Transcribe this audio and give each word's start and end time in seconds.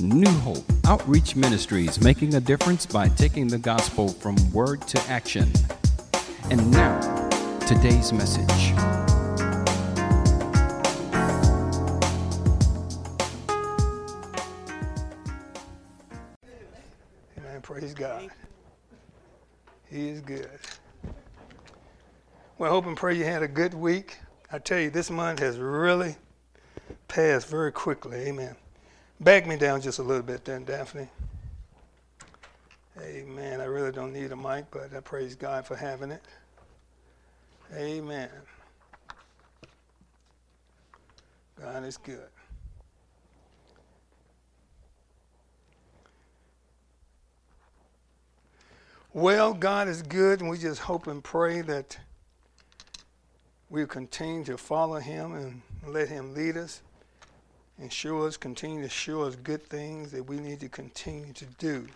New 0.00 0.30
Hope 0.40 0.64
Outreach 0.86 1.36
Ministries 1.36 2.00
making 2.00 2.34
a 2.34 2.40
difference 2.40 2.86
by 2.86 3.08
taking 3.08 3.46
the 3.48 3.58
gospel 3.58 4.08
from 4.08 4.36
word 4.50 4.80
to 4.88 5.00
action. 5.10 5.52
And 6.50 6.70
now, 6.70 6.98
today's 7.66 8.10
message. 8.10 8.72
Amen. 17.36 17.60
Praise 17.60 17.92
God. 17.92 18.30
He 19.90 20.08
is 20.08 20.20
good. 20.22 20.48
Well, 22.56 22.70
I 22.70 22.72
hope 22.72 22.86
and 22.86 22.96
pray 22.96 23.18
you 23.18 23.24
had 23.24 23.42
a 23.42 23.48
good 23.48 23.74
week. 23.74 24.18
I 24.50 24.58
tell 24.58 24.80
you, 24.80 24.88
this 24.88 25.10
month 25.10 25.40
has 25.40 25.58
really 25.58 26.16
passed 27.06 27.48
very 27.48 27.70
quickly. 27.70 28.16
Amen. 28.16 28.56
Back 29.20 29.46
me 29.46 29.56
down 29.56 29.82
just 29.82 29.98
a 29.98 30.02
little 30.02 30.22
bit 30.22 30.46
then, 30.46 30.64
Daphne. 30.64 31.06
Amen. 32.98 33.60
I 33.60 33.64
really 33.64 33.92
don't 33.92 34.14
need 34.14 34.32
a 34.32 34.36
mic, 34.36 34.64
but 34.70 34.94
I 34.96 35.00
praise 35.00 35.34
God 35.34 35.66
for 35.66 35.76
having 35.76 36.10
it. 36.10 36.22
Amen. 37.76 38.30
God 41.60 41.84
is 41.84 41.98
good. 41.98 42.28
Well, 49.12 49.52
God 49.52 49.88
is 49.88 50.00
good, 50.00 50.40
and 50.40 50.48
we 50.48 50.56
just 50.56 50.80
hope 50.80 51.08
and 51.08 51.22
pray 51.22 51.60
that 51.60 51.98
we'll 53.68 53.86
continue 53.86 54.44
to 54.44 54.56
follow 54.56 54.98
Him 54.98 55.34
and 55.34 55.62
let 55.86 56.08
Him 56.08 56.32
lead 56.32 56.56
us 56.56 56.80
and 57.80 57.90
show 57.90 58.22
us, 58.22 58.36
continue 58.36 58.82
to 58.82 58.88
show 58.88 59.22
us 59.22 59.36
good 59.36 59.64
things 59.64 60.10
that 60.12 60.22
we 60.22 60.36
need 60.38 60.60
to 60.60 60.68
continue 60.68 61.32
to 61.32 61.46
do 61.58 61.86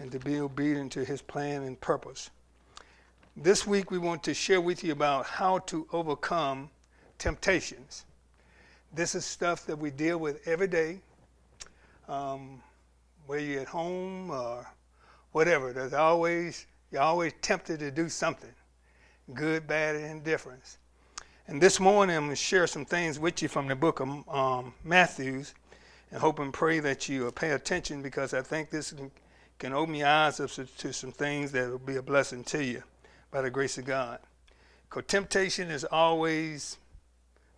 and 0.00 0.10
to 0.10 0.18
be 0.18 0.40
obedient 0.40 0.90
to 0.92 1.04
His 1.04 1.20
plan 1.20 1.62
and 1.62 1.78
purpose. 1.80 2.30
This 3.36 3.66
week, 3.66 3.90
we 3.90 3.98
want 3.98 4.22
to 4.24 4.32
share 4.32 4.62
with 4.62 4.82
you 4.82 4.92
about 4.92 5.26
how 5.26 5.58
to 5.58 5.86
overcome 5.92 6.70
temptations. 7.18 8.06
This 8.94 9.14
is 9.14 9.26
stuff 9.26 9.66
that 9.66 9.78
we 9.78 9.90
deal 9.90 10.16
with 10.16 10.46
every 10.48 10.68
day, 10.68 11.00
um, 12.08 12.62
whether 13.26 13.42
you're 13.42 13.60
at 13.60 13.68
home 13.68 14.30
or 14.30 14.66
whatever. 15.32 15.74
There's 15.74 15.92
always 15.92 16.66
you're 16.90 17.02
always 17.02 17.34
tempted 17.42 17.80
to 17.80 17.90
do 17.90 18.08
something, 18.08 18.54
good, 19.34 19.66
bad, 19.66 19.96
and 19.96 20.06
indifference. 20.06 20.78
And 21.48 21.62
this 21.62 21.78
morning 21.78 22.16
I'm 22.16 22.24
going 22.24 22.30
to 22.30 22.36
share 22.36 22.66
some 22.66 22.84
things 22.84 23.20
with 23.20 23.40
you 23.40 23.46
from 23.46 23.68
the 23.68 23.76
book 23.76 24.00
of 24.00 24.28
um, 24.28 24.74
Matthew's, 24.82 25.54
and 26.10 26.20
hope 26.20 26.40
and 26.40 26.52
pray 26.52 26.80
that 26.80 27.08
you 27.08 27.30
pay 27.30 27.50
attention 27.50 28.02
because 28.02 28.34
I 28.34 28.42
think 28.42 28.70
this 28.70 28.92
can 29.60 29.72
open 29.72 29.94
your 29.94 30.08
eyes 30.08 30.40
up 30.40 30.50
to 30.50 30.92
some 30.92 31.12
things 31.12 31.52
that 31.52 31.70
will 31.70 31.78
be 31.78 31.96
a 31.96 32.02
blessing 32.02 32.42
to 32.44 32.64
you 32.64 32.82
by 33.30 33.42
the 33.42 33.50
grace 33.50 33.78
of 33.78 33.84
God. 33.84 34.18
Because 34.88 35.04
temptation 35.06 35.70
is 35.70 35.84
always 35.84 36.78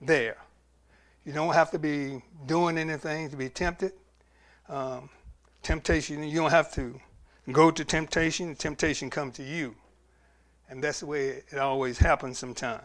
there. 0.02 0.36
You 1.24 1.32
don't 1.32 1.54
have 1.54 1.70
to 1.70 1.78
be 1.78 2.22
doing 2.46 2.76
anything 2.76 3.30
to 3.30 3.36
be 3.36 3.48
tempted. 3.48 3.92
Um, 4.68 5.08
temptation, 5.62 6.22
you 6.24 6.36
don't 6.36 6.50
have 6.50 6.72
to 6.74 7.00
go 7.52 7.70
to 7.70 7.84
temptation, 7.86 8.54
temptation 8.54 9.08
come 9.08 9.32
to 9.32 9.42
you. 9.42 9.74
And 10.68 10.84
that's 10.84 11.00
the 11.00 11.06
way 11.06 11.42
it 11.50 11.58
always 11.58 11.96
happens 11.96 12.38
sometimes. 12.38 12.84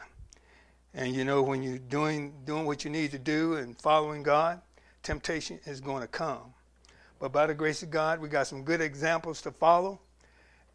And 0.94 1.16
you 1.16 1.26
know, 1.26 1.42
when 1.42 1.64
you're 1.64 1.80
doing 1.80 2.34
doing 2.46 2.66
what 2.66 2.84
you 2.84 2.92
need 2.92 3.12
to 3.12 3.20
do 3.20 3.56
and 3.56 3.78
following 3.78 4.24
God, 4.24 4.62
temptation 5.02 5.60
is 5.66 5.82
going 5.82 6.02
to 6.02 6.08
come. 6.08 6.54
But 7.20 7.32
by 7.32 7.48
the 7.48 7.54
grace 7.54 7.84
of 7.84 7.90
God, 7.90 8.20
we 8.20 8.28
got 8.28 8.48
some 8.48 8.64
good 8.64 8.82
examples 8.82 9.42
to 9.44 9.52
follow. 9.52 10.00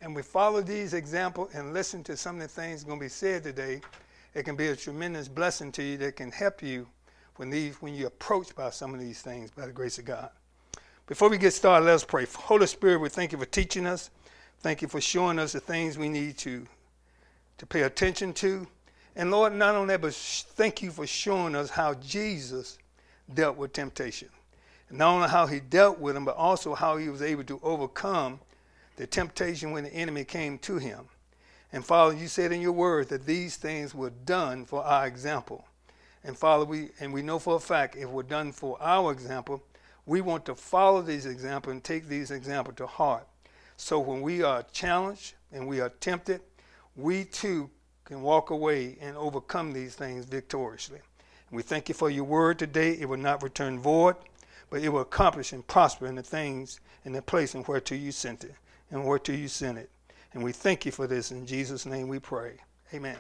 And 0.00 0.14
we 0.14 0.22
follow 0.22 0.60
these 0.60 0.94
examples 0.94 1.50
and 1.54 1.74
listen 1.74 2.04
to 2.04 2.16
some 2.16 2.36
of 2.36 2.42
the 2.42 2.48
things 2.48 2.84
going 2.84 2.98
to 2.98 3.04
be 3.04 3.08
said 3.08 3.42
today. 3.42 3.80
It 4.34 4.44
can 4.44 4.56
be 4.56 4.68
a 4.68 4.76
tremendous 4.76 5.28
blessing 5.28 5.72
to 5.72 5.82
you 5.82 5.96
that 5.98 6.16
can 6.16 6.30
help 6.30 6.62
you 6.62 6.86
when 7.36 7.50
these 7.50 7.76
when 7.82 7.94
you're 7.94 8.08
approached 8.08 8.54
by 8.54 8.70
some 8.70 8.94
of 8.94 9.00
these 9.00 9.20
things 9.20 9.50
by 9.50 9.66
the 9.66 9.72
grace 9.72 9.98
of 9.98 10.04
God. 10.04 10.30
Before 11.06 11.28
we 11.28 11.38
get 11.38 11.52
started, 11.52 11.86
let's 11.86 12.04
pray. 12.04 12.26
Holy 12.26 12.66
Spirit, 12.66 12.98
we 12.98 13.08
thank 13.08 13.32
you 13.32 13.38
for 13.38 13.46
teaching 13.46 13.86
us. 13.86 14.10
Thank 14.60 14.82
you 14.82 14.88
for 14.88 15.00
showing 15.00 15.38
us 15.38 15.52
the 15.52 15.60
things 15.60 15.96
we 15.96 16.08
need 16.08 16.36
to, 16.38 16.66
to 17.58 17.66
pay 17.66 17.82
attention 17.82 18.32
to. 18.34 18.66
And 19.18 19.32
Lord, 19.32 19.52
not 19.52 19.74
only 19.74 19.94
that, 19.94 20.00
but 20.00 20.14
thank 20.14 20.80
you 20.80 20.92
for 20.92 21.04
showing 21.04 21.56
us 21.56 21.70
how 21.70 21.94
Jesus 21.94 22.78
dealt 23.34 23.56
with 23.56 23.72
temptation. 23.72 24.28
And 24.88 24.98
not 24.98 25.12
only 25.12 25.28
how 25.28 25.46
he 25.46 25.58
dealt 25.58 25.98
with 25.98 26.14
them, 26.14 26.24
but 26.24 26.36
also 26.36 26.76
how 26.76 26.96
he 26.96 27.08
was 27.08 27.20
able 27.20 27.42
to 27.44 27.58
overcome 27.64 28.38
the 28.94 29.08
temptation 29.08 29.72
when 29.72 29.82
the 29.82 29.92
enemy 29.92 30.24
came 30.24 30.56
to 30.58 30.78
him. 30.78 31.00
And 31.72 31.84
Father, 31.84 32.14
you 32.14 32.28
said 32.28 32.52
in 32.52 32.60
your 32.60 32.72
word 32.72 33.08
that 33.08 33.26
these 33.26 33.56
things 33.56 33.92
were 33.92 34.10
done 34.10 34.64
for 34.64 34.84
our 34.84 35.08
example. 35.08 35.64
And 36.22 36.38
Father, 36.38 36.64
we 36.64 36.90
and 37.00 37.12
we 37.12 37.20
know 37.20 37.40
for 37.40 37.56
a 37.56 37.60
fact 37.60 37.96
if 37.96 38.08
we're 38.08 38.22
done 38.22 38.52
for 38.52 38.80
our 38.80 39.10
example, 39.10 39.62
we 40.06 40.20
want 40.20 40.46
to 40.46 40.54
follow 40.54 41.02
these 41.02 41.26
examples 41.26 41.72
and 41.72 41.82
take 41.82 42.06
these 42.06 42.30
examples 42.30 42.76
to 42.76 42.86
heart. 42.86 43.26
So 43.76 43.98
when 43.98 44.22
we 44.22 44.44
are 44.44 44.62
challenged 44.72 45.34
and 45.52 45.66
we 45.66 45.80
are 45.80 45.90
tempted, 45.90 46.40
we 46.96 47.24
too 47.24 47.68
can 48.08 48.22
walk 48.22 48.48
away 48.48 48.96
and 49.02 49.14
overcome 49.18 49.70
these 49.70 49.94
things 49.94 50.24
victoriously. 50.24 50.98
We 51.50 51.62
thank 51.62 51.90
you 51.90 51.94
for 51.94 52.08
your 52.08 52.24
word 52.24 52.58
today. 52.58 52.92
It 52.98 53.06
will 53.06 53.18
not 53.18 53.42
return 53.42 53.78
void, 53.78 54.16
but 54.70 54.82
it 54.82 54.88
will 54.88 55.02
accomplish 55.02 55.52
and 55.52 55.66
prosper 55.66 56.06
in 56.06 56.14
the 56.14 56.22
things 56.22 56.80
in 57.04 57.12
the 57.12 57.20
place 57.20 57.54
and 57.54 57.66
whereto 57.66 57.94
you 57.94 58.10
sent 58.10 58.44
it 58.44 58.54
and 58.90 59.04
whereto 59.04 59.32
you 59.32 59.46
sent 59.46 59.76
it. 59.76 59.90
And 60.32 60.42
we 60.42 60.52
thank 60.52 60.86
you 60.86 60.92
for 60.92 61.06
this. 61.06 61.32
In 61.32 61.46
Jesus' 61.46 61.84
name 61.84 62.08
we 62.08 62.18
pray. 62.18 62.54
Amen. 62.94 63.18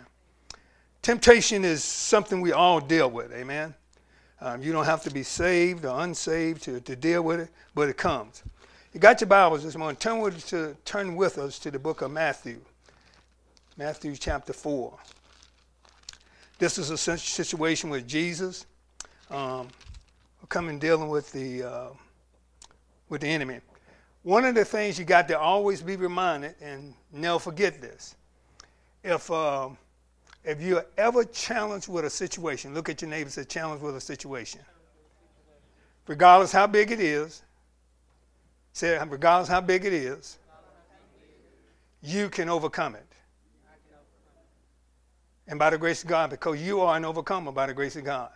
Temptation 1.02 1.66
is 1.66 1.84
something 1.84 2.40
we 2.40 2.52
all 2.52 2.80
deal 2.80 3.10
with. 3.10 3.30
Amen. 3.32 3.74
Um, 4.40 4.62
you 4.62 4.72
don't 4.72 4.86
have 4.86 5.02
to 5.02 5.10
be 5.10 5.22
saved 5.22 5.84
or 5.84 6.00
unsaved 6.00 6.62
to, 6.62 6.80
to 6.80 6.96
deal 6.96 7.20
with 7.20 7.40
it, 7.40 7.50
but 7.74 7.90
it 7.90 7.98
comes. 7.98 8.42
You 8.94 9.00
got 9.00 9.20
your 9.20 9.28
Bibles 9.28 9.64
this 9.64 9.76
morning. 9.76 9.96
Turn 9.96 10.20
with, 10.20 10.46
to, 10.46 10.74
turn 10.86 11.14
with 11.14 11.36
us 11.36 11.58
to 11.58 11.70
the 11.70 11.78
book 11.78 12.00
of 12.00 12.10
Matthew, 12.10 12.62
Matthew 13.78 14.16
chapter 14.16 14.52
4. 14.52 14.92
This 16.58 16.78
is 16.78 16.90
a 16.90 16.98
situation 16.98 17.90
with 17.90 18.08
Jesus 18.08 18.66
um, 19.30 19.68
coming 20.48 20.80
dealing 20.80 21.08
with 21.08 21.30
the, 21.30 21.62
uh, 21.62 21.88
with 23.08 23.20
the 23.20 23.28
enemy. 23.28 23.60
One 24.24 24.44
of 24.44 24.56
the 24.56 24.64
things 24.64 24.98
you 24.98 25.04
got 25.04 25.28
to 25.28 25.38
always 25.38 25.80
be 25.80 25.94
reminded, 25.94 26.56
and 26.60 26.92
never 27.12 27.38
forget 27.38 27.80
this. 27.80 28.16
If 29.04 29.30
uh, 29.30 29.68
if 30.42 30.60
you're 30.60 30.86
ever 30.96 31.22
challenged 31.22 31.86
with 31.86 32.04
a 32.04 32.10
situation, 32.10 32.74
look 32.74 32.88
at 32.88 33.00
your 33.00 33.10
neighbor 33.10 33.26
and 33.26 33.32
say, 33.32 33.44
challenged 33.44 33.84
with 33.84 33.94
a 33.94 34.00
situation. 34.00 34.60
Regardless 36.08 36.50
how 36.50 36.66
big 36.66 36.90
it 36.90 36.98
is, 36.98 37.42
say, 38.72 38.98
regardless 39.06 39.48
how 39.48 39.60
big 39.60 39.84
it 39.84 39.92
is, 39.92 40.38
you 42.02 42.28
can 42.28 42.48
overcome 42.48 42.96
it. 42.96 43.07
And 45.48 45.58
by 45.58 45.70
the 45.70 45.78
grace 45.78 46.02
of 46.02 46.08
God, 46.08 46.30
because 46.30 46.60
you 46.60 46.80
are 46.82 46.96
an 46.96 47.06
overcomer 47.06 47.50
by 47.50 47.66
the 47.66 47.74
grace 47.74 47.96
of 47.96 48.04
God. 48.04 48.30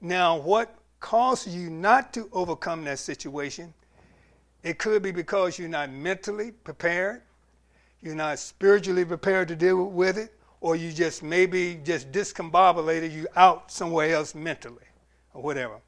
Now, 0.00 0.36
what 0.36 0.76
causes 0.98 1.54
you 1.54 1.70
not 1.70 2.12
to 2.14 2.28
overcome 2.32 2.84
that 2.84 2.98
situation? 2.98 3.72
It 4.64 4.78
could 4.78 5.02
be 5.02 5.12
because 5.12 5.58
you're 5.58 5.68
not 5.68 5.90
mentally 5.90 6.50
prepared, 6.50 7.22
you're 8.02 8.16
not 8.16 8.38
spiritually 8.38 9.04
prepared 9.04 9.48
to 9.48 9.56
deal 9.56 9.84
with 9.84 10.18
it, 10.18 10.34
or 10.60 10.74
you 10.74 10.92
just 10.92 11.22
maybe 11.22 11.80
just 11.84 12.10
discombobulated, 12.10 13.12
you 13.12 13.28
out 13.36 13.70
somewhere 13.70 14.12
else 14.12 14.34
mentally 14.34 14.86
or 15.34 15.42
whatever. 15.42 15.78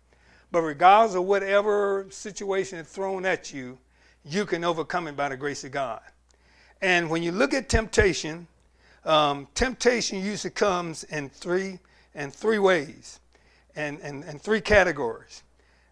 But 0.53 0.63
regardless 0.63 1.17
of 1.17 1.25
whatever 1.25 2.07
situation 2.11 2.79
is 2.79 2.87
thrown 2.87 3.27
at 3.27 3.53
you, 3.53 3.79
you 4.25 4.47
can 4.47 4.65
overcome 4.65 5.09
it 5.09 5.17
by 5.17 5.31
the 5.31 5.37
grace 5.37 5.65
of 5.65 5.73
God. 5.73 6.01
And 6.83 7.11
when 7.11 7.23
you 7.23 7.33
look 7.33 7.55
at 7.55 7.69
temptation, 7.69 8.47
um, 9.07 9.49
temptation 9.55 10.23
usually 10.23 10.51
comes 10.51 11.05
in 11.05 11.31
three 11.31 11.79
in 12.17 12.31
three 12.31 12.59
ways, 12.59 13.21
and, 13.77 14.01
and, 14.01 14.25
and 14.25 14.41
three 14.41 14.61
categories. 14.61 15.43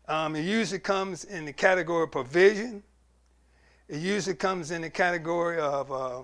Um, 0.08 0.34
it 0.34 0.42
usually 0.42 0.80
comes 0.80 1.24
in 1.24 1.44
the 1.44 1.52
category 1.52 2.04
of 2.04 2.10
provision. 2.10 2.82
It 3.88 4.00
usually 4.00 4.36
comes 4.36 4.70
in 4.70 4.82
the 4.82 4.90
category 4.90 5.58
of 5.58 5.92
uh, 5.92 6.22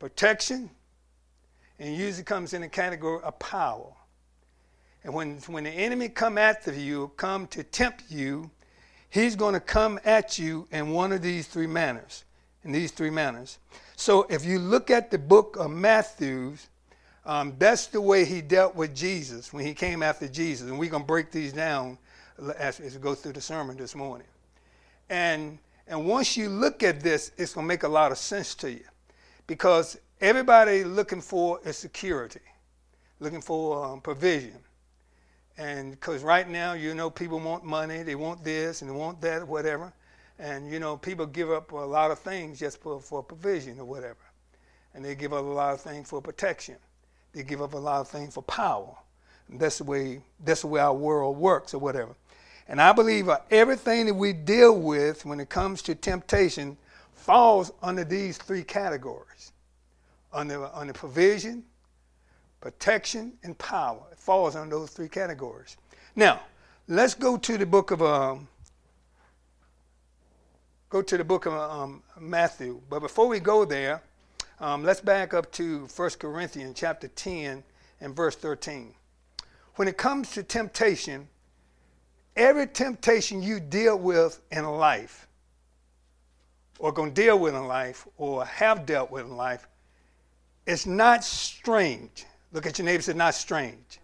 protection 0.00 0.68
and 1.78 1.96
usually 1.96 2.24
comes 2.24 2.52
in 2.52 2.62
the 2.62 2.68
category 2.68 3.22
of 3.22 3.38
power. 3.38 3.92
And 5.04 5.14
when, 5.14 5.38
when 5.46 5.64
the 5.64 5.70
enemy 5.70 6.08
come 6.08 6.38
after 6.38 6.72
you, 6.72 7.12
come 7.16 7.46
to 7.48 7.62
tempt 7.62 8.04
you, 8.08 8.50
he's 9.10 9.36
going 9.36 9.54
to 9.54 9.60
come 9.60 9.98
at 10.04 10.38
you 10.38 10.66
in 10.72 10.90
one 10.90 11.12
of 11.12 11.22
these 11.22 11.46
three 11.46 11.66
manners. 11.66 12.24
In 12.64 12.72
these 12.72 12.92
three 12.92 13.10
manners. 13.10 13.58
So 13.96 14.26
if 14.30 14.44
you 14.44 14.58
look 14.58 14.90
at 14.90 15.10
the 15.10 15.18
book 15.18 15.56
of 15.58 15.70
Matthew, 15.70 16.54
um, 17.24 17.54
that's 17.58 17.86
the 17.86 18.00
way 18.00 18.24
he 18.24 18.40
dealt 18.40 18.74
with 18.74 18.94
Jesus 18.94 19.52
when 19.52 19.64
he 19.64 19.74
came 19.74 20.02
after 20.02 20.28
Jesus. 20.28 20.68
And 20.68 20.78
we're 20.78 20.90
going 20.90 21.02
to 21.02 21.06
break 21.06 21.30
these 21.30 21.52
down 21.52 21.98
as, 22.58 22.80
as 22.80 22.94
we 22.94 23.00
go 23.00 23.14
through 23.14 23.32
the 23.32 23.40
sermon 23.40 23.76
this 23.76 23.94
morning. 23.94 24.26
And, 25.10 25.58
and 25.86 26.06
once 26.06 26.36
you 26.36 26.48
look 26.48 26.82
at 26.82 27.00
this, 27.00 27.32
it's 27.36 27.54
going 27.54 27.64
to 27.64 27.68
make 27.68 27.82
a 27.82 27.88
lot 27.88 28.12
of 28.12 28.18
sense 28.18 28.54
to 28.56 28.70
you 28.70 28.84
because 29.46 29.98
everybody 30.20 30.84
looking 30.84 31.20
for 31.20 31.60
is 31.64 31.76
security, 31.76 32.40
looking 33.20 33.40
for 33.40 33.84
um, 33.84 34.00
provision. 34.00 34.58
And 35.58 35.92
because 35.92 36.22
right 36.22 36.48
now, 36.48 36.72
you 36.72 36.94
know, 36.94 37.10
people 37.10 37.38
want 37.38 37.64
money, 37.64 38.02
they 38.02 38.14
want 38.14 38.42
this 38.42 38.82
and 38.82 38.90
they 38.90 38.94
want 38.94 39.20
that, 39.20 39.46
whatever. 39.46 39.92
And, 40.38 40.70
you 40.70 40.80
know, 40.80 40.96
people 40.96 41.26
give 41.26 41.50
up 41.50 41.72
a 41.72 41.76
lot 41.76 42.10
of 42.10 42.18
things 42.18 42.58
just 42.58 42.80
for, 42.80 43.00
for 43.00 43.22
provision 43.22 43.78
or 43.78 43.84
whatever. 43.84 44.16
And 44.94 45.04
they 45.04 45.14
give 45.14 45.32
up 45.32 45.44
a 45.44 45.48
lot 45.48 45.74
of 45.74 45.80
things 45.80 46.08
for 46.08 46.20
protection. 46.20 46.76
They 47.32 47.42
give 47.42 47.62
up 47.62 47.74
a 47.74 47.78
lot 47.78 48.00
of 48.00 48.08
things 48.08 48.34
for 48.34 48.42
power. 48.42 48.94
And 49.48 49.58
that's 49.58 49.78
the 49.78 49.84
way 49.84 50.20
that's 50.44 50.62
the 50.62 50.66
way 50.66 50.80
our 50.80 50.94
world 50.94 51.36
works 51.36 51.74
or 51.74 51.78
whatever. 51.78 52.14
And 52.68 52.80
I 52.80 52.92
believe 52.92 53.28
everything 53.50 54.06
that 54.06 54.14
we 54.14 54.32
deal 54.32 54.78
with 54.78 55.24
when 55.24 55.40
it 55.40 55.48
comes 55.48 55.82
to 55.82 55.94
temptation 55.94 56.76
falls 57.14 57.72
under 57.82 58.04
these 58.04 58.38
three 58.38 58.62
categories. 58.62 59.52
Under, 60.32 60.70
under 60.72 60.92
provision, 60.92 61.64
protection, 62.60 63.34
and 63.42 63.58
power. 63.58 64.00
It 64.10 64.18
falls 64.18 64.56
under 64.56 64.76
those 64.76 64.90
three 64.90 65.08
categories. 65.08 65.76
Now, 66.16 66.40
let's 66.88 67.14
go 67.14 67.36
to 67.36 67.58
the 67.58 67.66
book 67.66 67.90
of 67.90 68.02
um, 68.02 68.48
go 70.92 71.00
to 71.00 71.16
the 71.16 71.24
book 71.24 71.46
of 71.46 71.54
um, 71.54 72.02
Matthew. 72.20 72.78
But 72.90 73.00
before 73.00 73.26
we 73.26 73.40
go 73.40 73.64
there, 73.64 74.02
um, 74.60 74.84
let's 74.84 75.00
back 75.00 75.32
up 75.32 75.50
to 75.52 75.86
1 75.96 76.10
Corinthians 76.18 76.74
chapter 76.78 77.08
10 77.08 77.64
and 78.02 78.14
verse 78.14 78.36
13. 78.36 78.92
When 79.76 79.88
it 79.88 79.96
comes 79.96 80.32
to 80.32 80.42
temptation, 80.42 81.28
every 82.36 82.66
temptation 82.66 83.42
you 83.42 83.58
deal 83.58 83.98
with 83.98 84.42
in 84.50 84.66
life, 84.66 85.26
or 86.78 86.92
going 86.92 87.14
to 87.14 87.22
deal 87.22 87.38
with 87.38 87.54
in 87.54 87.66
life, 87.66 88.06
or 88.18 88.44
have 88.44 88.84
dealt 88.84 89.10
with 89.10 89.24
in 89.24 89.34
life, 89.34 89.66
is 90.66 90.86
not 90.86 91.24
strange. 91.24 92.26
Look 92.52 92.66
at 92.66 92.76
your 92.76 92.84
neighbor, 92.84 92.98
it's 92.98 93.08
not 93.08 93.34
strange. 93.34 93.98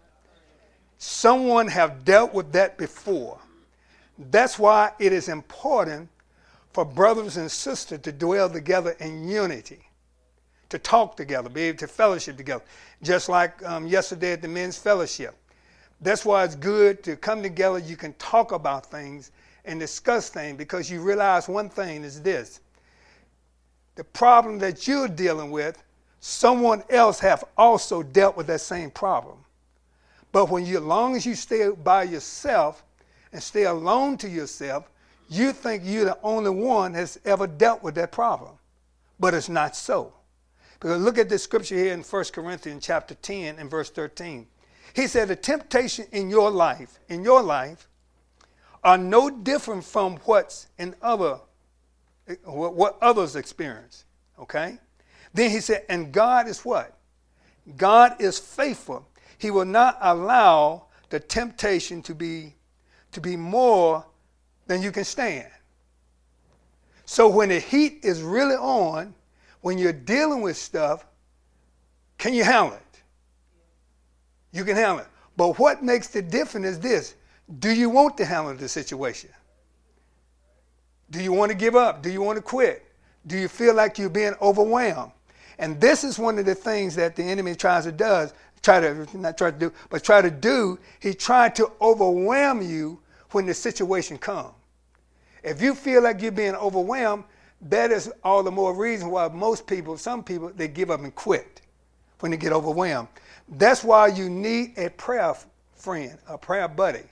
Someone 0.97 1.67
have 1.67 2.03
dealt 2.03 2.33
with 2.33 2.51
that 2.53 2.79
before. 2.79 3.37
That's 4.17 4.57
why 4.57 4.93
it 4.97 5.13
is 5.13 5.29
important 5.29 6.09
for 6.79 6.85
brothers 6.85 7.35
and 7.35 7.51
sisters 7.51 7.99
to 7.99 8.09
dwell 8.09 8.49
together 8.49 8.91
in 9.01 9.27
unity, 9.27 9.81
to 10.69 10.79
talk 10.79 11.17
together, 11.17 11.49
be 11.49 11.63
able 11.63 11.77
to 11.77 11.89
fellowship 11.89 12.37
together. 12.37 12.63
Just 13.03 13.27
like 13.27 13.61
um, 13.65 13.85
yesterday 13.85 14.31
at 14.31 14.41
the 14.41 14.47
men's 14.47 14.77
fellowship. 14.77 15.35
That's 15.99 16.23
why 16.23 16.45
it's 16.45 16.55
good 16.55 17.03
to 17.03 17.17
come 17.17 17.43
together. 17.43 17.79
You 17.79 17.97
can 17.97 18.13
talk 18.13 18.53
about 18.53 18.85
things 18.85 19.31
and 19.65 19.77
discuss 19.77 20.29
things 20.29 20.57
because 20.57 20.89
you 20.89 21.01
realize 21.01 21.49
one 21.49 21.69
thing 21.69 22.05
is 22.05 22.21
this 22.21 22.61
the 23.95 24.05
problem 24.05 24.57
that 24.59 24.87
you're 24.87 25.09
dealing 25.09 25.51
with, 25.51 25.83
someone 26.21 26.81
else 26.89 27.19
have 27.19 27.43
also 27.57 28.03
dealt 28.03 28.37
with 28.37 28.47
that 28.47 28.61
same 28.61 28.89
problem. 28.89 29.39
But 30.31 30.49
when 30.49 30.65
you, 30.65 30.77
as 30.77 30.83
long 30.83 31.17
as 31.17 31.25
you 31.25 31.35
stay 31.35 31.71
by 31.71 32.03
yourself 32.03 32.85
and 33.33 33.43
stay 33.43 33.63
alone 33.63 34.15
to 34.19 34.29
yourself, 34.29 34.89
you 35.29 35.53
think 35.53 35.83
you're 35.85 36.05
the 36.05 36.17
only 36.23 36.49
one 36.49 36.93
that's 36.93 37.19
ever 37.23 37.47
dealt 37.47 37.83
with 37.83 37.95
that 37.95 38.11
problem. 38.11 38.55
But 39.19 39.33
it's 39.33 39.49
not 39.49 39.75
so. 39.75 40.13
Because 40.79 41.01
look 41.01 41.17
at 41.17 41.29
this 41.29 41.43
scripture 41.43 41.75
here 41.75 41.93
in 41.93 42.01
1 42.01 42.23
Corinthians 42.33 42.85
chapter 42.85 43.13
10 43.15 43.59
and 43.59 43.69
verse 43.69 43.89
13. 43.89 44.47
He 44.93 45.07
said 45.07 45.27
the 45.27 45.35
temptation 45.35 46.07
in 46.11 46.29
your 46.29 46.49
life, 46.49 46.99
in 47.09 47.23
your 47.23 47.43
life, 47.43 47.87
are 48.83 48.97
no 48.97 49.29
different 49.29 49.83
from 49.83 50.17
what's 50.25 50.67
in 50.77 50.95
other 51.01 51.39
what 52.43 52.97
others 53.01 53.35
experience. 53.35 54.05
Okay? 54.39 54.77
Then 55.33 55.49
he 55.49 55.59
said, 55.59 55.85
and 55.89 56.11
God 56.11 56.47
is 56.47 56.63
what? 56.63 56.95
God 57.77 58.21
is 58.21 58.39
faithful. 58.39 59.07
He 59.37 59.51
will 59.51 59.65
not 59.65 59.97
allow 60.01 60.85
the 61.09 61.19
temptation 61.19 62.01
to 62.03 62.15
be 62.15 62.55
to 63.11 63.21
be 63.21 63.35
more 63.35 64.05
than 64.69 64.83
you 64.83 64.91
can 64.91 65.03
stand. 65.03 65.47
So 67.05 67.27
when 67.27 67.49
the 67.49 67.59
heat 67.59 68.01
is 68.03 68.21
really 68.21 68.55
on, 68.55 69.15
when 69.61 69.79
you're 69.79 69.91
dealing 69.91 70.41
with 70.41 70.57
stuff, 70.57 71.07
can 72.19 72.35
you 72.35 72.43
handle 72.43 72.73
it? 72.73 73.01
You 74.51 74.63
can 74.63 74.75
handle 74.75 74.99
it. 74.99 75.07
But 75.35 75.57
what 75.57 75.83
makes 75.83 76.09
the 76.09 76.21
difference 76.21 76.67
is 76.67 76.79
this 76.79 77.15
do 77.59 77.71
you 77.71 77.89
want 77.89 78.15
to 78.17 78.25
handle 78.25 78.53
the 78.53 78.69
situation? 78.69 79.31
Do 81.09 81.19
you 81.19 81.33
want 81.33 81.49
to 81.49 81.57
give 81.57 81.75
up? 81.75 82.03
Do 82.03 82.11
you 82.11 82.21
want 82.21 82.37
to 82.37 82.43
quit? 82.43 82.85
Do 83.25 83.39
you 83.39 83.47
feel 83.47 83.73
like 83.73 83.97
you're 83.97 84.07
being 84.07 84.35
overwhelmed? 84.39 85.13
And 85.57 85.81
this 85.81 86.03
is 86.03 86.19
one 86.19 86.37
of 86.37 86.45
the 86.45 86.53
things 86.53 86.95
that 86.95 87.15
the 87.15 87.23
enemy 87.23 87.55
tries 87.55 87.85
to 87.85 87.91
does, 87.91 88.35
try 88.61 88.79
to 88.81 89.17
not 89.17 89.35
try 89.35 89.49
to 89.49 89.57
do, 89.57 89.73
but 89.89 90.03
try 90.03 90.21
to 90.21 90.29
do. 90.29 90.77
He 90.99 91.15
tried 91.15 91.55
to 91.55 91.71
overwhelm 91.81 92.61
you 92.61 92.99
when 93.31 93.47
the 93.47 93.55
situation 93.55 94.19
comes. 94.19 94.53
If 95.43 95.61
you 95.61 95.75
feel 95.75 96.03
like 96.03 96.21
you're 96.21 96.31
being 96.31 96.55
overwhelmed, 96.55 97.23
that 97.61 97.91
is 97.91 98.11
all 98.23 98.43
the 98.43 98.51
more 98.51 98.73
reason 98.73 99.09
why 99.09 99.27
most 99.27 99.67
people, 99.67 99.97
some 99.97 100.23
people, 100.23 100.51
they 100.55 100.67
give 100.67 100.91
up 100.91 101.01
and 101.01 101.13
quit 101.13 101.61
when 102.19 102.31
they 102.31 102.37
get 102.37 102.53
overwhelmed. 102.53 103.07
That's 103.47 103.83
why 103.83 104.07
you 104.07 104.29
need 104.29 104.77
a 104.77 104.89
prayer 104.89 105.35
friend, 105.75 106.17
a 106.27 106.37
prayer 106.37 106.67
buddy. 106.67 107.03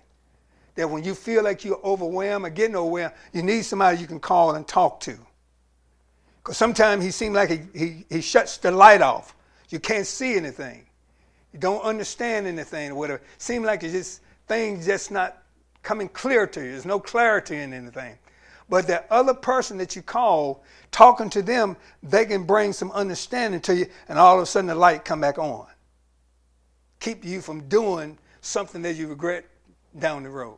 That 0.75 0.89
when 0.89 1.03
you 1.03 1.15
feel 1.15 1.43
like 1.43 1.65
you're 1.65 1.79
overwhelmed 1.83 2.45
or 2.45 2.49
getting 2.49 2.75
overwhelmed, 2.75 3.13
you 3.33 3.41
need 3.41 3.63
somebody 3.63 3.97
you 3.97 4.07
can 4.07 4.19
call 4.19 4.55
and 4.55 4.67
talk 4.67 4.99
to. 5.01 5.17
Because 6.37 6.57
sometimes 6.57 7.03
he 7.03 7.11
seems 7.11 7.35
like 7.35 7.49
he, 7.49 7.61
he, 7.73 8.05
he 8.09 8.21
shuts 8.21 8.57
the 8.57 8.71
light 8.71 9.01
off. 9.01 9.35
You 9.69 9.79
can't 9.79 10.05
see 10.05 10.35
anything. 10.35 10.85
You 11.51 11.59
don't 11.59 11.81
understand 11.81 12.45
anything 12.45 12.91
or 12.91 12.95
whatever. 12.95 13.21
Seems 13.37 13.65
like 13.65 13.83
it's 13.83 13.93
just 13.93 14.21
things 14.47 14.85
just 14.85 15.11
not 15.11 15.41
coming 15.87 16.09
clear 16.09 16.45
to 16.47 16.59
you. 16.59 16.71
There's 16.71 16.85
no 16.85 16.99
clarity 16.99 17.55
in 17.55 17.73
anything. 17.73 18.17
But 18.69 18.87
that 18.87 19.07
other 19.09 19.33
person 19.33 19.77
that 19.77 19.95
you 19.95 20.01
call, 20.01 20.63
talking 20.91 21.29
to 21.31 21.41
them, 21.41 21.77
they 22.03 22.25
can 22.25 22.43
bring 22.43 22.73
some 22.73 22.91
understanding 22.91 23.61
to 23.61 23.75
you, 23.75 23.87
and 24.09 24.19
all 24.19 24.35
of 24.35 24.43
a 24.43 24.45
sudden 24.45 24.67
the 24.67 24.75
light 24.75 25.05
come 25.05 25.21
back 25.21 25.37
on 25.37 25.65
keep 26.99 27.23
you 27.23 27.41
from 27.41 27.67
doing 27.67 28.17
something 28.41 28.81
that 28.81 28.95
you 28.95 29.07
regret 29.07 29.45
down 29.99 30.23
the 30.23 30.29
road. 30.29 30.57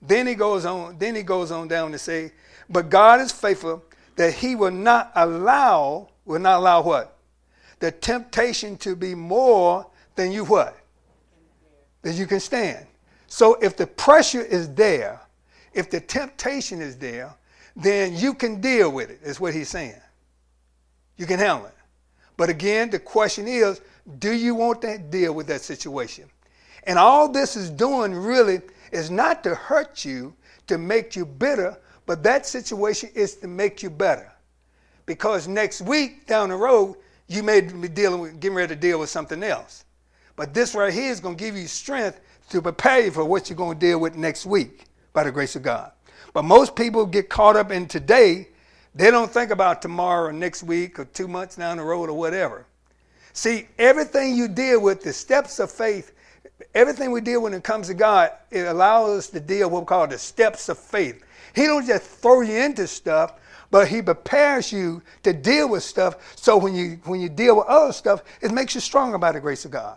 Then 0.00 0.26
he 0.26 0.34
goes 0.34 0.64
on, 0.64 0.98
then 0.98 1.14
he 1.14 1.22
goes 1.22 1.50
on 1.50 1.68
down 1.68 1.92
to 1.92 1.98
say, 1.98 2.32
but 2.68 2.90
God 2.90 3.20
is 3.20 3.30
faithful 3.30 3.82
that 4.16 4.34
he 4.34 4.56
will 4.56 4.70
not 4.70 5.12
allow, 5.14 6.08
will 6.24 6.40
not 6.40 6.58
allow 6.58 6.82
what? 6.82 7.16
The 7.78 7.90
temptation 7.90 8.76
to 8.78 8.96
be 8.96 9.14
more 9.14 9.86
than 10.16 10.32
you 10.32 10.44
what? 10.44 10.76
That 12.02 12.14
you 12.14 12.26
can 12.26 12.40
stand. 12.40 12.86
So 13.32 13.54
if 13.62 13.78
the 13.78 13.86
pressure 13.86 14.42
is 14.42 14.74
there, 14.74 15.18
if 15.72 15.88
the 15.88 16.00
temptation 16.00 16.82
is 16.82 16.98
there, 16.98 17.34
then 17.74 18.14
you 18.14 18.34
can 18.34 18.60
deal 18.60 18.92
with 18.92 19.08
it, 19.08 19.20
is 19.22 19.40
what 19.40 19.54
he's 19.54 19.70
saying. 19.70 20.02
You 21.16 21.24
can 21.24 21.38
handle 21.38 21.64
it. 21.64 21.74
But 22.36 22.50
again, 22.50 22.90
the 22.90 22.98
question 22.98 23.48
is, 23.48 23.80
do 24.18 24.34
you 24.34 24.54
want 24.54 24.82
to 24.82 24.98
deal 24.98 25.32
with 25.32 25.46
that 25.46 25.62
situation? 25.62 26.28
And 26.84 26.98
all 26.98 27.26
this 27.26 27.56
is 27.56 27.70
doing 27.70 28.12
really 28.12 28.60
is 28.92 29.10
not 29.10 29.42
to 29.44 29.54
hurt 29.54 30.04
you, 30.04 30.34
to 30.66 30.76
make 30.76 31.16
you 31.16 31.24
bitter, 31.24 31.78
but 32.04 32.22
that 32.24 32.44
situation 32.44 33.08
is 33.14 33.36
to 33.36 33.48
make 33.48 33.82
you 33.82 33.88
better. 33.88 34.30
Because 35.06 35.48
next 35.48 35.80
week 35.80 36.26
down 36.26 36.50
the 36.50 36.56
road, 36.56 36.96
you 37.28 37.42
may 37.42 37.62
be 37.62 37.88
dealing 37.88 38.20
with, 38.20 38.40
getting 38.40 38.56
ready 38.56 38.74
to 38.74 38.80
deal 38.80 39.00
with 39.00 39.08
something 39.08 39.42
else. 39.42 39.86
But 40.36 40.52
this 40.52 40.74
right 40.74 40.92
here 40.92 41.10
is 41.10 41.20
going 41.20 41.36
to 41.36 41.42
give 41.42 41.56
you 41.56 41.66
strength 41.66 42.20
to 42.52 42.62
prepare 42.62 43.00
you 43.06 43.10
for 43.10 43.24
what 43.24 43.48
you're 43.48 43.56
going 43.56 43.78
to 43.78 43.86
deal 43.86 43.98
with 43.98 44.14
next 44.14 44.44
week 44.44 44.84
by 45.14 45.24
the 45.24 45.32
grace 45.32 45.56
of 45.56 45.62
God. 45.62 45.90
But 46.34 46.44
most 46.44 46.76
people 46.76 47.06
get 47.06 47.28
caught 47.28 47.56
up 47.56 47.72
in 47.72 47.86
today. 47.86 48.48
They 48.94 49.10
don't 49.10 49.30
think 49.30 49.50
about 49.50 49.80
tomorrow 49.80 50.28
or 50.28 50.32
next 50.32 50.62
week 50.62 50.98
or 50.98 51.06
two 51.06 51.26
months 51.28 51.56
down 51.56 51.78
the 51.78 51.82
road 51.82 52.10
or 52.10 52.16
whatever. 52.16 52.66
See, 53.32 53.68
everything 53.78 54.36
you 54.36 54.48
deal 54.48 54.82
with, 54.82 55.02
the 55.02 55.14
steps 55.14 55.58
of 55.60 55.70
faith, 55.70 56.12
everything 56.74 57.10
we 57.10 57.22
deal 57.22 57.40
when 57.40 57.54
it 57.54 57.64
comes 57.64 57.88
to 57.88 57.94
God, 57.94 58.32
it 58.50 58.66
allows 58.66 59.18
us 59.18 59.28
to 59.28 59.40
deal 59.40 59.68
with 59.68 59.72
what 59.72 59.80
we 59.80 59.86
call 59.86 60.06
the 60.06 60.18
steps 60.18 60.68
of 60.68 60.78
faith. 60.78 61.24
He 61.54 61.64
don't 61.64 61.86
just 61.86 62.04
throw 62.04 62.42
you 62.42 62.54
into 62.54 62.86
stuff, 62.86 63.40
but 63.70 63.88
he 63.88 64.02
prepares 64.02 64.70
you 64.70 65.02
to 65.22 65.32
deal 65.32 65.70
with 65.70 65.82
stuff. 65.82 66.36
So 66.36 66.58
when 66.58 66.74
you 66.74 67.00
when 67.04 67.20
you 67.20 67.30
deal 67.30 67.56
with 67.56 67.66
other 67.66 67.92
stuff, 67.94 68.22
it 68.42 68.52
makes 68.52 68.74
you 68.74 68.82
stronger 68.82 69.16
by 69.16 69.32
the 69.32 69.40
grace 69.40 69.64
of 69.64 69.70
God. 69.70 69.96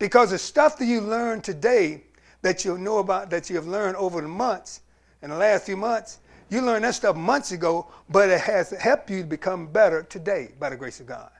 Because 0.00 0.30
the 0.30 0.38
stuff 0.38 0.78
that 0.78 0.86
you 0.86 1.02
learn 1.02 1.42
today, 1.42 2.02
that 2.42 2.64
you 2.64 2.78
know 2.78 2.98
about, 2.98 3.30
that 3.30 3.48
you 3.50 3.56
have 3.56 3.68
learned 3.68 3.96
over 3.96 4.22
the 4.22 4.28
months, 4.28 4.80
in 5.22 5.28
the 5.28 5.36
last 5.36 5.66
few 5.66 5.76
months, 5.76 6.18
you 6.48 6.62
learned 6.62 6.84
that 6.84 6.94
stuff 6.94 7.14
months 7.14 7.52
ago, 7.52 7.86
but 8.08 8.30
it 8.30 8.40
has 8.40 8.70
helped 8.70 9.10
you 9.10 9.20
to 9.20 9.28
become 9.28 9.66
better 9.66 10.02
today 10.02 10.52
by 10.58 10.70
the 10.70 10.76
grace 10.76 11.00
of 11.00 11.06
God. 11.06 11.30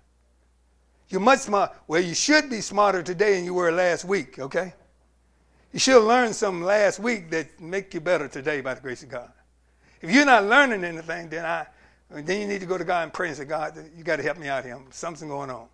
You're 1.09 1.23
much 1.23 1.40
smart. 1.40 1.73
Well, 1.88 2.02
you 2.02 2.14
should 2.14 2.50
be 2.50 2.61
smarter 2.61 3.02
today 3.02 3.35
than 3.35 3.47
you 3.47 3.55
were 3.55 3.73
last 3.73 4.05
week, 4.05 4.38
okay? 4.38 4.75
You 5.73 5.81
should 5.81 5.95
have 5.95 6.05
learned 6.05 6.37
something 6.37 6.62
last 6.62 7.00
week 7.00 7.31
that 7.31 7.61
make 7.61 7.95
you 7.95 8.00
better 8.00 8.29
today 8.29 8.61
by 8.61 8.75
the 8.75 8.83
grace 8.83 9.02
of 9.02 9.09
God. 9.09 9.33
If 10.02 10.11
you're 10.11 10.26
not 10.26 10.45
learning 10.45 10.85
anything, 10.85 11.31
then 11.31 11.47
I 11.47 11.67
then 12.11 12.40
you 12.40 12.47
need 12.47 12.61
to 12.61 12.67
go 12.67 12.76
to 12.76 12.85
God 12.85 13.05
and 13.05 13.12
pray 13.12 13.29
and 13.29 13.37
say, 13.37 13.45
God, 13.45 13.73
you 13.97 14.05
got 14.05 14.17
to 14.17 14.23
help 14.23 14.37
me 14.37 14.49
out 14.49 14.64
here. 14.64 14.79
Something's 14.90 15.31
going 15.31 15.49
on. 15.49 15.69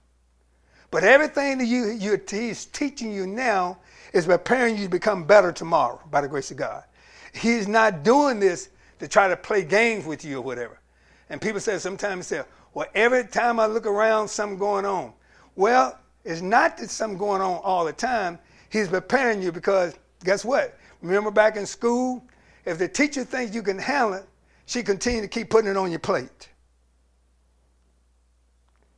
But 0.90 1.04
everything 1.04 1.58
that 1.58 1.66
you, 1.66 1.86
you, 1.90 2.20
he's 2.28 2.66
teaching 2.66 3.12
you 3.12 3.26
now 3.26 3.78
is 4.12 4.26
preparing 4.26 4.76
you 4.76 4.84
to 4.84 4.90
become 4.90 5.24
better 5.24 5.52
tomorrow 5.52 6.00
by 6.10 6.20
the 6.20 6.28
grace 6.28 6.50
of 6.50 6.56
God. 6.56 6.84
He's 7.34 7.68
not 7.68 8.02
doing 8.02 8.40
this 8.40 8.70
to 8.98 9.08
try 9.08 9.28
to 9.28 9.36
play 9.36 9.62
games 9.62 10.06
with 10.06 10.24
you 10.24 10.38
or 10.38 10.42
whatever. 10.42 10.80
And 11.28 11.40
people 11.40 11.60
say 11.60 11.78
sometimes 11.78 12.26
say, 12.28 12.42
well, 12.72 12.86
every 12.94 13.26
time 13.26 13.58
I 13.58 13.66
look 13.66 13.86
around, 13.86 14.28
something 14.28 14.58
going 14.58 14.86
on. 14.86 15.12
Well, 15.54 15.98
it's 16.24 16.40
not 16.40 16.76
that 16.78 16.90
something 16.90 17.18
going 17.18 17.40
on 17.40 17.60
all 17.62 17.84
the 17.84 17.92
time. 17.92 18.38
He's 18.70 18.88
preparing 18.88 19.42
you 19.42 19.52
because 19.52 19.94
guess 20.24 20.44
what? 20.44 20.78
Remember 21.02 21.30
back 21.30 21.56
in 21.56 21.66
school, 21.66 22.24
if 22.64 22.78
the 22.78 22.88
teacher 22.88 23.24
thinks 23.24 23.54
you 23.54 23.62
can 23.62 23.78
handle 23.78 24.14
it, 24.14 24.26
she 24.66 24.82
continue 24.82 25.20
to 25.20 25.28
keep 25.28 25.50
putting 25.50 25.70
it 25.70 25.76
on 25.76 25.90
your 25.90 26.00
plate. 26.00 26.48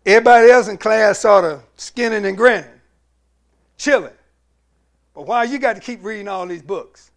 Everybody 0.09 0.51
else 0.51 0.69
in 0.69 0.79
class 0.79 1.19
sort 1.19 1.45
of 1.45 1.63
skinning 1.77 2.25
and 2.25 2.35
grinning, 2.35 2.81
chilling. 3.77 4.15
But 5.13 5.27
why 5.27 5.45
you 5.45 5.59
got 5.59 5.75
to 5.75 5.83
keep 5.83 6.03
reading 6.03 6.29
all 6.29 6.47
these 6.47 6.63
books? 6.63 7.11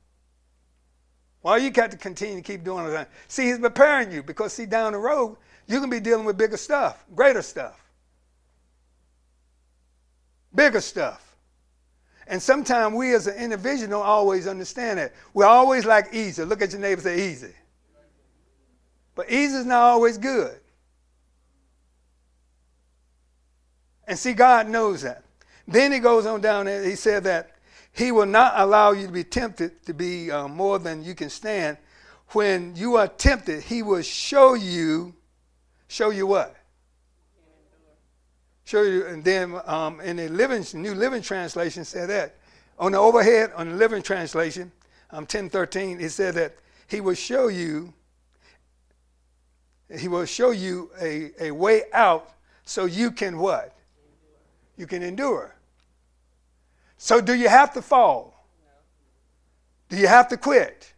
Why 1.39 1.55
you 1.55 1.69
got 1.69 1.91
to 1.91 1.97
continue 1.97 2.35
to 2.35 2.41
keep 2.41 2.65
doing 2.65 2.85
it? 2.87 3.07
See, 3.29 3.45
he's 3.45 3.59
preparing 3.59 4.11
you 4.11 4.21
because 4.21 4.51
see 4.51 4.65
down 4.65 4.91
the 4.91 4.97
road 4.97 5.37
you 5.67 5.79
can 5.79 5.89
be 5.89 6.01
dealing 6.01 6.25
with 6.25 6.37
bigger 6.37 6.57
stuff, 6.57 7.05
greater 7.15 7.41
stuff, 7.41 7.81
bigger 10.53 10.81
stuff. 10.81 11.37
And 12.27 12.41
sometimes 12.41 12.93
we 12.93 13.15
as 13.15 13.25
an 13.25 13.37
individual 13.37 13.89
don't 13.89 14.05
always 14.05 14.47
understand 14.47 14.99
that. 14.99 15.13
We 15.33 15.45
always 15.45 15.85
like 15.85 16.13
easy. 16.13 16.43
Look 16.43 16.61
at 16.61 16.73
your 16.73 16.81
neighbor 16.81 16.99
say 16.99 17.31
easy. 17.31 17.53
But 19.15 19.31
easy 19.31 19.55
is 19.55 19.65
not 19.65 19.79
always 19.79 20.17
good. 20.17 20.60
And 24.11 24.19
see, 24.19 24.33
God 24.33 24.67
knows 24.67 25.03
that. 25.03 25.23
Then 25.65 25.93
he 25.93 25.99
goes 25.99 26.25
on 26.25 26.41
down 26.41 26.65
there, 26.65 26.83
he 26.83 26.95
said 26.95 27.23
that 27.23 27.51
he 27.93 28.11
will 28.11 28.25
not 28.25 28.51
allow 28.57 28.91
you 28.91 29.07
to 29.07 29.13
be 29.13 29.23
tempted 29.23 29.85
to 29.85 29.93
be 29.93 30.29
uh, 30.29 30.49
more 30.49 30.79
than 30.79 31.01
you 31.01 31.15
can 31.15 31.29
stand. 31.29 31.77
When 32.31 32.75
you 32.75 32.97
are 32.97 33.07
tempted, 33.07 33.63
he 33.63 33.81
will 33.81 34.01
show 34.01 34.53
you, 34.53 35.15
show 35.87 36.09
you 36.09 36.27
what? 36.27 36.57
show 38.65 38.81
you, 38.81 39.05
and 39.05 39.23
then 39.23 39.57
um, 39.65 40.01
in 40.01 40.17
the 40.17 40.27
living, 40.27 40.65
New 40.73 40.93
Living 40.93 41.21
Translation 41.21 41.85
said 41.85 42.09
that. 42.09 42.35
On 42.79 42.91
the 42.91 42.97
overhead, 42.97 43.53
on 43.55 43.69
the 43.69 43.75
Living 43.77 44.01
Translation, 44.01 44.73
um, 45.11 45.19
1013, 45.19 46.01
it 46.01 46.09
said 46.09 46.33
that 46.33 46.57
he 46.85 46.99
will 46.99 47.13
show 47.13 47.47
you, 47.47 47.93
he 49.97 50.09
will 50.09 50.25
show 50.25 50.51
you 50.51 50.91
a, 51.01 51.31
a 51.39 51.51
way 51.51 51.83
out 51.93 52.33
so 52.65 52.83
you 52.83 53.11
can 53.11 53.37
what? 53.37 53.73
You 54.77 54.87
can 54.87 55.03
endure. 55.03 55.55
So 56.97 57.19
do 57.21 57.33
you 57.33 57.49
have 57.49 57.73
to 57.73 57.81
fall? 57.81 58.47
Do 59.89 59.97
you 59.97 60.07
have 60.07 60.27
to 60.29 60.37
quit? 60.37 60.93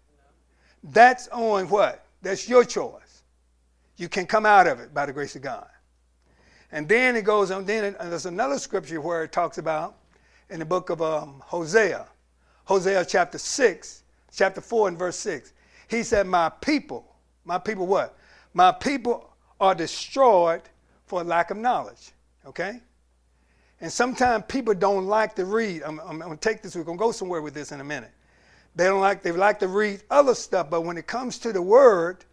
That's 0.83 1.27
on 1.29 1.69
what? 1.69 2.05
That's 2.21 2.47
your 2.47 2.63
choice. 2.63 3.23
You 3.97 4.09
can 4.09 4.25
come 4.25 4.45
out 4.45 4.67
of 4.67 4.79
it 4.79 4.93
by 4.93 5.05
the 5.05 5.13
grace 5.13 5.35
of 5.35 5.41
God. 5.41 5.67
And 6.71 6.89
then 6.89 7.15
it 7.15 7.23
goes 7.23 7.51
on, 7.51 7.65
then 7.65 7.95
there's 7.99 8.25
another 8.25 8.57
scripture 8.57 8.99
where 8.99 9.23
it 9.23 9.31
talks 9.31 9.59
about 9.59 9.95
in 10.49 10.59
the 10.59 10.65
book 10.65 10.89
of 10.89 11.01
um, 11.01 11.41
Hosea, 11.45 12.07
Hosea 12.65 13.05
chapter 13.05 13.37
6, 13.37 14.03
chapter 14.33 14.61
4 14.61 14.87
and 14.89 14.97
verse 14.97 15.15
6. 15.17 15.53
He 15.87 16.03
said, 16.03 16.27
My 16.27 16.49
people, 16.49 17.15
my 17.45 17.57
people 17.59 17.85
what? 17.85 18.17
My 18.53 18.71
people 18.71 19.29
are 19.59 19.75
destroyed 19.75 20.63
for 21.05 21.23
lack 21.23 21.51
of 21.51 21.57
knowledge. 21.57 22.11
Okay? 22.45 22.81
And 23.83 23.91
sometimes 23.91 24.45
people 24.47 24.73
don't 24.73 25.07
like 25.07 25.35
to 25.35 25.43
read. 25.43 25.83
I'm, 25.83 25.99
I'm, 25.99 26.21
I'm 26.21 26.29
going 26.29 26.37
to 26.37 26.49
take 26.49 26.61
this, 26.61 26.73
we're 26.73 26.85
going 26.85 26.97
to 26.97 27.03
go 27.03 27.11
somewhere 27.11 27.41
with 27.41 27.53
this 27.53 27.73
in 27.73 27.81
a 27.81 27.83
minute. 27.83 28.11
They 28.77 28.85
don't 28.85 29.01
like, 29.01 29.21
they 29.21 29.33
like 29.33 29.59
to 29.59 29.67
read 29.67 30.03
other 30.09 30.35
stuff, 30.35 30.69
but 30.69 30.85
when 30.85 30.97
it 30.97 31.05
comes 31.05 31.37
to 31.39 31.51
the 31.51 31.61
word, 31.61 32.23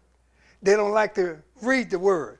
they 0.63 0.77
don't 0.77 0.93
like 0.93 1.13
to 1.15 1.39
read 1.61 1.89
the 1.89 1.99
word. 1.99 2.39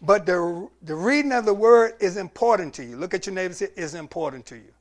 But 0.00 0.24
the, 0.24 0.70
the 0.80 0.94
reading 0.94 1.32
of 1.32 1.44
the 1.44 1.52
word 1.52 1.96
is 2.00 2.16
important 2.16 2.72
to 2.74 2.84
you. 2.84 2.96
Look 2.96 3.12
at 3.12 3.26
your 3.26 3.34
neighbor 3.34 3.54
is 3.76 3.94
important 3.94 4.46
to 4.46 4.56
you. 4.56 4.72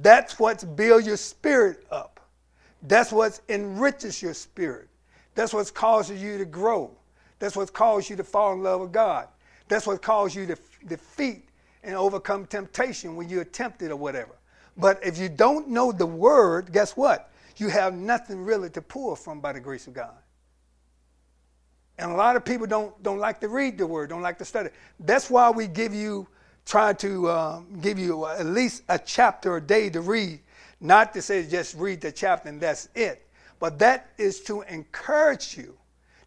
That's 0.00 0.38
what 0.38 0.64
builds 0.74 1.06
your 1.06 1.18
spirit 1.18 1.84
up. 1.90 2.18
That's 2.84 3.12
what 3.12 3.40
enriches 3.50 4.22
your 4.22 4.32
spirit. 4.32 4.88
That's 5.34 5.52
what 5.52 5.74
causes 5.74 6.22
you 6.22 6.38
to 6.38 6.46
grow. 6.46 6.92
That's 7.40 7.56
what 7.56 7.74
causes 7.74 8.08
you 8.08 8.16
to 8.16 8.24
fall 8.24 8.54
in 8.54 8.62
love 8.62 8.80
with 8.80 8.92
God. 8.92 9.28
That's 9.68 9.86
what 9.86 10.00
causes 10.00 10.34
you 10.34 10.46
to 10.46 10.56
defeat 10.86 11.50
and 11.84 11.94
overcome 11.94 12.46
temptation 12.46 13.16
when 13.16 13.28
you're 13.28 13.44
tempted 13.44 13.90
or 13.90 13.96
whatever. 13.96 14.34
But 14.76 15.04
if 15.04 15.18
you 15.18 15.28
don't 15.28 15.68
know 15.68 15.92
the 15.92 16.06
word, 16.06 16.72
guess 16.72 16.96
what? 16.96 17.30
You 17.56 17.68
have 17.68 17.94
nothing 17.94 18.44
really 18.44 18.70
to 18.70 18.82
pull 18.82 19.14
from 19.14 19.40
by 19.40 19.52
the 19.52 19.60
grace 19.60 19.86
of 19.86 19.94
God. 19.94 20.16
And 21.98 22.10
a 22.10 22.14
lot 22.14 22.34
of 22.34 22.44
people 22.44 22.66
don't, 22.66 23.00
don't 23.02 23.18
like 23.18 23.40
to 23.40 23.48
read 23.48 23.78
the 23.78 23.86
word, 23.86 24.10
don't 24.10 24.22
like 24.22 24.38
to 24.38 24.44
study. 24.44 24.70
That's 24.98 25.30
why 25.30 25.50
we 25.50 25.68
give 25.68 25.94
you, 25.94 26.26
try 26.66 26.92
to 26.94 27.30
um, 27.30 27.78
give 27.80 27.98
you 27.98 28.26
at 28.26 28.46
least 28.46 28.82
a 28.88 28.98
chapter 28.98 29.56
a 29.56 29.60
day 29.60 29.90
to 29.90 30.00
read. 30.00 30.40
Not 30.80 31.14
to 31.14 31.22
say 31.22 31.46
just 31.48 31.76
read 31.76 32.00
the 32.00 32.10
chapter 32.10 32.48
and 32.48 32.60
that's 32.60 32.88
it. 32.96 33.26
But 33.60 33.78
that 33.78 34.10
is 34.18 34.40
to 34.42 34.62
encourage 34.62 35.56
you 35.56 35.76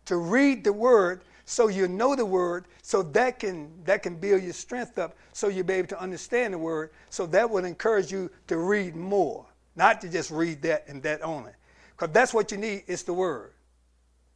to 0.05 0.17
read 0.17 0.63
the 0.63 0.71
word 0.71 1.21
so 1.49 1.69
you 1.69 1.87
know 1.87 2.13
the 2.13 2.25
word, 2.25 2.65
so 2.81 3.01
that 3.01 3.39
can 3.39 3.71
that 3.85 4.03
can 4.03 4.17
build 4.17 4.43
your 4.43 4.51
strength 4.51 4.99
up, 4.99 5.15
so 5.31 5.47
you'll 5.47 5.63
be 5.63 5.75
able 5.75 5.87
to 5.87 5.99
understand 5.99 6.53
the 6.53 6.57
word. 6.57 6.91
So 7.09 7.25
that 7.27 7.49
will 7.49 7.63
encourage 7.63 8.11
you 8.11 8.29
to 8.47 8.57
read 8.57 8.97
more, 8.97 9.45
not 9.77 10.01
to 10.01 10.09
just 10.09 10.29
read 10.29 10.61
that 10.63 10.83
and 10.89 11.01
that 11.03 11.21
only. 11.21 11.53
Because 11.95 12.13
that's 12.13 12.33
what 12.33 12.51
you 12.51 12.57
need, 12.57 12.83
is 12.87 13.03
the 13.03 13.13
word 13.13 13.53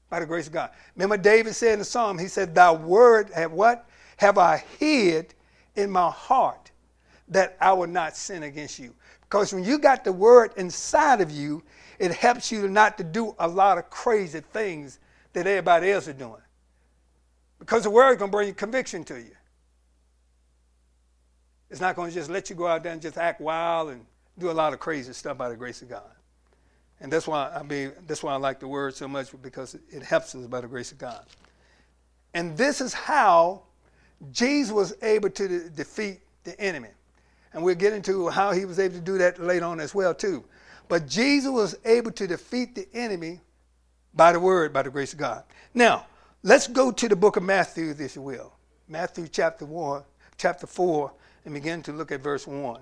by 0.09 0.21
the 0.21 0.25
grace 0.25 0.47
of 0.47 0.53
God. 0.53 0.71
Remember, 0.95 1.17
David 1.17 1.53
said 1.53 1.73
in 1.73 1.79
the 1.79 1.85
psalm, 1.85 2.17
he 2.17 2.29
said, 2.29 2.55
Thy 2.55 2.71
word 2.71 3.29
have 3.31 3.51
what? 3.51 3.89
Have 4.15 4.37
I 4.37 4.63
hid 4.79 5.33
in 5.75 5.91
my 5.91 6.09
heart 6.09 6.71
that 7.27 7.57
I 7.59 7.73
will 7.73 7.87
not 7.87 8.15
sin 8.15 8.43
against 8.43 8.79
you. 8.79 8.95
Because 9.19 9.53
when 9.53 9.65
you 9.65 9.79
got 9.79 10.05
the 10.05 10.13
word 10.13 10.53
inside 10.55 11.19
of 11.19 11.29
you, 11.29 11.61
it 11.99 12.13
helps 12.13 12.53
you 12.53 12.69
not 12.69 12.97
to 12.99 13.03
do 13.03 13.35
a 13.37 13.47
lot 13.47 13.77
of 13.77 13.89
crazy 13.89 14.39
things 14.39 14.99
that 15.33 15.45
everybody 15.45 15.91
else 15.91 16.07
is 16.07 16.15
doing. 16.15 16.41
Because 17.61 17.83
the 17.83 17.91
word 17.91 18.13
is 18.13 18.17
going 18.17 18.31
to 18.31 18.35
bring 18.35 18.53
conviction 18.55 19.03
to 19.03 19.19
you. 19.19 19.35
It's 21.69 21.79
not 21.79 21.95
going 21.95 22.09
to 22.09 22.13
just 22.13 22.29
let 22.29 22.49
you 22.49 22.55
go 22.55 22.65
out 22.65 22.81
there 22.81 22.91
and 22.91 22.99
just 22.99 23.17
act 23.17 23.39
wild 23.39 23.91
and 23.91 24.03
do 24.39 24.49
a 24.49 24.51
lot 24.51 24.73
of 24.73 24.79
crazy 24.79 25.13
stuff 25.13 25.37
by 25.37 25.47
the 25.47 25.55
grace 25.55 25.83
of 25.83 25.87
God. 25.87 26.09
And 26.99 27.13
that's 27.13 27.27
why 27.27 27.51
I 27.55 27.61
mean 27.61 27.91
that's 28.07 28.23
why 28.23 28.33
I 28.33 28.37
like 28.37 28.59
the 28.59 28.67
word 28.67 28.95
so 28.95 29.07
much 29.07 29.27
because 29.43 29.75
it 29.89 30.01
helps 30.01 30.33
us 30.33 30.47
by 30.47 30.61
the 30.61 30.67
grace 30.67 30.91
of 30.91 30.97
God. 30.97 31.23
And 32.33 32.57
this 32.57 32.81
is 32.81 32.93
how 32.93 33.61
Jesus 34.31 34.73
was 34.73 34.95
able 35.03 35.29
to 35.29 35.47
de- 35.47 35.69
defeat 35.69 36.19
the 36.43 36.59
enemy. 36.59 36.89
And 37.53 37.63
we'll 37.63 37.75
get 37.75 37.93
into 37.93 38.27
how 38.29 38.53
he 38.53 38.65
was 38.65 38.79
able 38.79 38.95
to 38.95 39.01
do 39.01 39.19
that 39.19 39.39
later 39.39 39.65
on 39.65 39.79
as 39.79 39.93
well 39.93 40.15
too. 40.15 40.43
But 40.87 41.07
Jesus 41.07 41.51
was 41.51 41.77
able 41.85 42.11
to 42.13 42.25
defeat 42.25 42.73
the 42.73 42.87
enemy 42.93 43.39
by 44.15 44.31
the 44.31 44.39
word, 44.39 44.73
by 44.73 44.81
the 44.81 44.89
grace 44.89 45.13
of 45.13 45.19
God. 45.19 45.43
Now, 45.75 46.07
let's 46.43 46.67
go 46.67 46.91
to 46.91 47.07
the 47.07 47.15
book 47.15 47.37
of 47.37 47.43
Matthew, 47.43 47.93
if 47.97 48.15
you 48.15 48.21
will. 48.21 48.53
Matthew 48.87 49.27
chapter 49.27 49.65
1, 49.65 50.03
chapter 50.37 50.67
4, 50.67 51.11
and 51.45 51.53
begin 51.53 51.81
to 51.83 51.91
look 51.91 52.11
at 52.11 52.21
verse 52.21 52.45
1. 52.45 52.81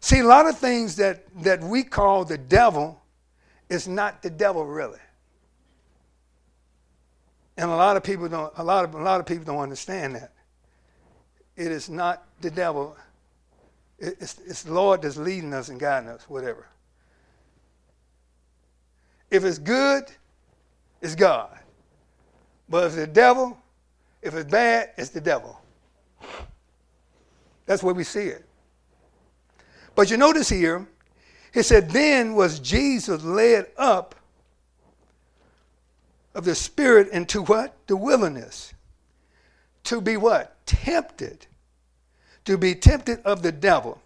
See, 0.00 0.20
a 0.20 0.24
lot 0.24 0.48
of 0.48 0.56
things 0.56 0.96
that, 0.96 1.24
that 1.42 1.60
we 1.60 1.82
call 1.82 2.24
the 2.24 2.38
devil 2.38 2.98
is 3.68 3.86
not 3.86 4.22
the 4.22 4.30
devil 4.30 4.64
really. 4.64 5.00
And 7.58 7.70
a 7.70 7.76
lot 7.76 7.96
of 7.96 8.04
people 8.04 8.28
don't 8.28 8.52
a 8.56 8.64
lot 8.64 8.84
of 8.84 8.94
a 8.94 9.02
lot 9.02 9.20
of 9.20 9.26
people 9.26 9.44
don't 9.44 9.58
understand 9.58 10.14
that. 10.14 10.32
It 11.56 11.72
is 11.72 11.90
not 11.90 12.24
the 12.40 12.50
devil. 12.50 12.96
It's, 13.98 14.38
it's 14.46 14.62
the 14.62 14.72
Lord 14.72 15.02
that's 15.02 15.16
leading 15.16 15.52
us 15.52 15.68
and 15.68 15.78
guiding 15.78 16.08
us, 16.08 16.22
whatever. 16.28 16.68
If 19.30 19.44
it's 19.44 19.58
good, 19.58 20.04
it's 21.00 21.14
God. 21.14 21.56
But 22.68 22.84
if 22.84 22.86
it's 22.86 22.96
the 22.96 23.06
devil, 23.06 23.58
if 24.22 24.34
it's 24.34 24.50
bad, 24.50 24.90
it's 24.96 25.10
the 25.10 25.20
devil. 25.20 25.60
That's 27.66 27.82
where 27.82 27.94
we 27.94 28.04
see 28.04 28.26
it. 28.26 28.44
But 29.94 30.10
you 30.10 30.16
notice 30.16 30.48
here, 30.48 30.86
he 31.52 31.62
said, 31.62 31.90
Then 31.90 32.34
was 32.34 32.60
Jesus 32.60 33.22
led 33.22 33.66
up 33.76 34.14
of 36.34 36.44
the 36.44 36.54
Spirit 36.54 37.08
into 37.08 37.42
what? 37.42 37.76
The 37.86 37.96
wilderness. 37.96 38.72
To 39.84 40.00
be 40.00 40.16
what? 40.16 40.54
Tempted 40.66 41.46
to 42.48 42.56
be 42.56 42.74
tempted 42.74 43.20
of 43.26 43.42
the 43.42 43.52
devil. 43.52 44.00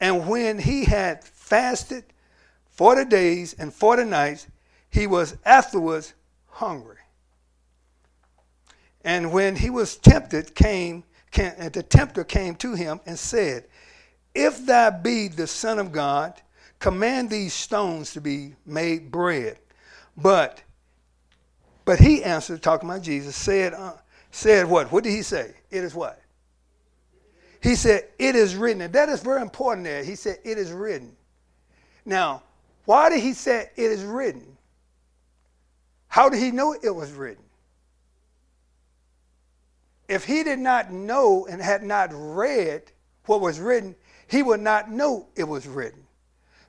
And 0.00 0.28
when 0.28 0.60
he 0.60 0.84
had 0.84 1.24
fasted 1.24 2.04
40 2.70 3.06
days 3.06 3.54
and 3.54 3.74
40 3.74 4.04
nights, 4.04 4.46
he 4.92 5.06
was 5.06 5.36
afterwards 5.44 6.14
hungry. 6.46 6.98
And 9.04 9.32
when 9.32 9.56
he 9.56 9.70
was 9.70 9.96
tempted, 9.96 10.54
came, 10.54 11.02
came 11.32 11.54
the 11.70 11.82
tempter 11.82 12.22
came 12.22 12.54
to 12.56 12.74
him 12.74 13.00
and 13.06 13.18
said, 13.18 13.64
If 14.34 14.64
thou 14.64 14.90
be 14.90 15.26
the 15.26 15.48
Son 15.48 15.80
of 15.80 15.90
God, 15.90 16.40
command 16.78 17.30
these 17.30 17.54
stones 17.54 18.12
to 18.12 18.20
be 18.20 18.54
made 18.64 19.10
bread. 19.10 19.58
But 20.16 20.62
but 21.84 21.98
he 21.98 22.22
answered, 22.22 22.62
talking 22.62 22.88
about 22.88 23.02
Jesus, 23.02 23.34
said, 23.34 23.74
uh, 23.74 23.94
said 24.30 24.68
what? 24.68 24.92
What 24.92 25.02
did 25.02 25.10
he 25.10 25.22
say? 25.22 25.54
It 25.68 25.82
is 25.82 25.94
what? 25.94 26.20
He 27.60 27.74
said, 27.74 28.08
It 28.18 28.36
is 28.36 28.54
written. 28.54 28.82
And 28.82 28.92
that 28.92 29.08
is 29.08 29.20
very 29.20 29.42
important 29.42 29.84
there. 29.84 30.04
He 30.04 30.14
said, 30.14 30.38
It 30.44 30.58
is 30.58 30.70
written. 30.70 31.16
Now, 32.04 32.42
why 32.84 33.10
did 33.10 33.20
he 33.20 33.32
say 33.32 33.70
it 33.76 33.90
is 33.90 34.02
written? 34.02 34.51
How 36.12 36.28
did 36.28 36.40
he 36.40 36.50
know 36.50 36.74
it 36.74 36.94
was 36.94 37.10
written? 37.10 37.42
If 40.08 40.26
he 40.26 40.44
did 40.44 40.58
not 40.58 40.92
know 40.92 41.46
and 41.46 41.58
had 41.58 41.82
not 41.82 42.10
read 42.12 42.82
what 43.24 43.40
was 43.40 43.58
written, 43.58 43.94
he 44.26 44.42
would 44.42 44.60
not 44.60 44.90
know 44.90 45.26
it 45.36 45.44
was 45.44 45.66
written. 45.66 46.06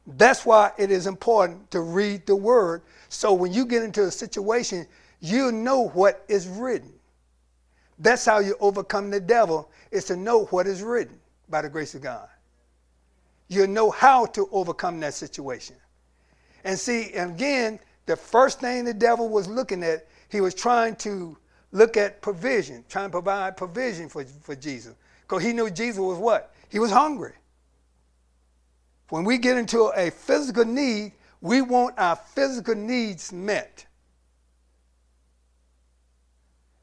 That's 0.08 0.46
why 0.46 0.72
it 0.78 0.92
is 0.92 1.08
important 1.08 1.70
to 1.72 1.82
read 1.82 2.26
the 2.26 2.38
word. 2.38 2.84
So 3.10 3.34
when 3.34 3.52
you 3.52 3.66
get 3.66 3.84
into 3.84 4.06
a 4.06 4.12
situation, 4.12 4.88
you 5.20 5.52
know 5.52 5.90
what 5.90 6.24
is 6.30 6.48
written. 6.48 6.94
That's 8.00 8.24
how 8.24 8.40
you 8.40 8.56
overcome 8.62 9.10
the 9.10 9.20
devil, 9.20 9.70
is 9.92 10.06
to 10.06 10.16
know 10.16 10.46
what 10.46 10.68
is 10.68 10.82
written 10.82 11.20
by 11.50 11.64
the 11.64 11.70
grace 11.70 11.96
of 11.96 12.02
God. 12.02 12.30
You 13.50 13.68
know 13.68 13.92
how 13.92 14.26
to 14.28 14.48
overcome 14.54 15.02
that 15.02 15.16
situation. 15.16 15.76
And 16.64 16.80
see, 16.80 17.12
again, 17.12 17.82
the 18.06 18.16
first 18.16 18.60
thing 18.60 18.86
the 18.86 18.94
devil 18.94 19.30
was 19.30 19.48
looking 19.48 19.84
at, 19.84 20.08
he 20.30 20.42
was 20.42 20.54
trying 20.54 20.96
to 20.98 21.38
look 21.72 21.98
at 21.98 22.22
provision, 22.22 22.84
trying 22.90 23.08
to 23.08 23.12
provide 23.12 23.58
provision 23.58 24.10
for, 24.10 24.24
for 24.26 24.56
Jesus. 24.56 24.96
Because 25.22 25.44
he 25.44 25.54
knew 25.54 25.70
Jesus 25.70 26.00
was 26.00 26.18
what? 26.18 26.54
He 26.70 26.80
was 26.80 26.92
hungry. 26.92 27.34
When 29.10 29.24
we 29.24 29.38
get 29.38 29.58
into 29.58 29.92
a 29.96 30.10
physical 30.10 30.66
need, 30.66 31.14
we 31.42 31.62
want 31.62 31.98
our 31.98 32.16
physical 32.16 32.76
needs 32.76 33.32
met. 33.32 33.86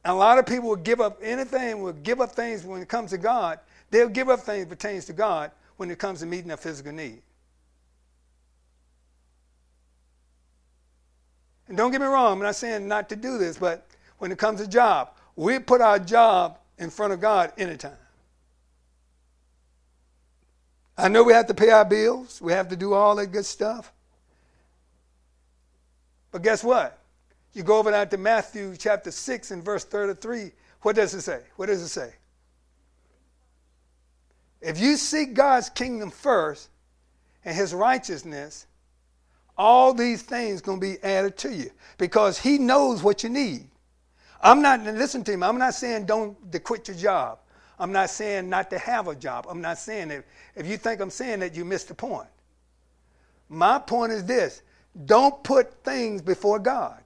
And 0.05 0.13
a 0.13 0.17
lot 0.17 0.39
of 0.39 0.47
people 0.47 0.69
will 0.69 0.77
give 0.77 1.01
up 1.01 1.19
anything, 1.23 1.83
will 1.83 1.93
give 1.93 2.21
up 2.21 2.33
things 2.33 2.65
when 2.65 2.81
it 2.81 2.89
comes 2.89 3.11
to 3.11 3.19
God. 3.19 3.59
They'll 3.91 4.09
give 4.09 4.29
up 4.29 4.41
things 4.41 4.67
pertains 4.67 5.05
to 5.07 5.13
God 5.13 5.51
when 5.77 5.91
it 5.91 5.99
comes 5.99 6.21
to 6.21 6.27
meeting 6.27 6.49
their 6.49 6.57
physical 6.57 6.93
need. 6.93 7.23
And 11.71 11.77
don't 11.77 11.93
get 11.93 12.01
me 12.01 12.09
wrong, 12.09 12.33
I'm 12.33 12.43
not 12.43 12.57
saying 12.57 12.89
not 12.89 13.09
to 13.11 13.17
do 13.17 13.39
this, 13.39 13.57
but 13.57 13.87
when 14.19 14.33
it 14.33 14.39
comes 14.39 14.61
to 14.61 14.67
job, 14.67 15.13
we 15.37 15.61
put 15.61 15.81
our 15.81 16.01
job 16.01 16.59
in 16.79 16.91
front 16.91 17.13
of 17.13 17.21
God 17.21 17.53
anytime. 17.57 17.97
I 20.99 21.07
know 21.07 21.23
we 21.23 21.33
have 21.33 21.47
to 21.47 21.55
pay 21.55 21.71
our 21.71 21.85
bills, 21.85 22.43
we 22.43 22.53
have 22.53 22.71
to 22.71 22.77
do 22.77 22.93
all 22.93 23.15
that 23.15 23.29
good 23.29 23.47
stuff. 23.47 23.93
But 26.33 26.43
guess 26.43 26.65
what? 26.65 26.99
You 27.53 27.63
go 27.63 27.79
over 27.79 27.93
now 27.93 28.05
to 28.05 28.17
Matthew 28.17 28.75
chapter 28.77 29.13
6 29.13 29.53
and 29.53 29.65
verse 29.65 29.85
33. 29.85 30.51
What 30.83 30.97
does 30.97 31.15
it 31.15 31.21
say? 31.21 31.41
What 31.55 31.67
does 31.67 31.83
it 31.83 31.89
say? 31.89 32.15
If 34.61 34.81
you 34.81 34.97
seek 34.97 35.35
God's 35.35 35.71
kingdom 35.71 36.11
first 36.11 36.69
and 37.45 37.55
his 37.55 37.73
righteousness, 37.73 38.67
all 39.57 39.93
these 39.93 40.23
things 40.23 40.61
going 40.61 40.81
to 40.81 40.87
be 40.87 41.03
added 41.03 41.37
to 41.39 41.55
you 41.55 41.71
because 41.99 42.39
he 42.39 42.59
knows 42.59 43.03
what 43.03 43.23
you 43.23 43.29
need. 43.29 43.69
I'm 44.43 44.63
not, 44.63 44.83
listen 44.83 45.23
to 45.25 45.33
him, 45.33 45.43
I'm 45.43 45.59
not 45.59 45.75
saying 45.75 46.07
don't 46.07 46.51
to 46.53 46.59
quit 46.61 46.89
your 46.89 46.97
job. 46.97 47.39
I'm 47.79 47.93
not 47.93 48.11
saying 48.11 48.49
not 48.49 48.69
to 48.71 48.79
have 48.79 49.09
a 49.09 49.15
job. 49.15 49.47
I'm 49.49 49.63
not 49.63 49.79
saying 49.79 50.09
that. 50.09 50.25
If 50.55 50.67
you 50.67 50.77
think 50.77 51.01
I'm 51.01 51.11
saying 51.11 51.41
that, 51.41 51.55
you 51.55 51.65
missed 51.65 51.89
the 51.89 51.95
point. 51.95 52.29
My 53.49 53.79
point 53.79 54.13
is 54.13 54.25
this 54.25 54.63
don't 55.07 55.43
put 55.43 55.83
things 55.83 56.21
before 56.21 56.59
God. 56.59 57.03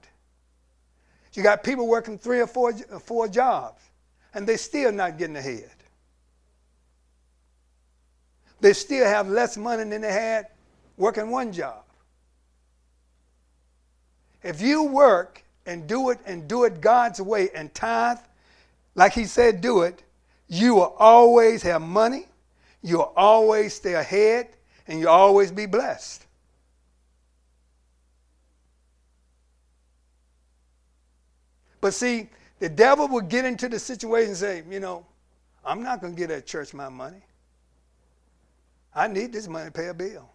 You 1.33 1.43
got 1.43 1.63
people 1.63 1.87
working 1.87 2.17
three 2.17 2.41
or 2.41 2.47
four, 2.47 2.73
four 2.73 3.27
jobs, 3.27 3.81
and 4.33 4.45
they're 4.45 4.57
still 4.57 4.91
not 4.91 5.17
getting 5.17 5.37
ahead. 5.37 5.71
They 8.59 8.73
still 8.73 9.05
have 9.05 9.29
less 9.29 9.57
money 9.57 9.83
than 9.89 10.01
they 10.01 10.11
had 10.11 10.47
working 10.97 11.29
one 11.29 11.53
job. 11.53 11.84
If 14.45 14.61
you 14.61 14.83
work 14.83 15.43
and 15.65 15.87
do 15.87 16.11
it 16.11 16.19
and 16.27 16.47
do 16.47 16.65
it 16.65 16.79
God's 16.79 17.19
way 17.19 17.49
and 17.55 17.73
tithe, 17.73 18.19
like 18.93 19.11
He 19.11 19.25
said, 19.25 19.59
do 19.59 19.81
it, 19.81 20.03
you 20.47 20.75
will 20.75 20.95
always 20.99 21.63
have 21.63 21.81
money, 21.81 22.27
you'll 22.83 23.11
always 23.17 23.73
stay 23.73 23.95
ahead, 23.95 24.49
and 24.87 24.99
you'll 24.99 25.09
always 25.09 25.51
be 25.51 25.65
blessed. 25.65 26.27
But 31.81 31.95
see, 31.95 32.29
the 32.59 32.69
devil 32.69 33.07
will 33.07 33.21
get 33.21 33.45
into 33.45 33.67
the 33.67 33.79
situation 33.79 34.29
and 34.29 34.37
say, 34.37 34.63
you 34.69 34.79
know, 34.79 35.07
I'm 35.65 35.81
not 35.81 36.01
going 36.01 36.13
to 36.13 36.19
get 36.19 36.29
at 36.29 36.45
church 36.45 36.71
my 36.71 36.89
money. 36.89 37.23
I 38.93 39.07
need 39.07 39.33
this 39.33 39.47
money 39.47 39.65
to 39.65 39.71
pay 39.71 39.87
a 39.87 39.93
bill. 39.95 40.29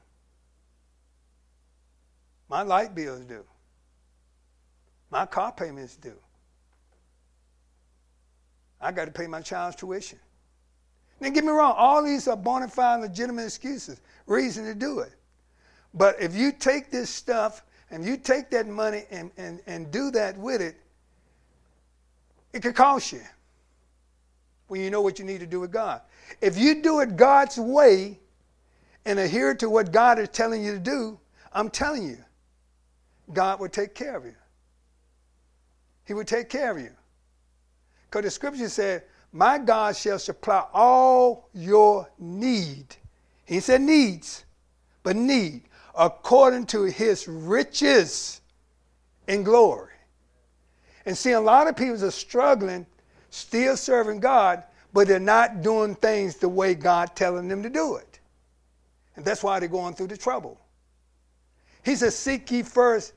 My 2.48 2.62
light 2.62 2.92
bill 2.92 3.14
is 3.14 3.24
due. 3.24 3.44
My 5.10 5.26
car 5.26 5.52
payment's 5.52 5.96
due. 5.96 6.18
I 8.80 8.92
got 8.92 9.06
to 9.06 9.10
pay 9.10 9.26
my 9.26 9.40
child's 9.40 9.76
tuition. 9.76 10.18
Now, 11.20 11.28
get 11.28 11.44
me 11.44 11.50
wrong, 11.50 11.74
all 11.76 12.02
these 12.02 12.26
are 12.28 12.36
bona 12.36 12.68
fide, 12.68 13.00
legitimate 13.00 13.44
excuses, 13.44 14.00
reason 14.26 14.64
to 14.64 14.74
do 14.74 15.00
it. 15.00 15.12
But 15.92 16.16
if 16.20 16.34
you 16.34 16.52
take 16.52 16.90
this 16.90 17.10
stuff 17.10 17.62
and 17.90 18.04
you 18.04 18.16
take 18.16 18.50
that 18.50 18.66
money 18.66 19.04
and, 19.10 19.30
and, 19.36 19.60
and 19.66 19.90
do 19.90 20.10
that 20.12 20.38
with 20.38 20.62
it, 20.62 20.76
it 22.52 22.62
could 22.62 22.74
cost 22.74 23.12
you 23.12 23.20
when 24.68 24.80
you 24.80 24.90
know 24.90 25.02
what 25.02 25.18
you 25.18 25.24
need 25.24 25.40
to 25.40 25.46
do 25.46 25.60
with 25.60 25.72
God. 25.72 26.00
If 26.40 26.56
you 26.56 26.82
do 26.82 27.00
it 27.00 27.16
God's 27.16 27.58
way 27.58 28.18
and 29.04 29.18
adhere 29.18 29.54
to 29.56 29.68
what 29.68 29.92
God 29.92 30.18
is 30.18 30.28
telling 30.28 30.64
you 30.64 30.72
to 30.72 30.78
do, 30.78 31.18
I'm 31.52 31.68
telling 31.68 32.04
you, 32.04 32.18
God 33.32 33.60
will 33.60 33.68
take 33.68 33.94
care 33.94 34.16
of 34.16 34.24
you. 34.24 34.34
He 36.10 36.14
will 36.14 36.24
take 36.24 36.48
care 36.48 36.72
of 36.72 36.80
you. 36.80 36.90
Because 38.06 38.24
the 38.24 38.30
scripture 38.32 38.68
said, 38.68 39.04
My 39.32 39.58
God 39.58 39.94
shall 39.94 40.18
supply 40.18 40.64
all 40.74 41.48
your 41.54 42.10
need. 42.18 42.96
He 43.46 43.60
said 43.60 43.80
needs, 43.80 44.44
but 45.04 45.14
need, 45.14 45.68
according 45.96 46.66
to 46.66 46.82
his 46.82 47.28
riches 47.28 48.40
in 49.28 49.44
glory. 49.44 49.92
And 51.06 51.16
see, 51.16 51.30
a 51.30 51.40
lot 51.40 51.68
of 51.68 51.76
people 51.76 52.04
are 52.04 52.10
struggling, 52.10 52.86
still 53.30 53.76
serving 53.76 54.18
God, 54.18 54.64
but 54.92 55.06
they're 55.06 55.20
not 55.20 55.62
doing 55.62 55.94
things 55.94 56.34
the 56.34 56.48
way 56.48 56.74
God 56.74 57.14
telling 57.14 57.46
them 57.46 57.62
to 57.62 57.70
do 57.70 57.94
it. 57.94 58.18
And 59.14 59.24
that's 59.24 59.44
why 59.44 59.60
they're 59.60 59.68
going 59.68 59.94
through 59.94 60.08
the 60.08 60.16
trouble. 60.16 60.60
He 61.84 61.94
says, 61.94 62.18
Seek 62.18 62.50
ye 62.50 62.64
first 62.64 63.12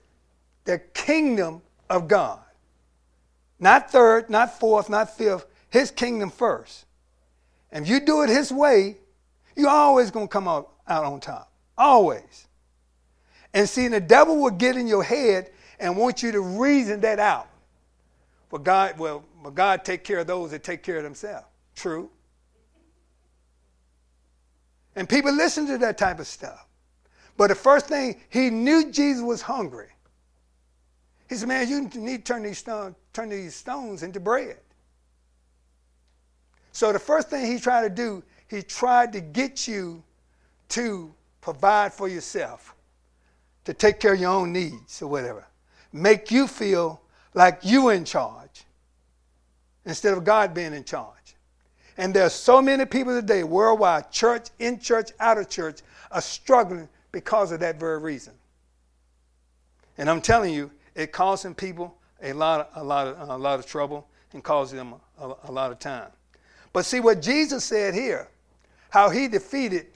the 0.65 0.77
kingdom 0.93 1.63
of 1.89 2.08
God 2.08 2.38
not 3.63 3.89
third, 3.89 4.30
not 4.30 4.60
fourth, 4.60 4.89
not 4.89 5.17
fifth. 5.17 5.47
His 5.69 5.89
kingdom 5.89 6.30
first. 6.30 6.86
And 7.71 7.86
if 7.86 7.89
you 7.89 7.99
do 7.99 8.21
it 8.21 8.30
his 8.30 8.52
way, 8.52 8.97
you're 9.56 9.69
always 9.69 10.12
going 10.12 10.28
to 10.28 10.32
come 10.32 10.47
out, 10.47 10.69
out 10.88 11.06
on 11.06 11.19
top. 11.19 11.52
Always. 11.78 12.47
And 13.54 13.67
see, 13.67 13.88
the 13.88 13.99
devil 13.99 14.39
will 14.39 14.52
get 14.52 14.76
in 14.76 14.88
your 14.88 15.04
head 15.04 15.49
and 15.80 15.97
want 15.97 16.21
you 16.21 16.32
to 16.32 16.41
reason 16.41 17.02
that 17.02 17.19
out. 17.19 17.47
But 18.52 18.63
God, 18.63 18.99
well, 18.99 19.23
but 19.41 19.56
God 19.56 19.84
take 19.84 20.04
care 20.04 20.19
of 20.19 20.28
those 20.28 20.52
that 20.52 20.63
take 20.63 20.84
care 20.84 20.97
of 20.97 21.04
themselves. 21.04 21.47
True. 21.76 22.10
And 24.95 25.10
people 25.10 25.32
listen 25.34 25.65
to 25.67 25.78
that 25.80 25.97
type 25.97 26.19
of 26.19 26.28
stuff. 26.28 26.67
But 27.36 27.47
the 27.47 27.56
first 27.56 27.88
thing, 27.88 28.21
he 28.30 28.52
knew 28.52 28.91
Jesus 28.91 29.23
was 29.23 29.41
hungry. 29.41 29.88
He 31.34 31.39
said, 31.39 31.48
Man, 31.48 31.67
you 31.67 31.89
need 32.00 32.24
to 32.26 32.34
turn 32.34 32.43
these, 32.43 32.60
stone, 32.60 32.96
turn 33.12 33.30
these 33.30 33.56
stones 33.56 34.04
into 34.04 34.19
bread. 34.19 34.60
So 36.72 36.93
the 36.93 37.00
first 37.00 37.32
thing 37.32 37.52
he 37.52 37.60
tried 37.60 37.82
to 37.82 37.89
do, 37.89 38.22
he 38.48 38.62
tried 38.62 39.12
to 39.13 39.19
get 39.19 39.67
you 39.67 40.04
to 40.69 41.12
provide 41.41 41.91
for 41.91 42.08
yourself, 42.08 42.76
to 43.65 43.74
take 43.74 44.00
care 44.00 44.13
of 44.13 44.19
your 44.19 44.30
own 44.30 44.54
needs 44.54 45.02
or 45.02 45.08
whatever. 45.08 45.43
Make 45.91 46.30
you 46.30 46.46
feel 46.46 47.02
like 47.34 47.62
you 47.63 47.89
in 47.89 48.06
charge 48.06 48.65
instead 49.86 50.15
of 50.15 50.24
God 50.24 50.54
being 50.54 50.74
in 50.74 50.84
charge. 50.84 51.36
And 51.98 52.13
there 52.13 52.28
are 52.28 52.30
so 52.30 52.62
many 52.62 52.86
people 52.86 53.19
today, 53.19 53.43
worldwide, 53.43 54.12
church, 54.12 54.50
in 54.60 54.80
church, 54.80 55.10
out 55.19 55.39
of 55.39 55.50
church, 55.50 55.80
are 56.12 56.22
struggling 56.22 56.89
because 57.12 57.52
of 57.52 57.60
that 57.62 57.80
very 57.80 57.98
reason. 57.98 58.34
And 59.98 60.12
I'm 60.12 60.22
telling 60.22 60.54
you, 60.54 60.69
it 60.95 61.12
costing 61.12 61.56
people 61.56 61.95
a 62.21 62.34
lot, 62.34 62.62
of, 62.62 62.82
a 62.82 62.84
lot, 62.84 63.08
of, 63.08 63.29
a 63.29 63.38
lot 63.38 63.60
of 63.60 63.65
trouble 63.65 64.08
and 64.34 64.43
causing 64.43 64.77
them 64.77 64.95
a, 65.19 65.34
a 65.45 65.51
lot 65.51 65.71
of 65.71 65.79
time. 65.79 66.10
But 66.71 66.86
see 66.86 66.99
what 66.99 67.21
Jesus 67.21 67.63
said 67.63 67.93
here, 67.93 68.29
how 68.89 69.10
he 69.10 69.27
defeated 69.27 69.88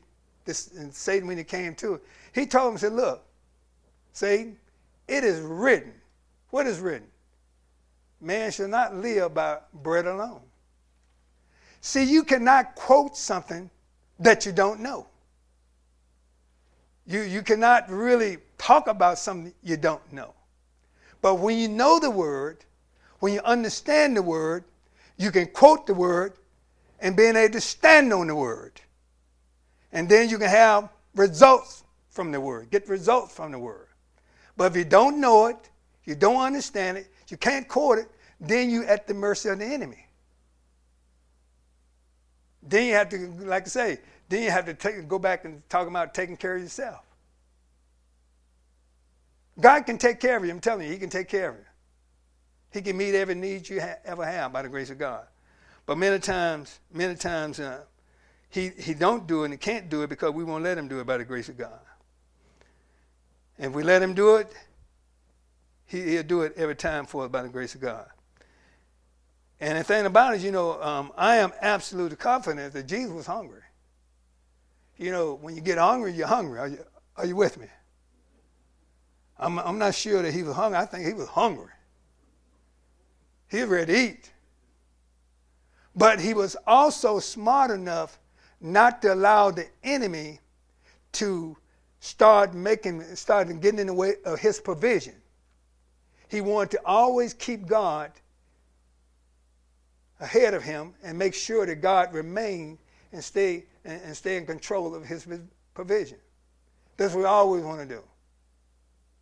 this 0.46 0.72
Satan 0.92 1.28
when 1.28 1.38
he 1.38 1.44
came 1.44 1.76
to 1.76 1.96
it. 1.96 2.04
He 2.34 2.46
told 2.46 2.74
him, 2.74 2.78
said, 2.78 2.94
Look, 2.94 3.24
Satan, 4.14 4.58
it 5.08 5.24
is 5.24 5.40
written. 5.40 5.94
What 6.50 6.68
is 6.68 6.80
written? 6.80 7.08
Man 8.20 8.52
shall 8.52 8.68
not 8.68 8.96
live 8.96 9.34
by 9.34 9.60
bread 9.74 10.08
alone. 10.08 10.42
See, 11.82 12.04
you 12.04 12.24
cannot 12.24 12.76
quote 12.76 13.16
something 13.16 13.70
that 14.20 14.46
you 14.46 14.52
don't 14.52 14.80
know. 14.80 15.08
You, 17.06 17.22
you 17.22 17.42
cannot 17.42 17.90
really 17.90 18.38
talk 18.58 18.88
about 18.88 19.20
something 19.20 19.54
you 19.64 19.78
don't 19.78 20.12
know. 20.12 20.34
But 21.22 21.36
when 21.36 21.58
you 21.58 21.68
know 21.68 22.00
the 22.00 22.12
word, 22.12 22.66
when 23.20 23.34
you 23.34 23.42
understand 23.42 24.16
the 24.16 24.22
word, 24.22 24.64
you 25.18 25.32
can 25.32 25.48
quote 25.48 25.88
the 25.88 25.94
word 25.94 26.34
and 27.00 27.16
being 27.16 27.36
able 27.36 27.54
to 27.54 27.62
stand 27.62 28.14
on 28.14 28.28
the 28.28 28.36
word. 28.36 28.80
And 29.92 30.08
then 30.08 30.30
you 30.30 30.38
can 30.38 30.50
have 30.50 30.90
results 31.16 31.84
from 32.10 32.32
the 32.32 32.40
word, 32.40 32.70
get 32.70 32.88
results 32.88 33.34
from 33.34 33.52
the 33.52 33.60
word. 33.60 33.88
But 34.56 34.72
if 34.72 34.78
you 34.78 34.86
don't 34.86 35.20
know 35.20 35.48
it, 35.48 35.70
you 36.06 36.16
don't 36.16 36.42
understand 36.42 36.98
it, 36.98 37.08
you 37.30 37.38
can't 37.38 37.68
quote 37.68 38.00
it, 38.00 38.10
then 38.40 38.70
you're 38.70 38.86
at 38.86 39.08
the 39.08 39.14
mercy 39.14 39.50
of 39.50 39.60
the 39.60 39.66
enemy. 39.66 40.08
Then 42.64 42.88
you 42.88 42.94
have 42.94 43.10
to, 43.10 43.18
like 43.40 43.64
I 43.64 43.68
say, 43.68 44.00
then 44.30 44.44
you 44.44 44.52
have 44.52 44.66
to 44.66 44.74
take, 44.74 45.08
go 45.08 45.20
back 45.20 45.46
and 45.46 45.68
talk 45.70 45.88
about 45.88 46.14
taking 46.14 46.38
care 46.38 46.56
of 46.56 46.62
yourself. 46.62 47.07
God 49.60 49.86
can 49.86 49.98
take 49.98 50.20
care 50.20 50.38
of 50.38 50.46
you. 50.46 50.52
I'm 50.52 50.60
telling 50.60 50.86
you, 50.88 50.94
He 50.94 51.00
can 51.00 51.10
take 51.10 51.28
care 51.28 51.50
of 51.50 51.56
you. 51.56 51.66
He 52.72 52.82
can 52.82 52.98
meet 52.98 53.16
every 53.16 53.36
need 53.36 53.68
you 53.70 53.82
ha- 53.82 53.96
ever 54.06 54.26
have 54.26 54.54
by 54.54 54.62
the 54.62 54.70
grace 54.70 54.90
of 54.90 54.98
God. 54.98 55.26
But 55.86 55.98
many 55.98 56.20
times, 56.20 56.80
many 56.94 57.16
times, 57.16 57.60
uh, 57.60 57.82
he 58.50 58.70
he 58.70 58.94
don't 58.94 59.26
do 59.28 59.42
it 59.42 59.46
and 59.46 59.54
he 59.54 59.58
can't 59.58 59.90
do 59.90 60.04
it 60.04 60.10
because 60.10 60.32
we 60.32 60.44
won't 60.44 60.64
let 60.64 60.78
him 60.78 60.88
do 60.88 61.00
it 61.00 61.08
by 61.08 61.18
the 61.18 61.26
grace 61.26 61.50
of 61.50 61.58
God. 61.58 61.80
And 63.58 63.72
if 63.72 63.74
we 63.76 63.84
let 63.84 64.02
him 64.02 64.14
do 64.14 64.36
it, 64.36 64.54
he, 65.86 66.02
he'll 66.04 66.24
do 66.24 66.42
it 66.42 66.54
every 66.58 66.76
time 66.76 67.06
for 67.06 67.26
us 67.26 67.32
by 67.32 67.42
the 67.42 67.50
grace 67.50 67.74
of 67.74 67.82
God. 67.82 68.08
And 69.60 69.78
the 69.78 69.84
thing 69.84 70.06
about 70.06 70.36
it, 70.36 70.42
you 70.42 70.52
know, 70.52 70.82
um, 70.82 71.12
I 71.18 71.38
am 71.38 71.52
absolutely 71.62 72.18
confident 72.18 72.74
that 72.74 72.88
Jesus 72.88 73.12
was 73.12 73.26
hungry. 73.26 73.62
You 74.98 75.12
know, 75.12 75.34
when 75.36 75.56
you 75.56 75.62
get 75.62 75.78
hungry, 75.78 76.14
you're 76.14 76.28
hungry. 76.28 76.60
Are 76.60 76.68
you, 76.68 76.80
are 77.16 77.26
you 77.26 77.36
with 77.36 77.58
me? 77.58 77.68
I'm, 79.40 79.60
I'm 79.60 79.78
not 79.78 79.96
sure 79.96 80.22
that 80.22 80.34
he 80.34 80.44
was 80.44 80.56
hungry. 80.56 80.80
I 80.80 80.86
think 80.86 81.06
he 81.06 81.14
was 81.14 81.28
hungry. 81.28 81.72
He 83.50 83.62
was 83.62 83.70
ready 83.70 83.94
to 83.94 84.00
eat. 84.00 84.32
But 85.96 86.20
he 86.20 86.34
was 86.34 86.56
also 86.66 87.20
smart 87.20 87.72
enough 87.72 88.20
not 88.62 89.02
to 89.02 89.14
allow 89.14 89.52
the 89.52 89.68
enemy 89.84 90.40
to 91.14 91.58
start 92.00 92.54
making, 92.54 93.04
start 93.16 93.48
getting 93.62 93.80
in 93.80 93.88
the 93.88 93.94
way 93.94 94.16
of 94.26 94.40
his 94.40 94.60
provision. 94.60 95.16
He 96.30 96.42
wanted 96.42 96.72
to 96.72 96.82
always 96.86 97.34
keep 97.34 97.66
God 97.66 98.12
ahead 100.20 100.54
of 100.54 100.64
him 100.64 100.94
and 101.04 101.18
make 101.18 101.34
sure 101.34 101.66
that 101.66 101.76
God 101.76 102.14
remained 102.14 102.78
and 103.12 103.24
stay 103.24 103.66
and, 103.86 104.02
and 104.04 104.18
stay 104.18 104.38
in 104.38 104.46
control 104.46 104.94
of 104.94 105.06
his 105.06 105.28
provision. 105.74 106.18
That's 106.98 107.14
what 107.14 107.22
we 107.22 107.26
always 107.26 107.64
want 107.64 107.80
to 107.88 107.96
do. 107.96 108.04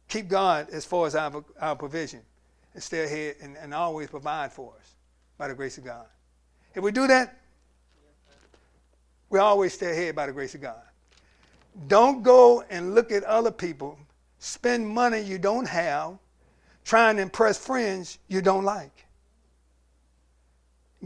Keep 0.08 0.28
God 0.28 0.70
as 0.72 0.86
far 0.86 1.08
as 1.08 1.16
our, 1.16 1.44
our 1.60 1.76
provision 1.76 2.22
and 2.74 2.84
stay 2.84 3.04
ahead 3.04 3.36
and, 3.42 3.58
and 3.58 3.74
always 3.74 4.10
provide 4.10 4.52
for 4.52 4.74
us 4.80 4.96
by 5.38 5.48
the 5.48 5.56
grace 5.56 5.78
of 5.78 5.84
God. 5.84 6.06
If 6.74 6.84
we 6.84 6.92
do 6.92 7.08
that, 7.08 7.38
we 9.30 9.40
always 9.40 9.74
stay 9.74 9.92
ahead 9.92 10.16
by 10.16 10.28
the 10.28 10.34
grace 10.34 10.56
of 10.56 10.62
God. 10.62 10.82
Don't 11.88 12.24
go 12.24 12.64
and 12.70 12.96
look 12.96 13.12
at 13.12 13.24
other 13.24 13.52
people, 13.52 13.98
spend 14.40 14.88
money 14.88 15.22
you 15.22 15.38
don't 15.38 15.68
have, 15.68 16.18
trying 16.84 17.16
to 17.18 17.22
impress 17.22 17.58
friends 17.58 18.20
you 18.28 18.42
don't 18.42 18.64
like 18.64 19.06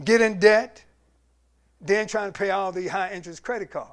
get 0.04 0.20
in 0.20 0.38
debt, 0.38 0.84
then 1.80 2.06
trying 2.06 2.32
to 2.32 2.38
pay 2.38 2.50
all 2.50 2.72
the 2.72 2.88
high 2.88 3.12
interest 3.12 3.42
credit 3.42 3.70
cards. 3.70 3.90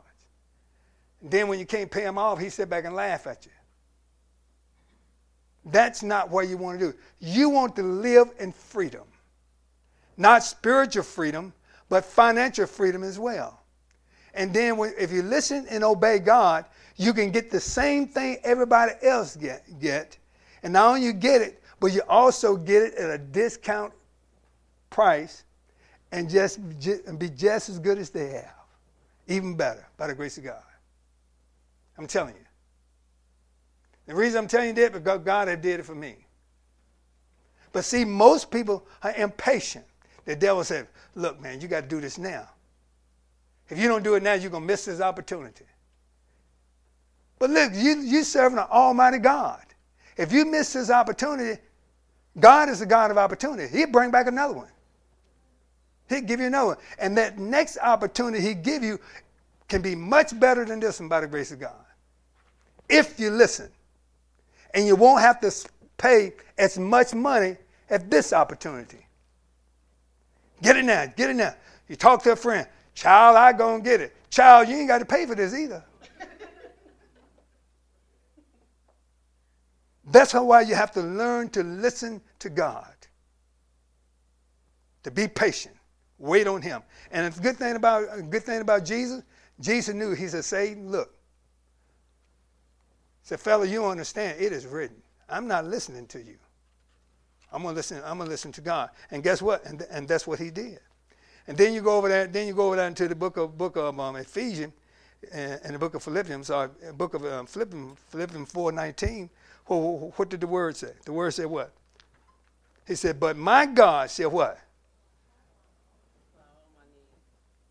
Then 1.21 1.47
when 1.47 1.59
you 1.59 1.65
can't 1.65 1.89
pay 1.89 2.03
them 2.03 2.17
off, 2.17 2.39
he 2.39 2.49
sit 2.49 2.69
back 2.69 2.85
and 2.85 2.95
laugh 2.95 3.27
at 3.27 3.45
you. 3.45 3.51
That's 5.71 6.03
not 6.03 6.29
what 6.29 6.47
you 6.47 6.57
want 6.57 6.79
to 6.79 6.91
do. 6.91 6.97
You 7.19 7.49
want 7.49 7.75
to 7.75 7.83
live 7.83 8.29
in 8.39 8.51
freedom. 8.51 9.03
Not 10.15 10.43
spiritual 10.43 11.03
freedom, 11.03 11.53
but 11.89 12.05
financial 12.05 12.65
freedom 12.65 13.03
as 13.03 13.19
well. 13.19 13.61
And 14.33 14.53
then 14.53 14.77
if 14.97 15.11
you 15.11 15.21
listen 15.23 15.65
and 15.69 15.83
obey 15.83 16.19
God, 16.19 16.65
you 16.95 17.13
can 17.13 17.31
get 17.31 17.51
the 17.51 17.59
same 17.59 18.07
thing 18.07 18.37
everybody 18.43 18.93
else 19.01 19.35
get, 19.35 19.79
get. 19.79 20.17
And 20.63 20.73
not 20.73 20.87
only 20.89 21.03
you 21.03 21.13
get 21.13 21.41
it, 21.41 21.61
but 21.79 21.87
you 21.87 22.01
also 22.07 22.55
get 22.55 22.81
it 22.83 22.95
at 22.95 23.09
a 23.09 23.17
discount 23.17 23.93
price 24.89 25.43
and 26.11 26.29
just 26.29 26.59
be 27.19 27.29
just 27.29 27.69
as 27.69 27.79
good 27.79 27.97
as 27.97 28.09
they 28.09 28.29
have, 28.29 28.55
even 29.27 29.55
better, 29.55 29.85
by 29.97 30.07
the 30.07 30.15
grace 30.15 30.37
of 30.37 30.43
God. 30.43 30.63
I'm 31.97 32.07
telling 32.07 32.33
you. 32.35 32.46
The 34.07 34.15
reason 34.15 34.39
I'm 34.39 34.47
telling 34.47 34.69
you 34.69 34.73
that 34.73 34.93
because 34.93 35.21
God 35.23 35.49
had 35.49 35.61
did 35.61 35.81
it 35.81 35.83
for 35.83 35.93
me. 35.93 36.15
But 37.73 37.83
see, 37.83 38.05
most 38.05 38.49
people 38.49 38.87
are 39.03 39.13
impatient. 39.13 39.85
The 40.25 40.35
devil 40.35 40.63
said, 40.63 40.87
"Look, 41.13 41.39
man, 41.39 41.61
you 41.61 41.67
got 41.67 41.81
to 41.81 41.87
do 41.87 42.01
this 42.01 42.17
now. 42.17 42.49
If 43.69 43.77
you 43.77 43.87
don't 43.87 44.03
do 44.03 44.15
it 44.15 44.23
now, 44.23 44.33
you're 44.33 44.49
gonna 44.49 44.65
miss 44.65 44.85
this 44.85 45.01
opportunity." 45.01 45.65
But 47.37 47.49
look, 47.49 47.73
you 47.73 47.99
you 47.99 48.23
serving 48.23 48.57
an 48.57 48.65
Almighty 48.71 49.19
God. 49.19 49.63
If 50.15 50.31
you 50.31 50.45
miss 50.45 50.73
this 50.73 50.89
opportunity, 50.89 51.61
God 52.39 52.69
is 52.69 52.79
the 52.79 52.85
God 52.85 53.11
of 53.11 53.17
opportunity. 53.17 53.67
He'll 53.67 53.91
bring 53.91 54.09
back 54.09 54.27
another 54.27 54.53
one. 54.53 54.71
He'll 56.09 56.21
give 56.21 56.39
you 56.39 56.47
another 56.47 56.67
one. 56.67 56.77
And 56.97 57.17
that 57.17 57.37
next 57.37 57.77
opportunity 57.77 58.41
he 58.41 58.53
give 58.53 58.83
you 58.83 58.99
can 59.67 59.81
be 59.81 59.95
much 59.95 60.39
better 60.39 60.63
than 60.63 60.79
this 60.79 60.99
one 60.99 61.09
by 61.09 61.19
the 61.19 61.27
grace 61.27 61.51
of 61.51 61.59
God. 61.59 61.85
If 62.87 63.19
you 63.19 63.31
listen. 63.31 63.69
And 64.73 64.85
you 64.85 64.95
won't 64.95 65.21
have 65.21 65.39
to 65.41 65.51
pay 65.97 66.33
as 66.57 66.77
much 66.77 67.13
money 67.13 67.57
at 67.89 68.09
this 68.09 68.33
opportunity. 68.33 69.05
Get 70.61 70.77
it 70.77 70.85
now. 70.85 71.05
Get 71.05 71.29
it 71.29 71.35
now. 71.35 71.53
You 71.87 71.95
talk 71.95 72.23
to 72.23 72.31
a 72.31 72.35
friend. 72.35 72.67
Child, 72.93 73.37
I 73.37 73.53
gonna 73.53 73.81
get 73.81 74.01
it. 74.01 74.15
Child, 74.29 74.67
you 74.69 74.75
ain't 74.77 74.87
got 74.87 74.99
to 74.99 75.05
pay 75.05 75.25
for 75.25 75.35
this 75.35 75.53
either. 75.53 75.83
That's 80.05 80.33
why 80.33 80.61
you 80.61 80.75
have 80.75 80.91
to 80.93 81.01
learn 81.01 81.49
to 81.49 81.63
listen 81.63 82.21
to 82.39 82.49
God. 82.49 82.93
To 85.03 85.11
be 85.11 85.27
patient. 85.27 85.75
Wait 86.17 86.47
on 86.47 86.61
him. 86.61 86.81
And 87.11 87.31
the 87.31 87.41
good 87.41 87.57
thing 87.57 87.75
about 87.75 88.07
a 88.11 88.21
good 88.21 88.43
thing 88.43 88.61
about 88.61 88.83
Jesus, 88.83 89.21
Jesus 89.59 89.93
knew. 89.93 90.13
He 90.13 90.27
said, 90.27 90.43
Satan, 90.43 90.89
look. 90.91 91.16
Said, 93.27 93.41
fella, 93.41 93.65
you 93.65 93.85
understand. 93.85 94.39
It 94.39 94.53
is 94.53 94.65
written. 94.65 94.95
I'm 95.27 95.49
not 95.49 95.65
listening 95.65 96.07
to 96.07 96.19
you. 96.19 96.37
I'm 97.51 97.61
gonna 97.61 97.75
listen, 97.75 98.01
I'm 98.05 98.19
gonna 98.19 98.29
listen 98.29 98.53
to 98.53 98.61
God. 98.61 98.89
And 99.11 99.21
guess 99.21 99.41
what? 99.41 99.65
And, 99.65 99.81
and 99.91 100.07
that's 100.07 100.25
what 100.25 100.39
he 100.39 100.49
did. 100.49 100.79
And 101.45 101.57
then 101.57 101.73
you 101.73 101.81
go 101.81 101.97
over 101.97 102.07
there, 102.07 102.25
then 102.27 102.47
you 102.47 102.53
go 102.53 102.67
over 102.67 102.77
there 102.77 102.87
into 102.87 103.05
the 103.09 103.15
book 103.15 103.35
of 103.35 103.57
book 103.57 103.75
of 103.75 103.99
um, 103.99 104.15
Ephesians 104.15 104.71
and, 105.33 105.59
and, 105.61 105.75
the 105.75 105.77
book 105.77 105.93
of 105.93 106.03
Philippians, 106.03 106.49
or 106.49 106.71
uh, 106.87 106.93
book 106.93 107.15
of 107.15 107.25
um, 107.25 107.45
Philippians, 107.47 107.99
Philippians 108.07 108.49
4:19. 108.49 109.29
What, 109.65 110.17
what 110.17 110.29
did 110.29 110.39
the 110.39 110.47
word 110.47 110.77
say? 110.77 110.93
The 111.03 111.11
word 111.11 111.31
said 111.31 111.47
what? 111.47 111.73
He 112.87 112.95
said, 112.95 113.19
"But 113.19 113.35
my 113.35 113.65
God 113.65 114.09
said 114.09 114.27
what? 114.27 114.57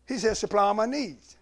He 0.07 0.19
says, 0.19 0.37
supply 0.37 0.71
my 0.73 0.85
needs. 0.85 1.35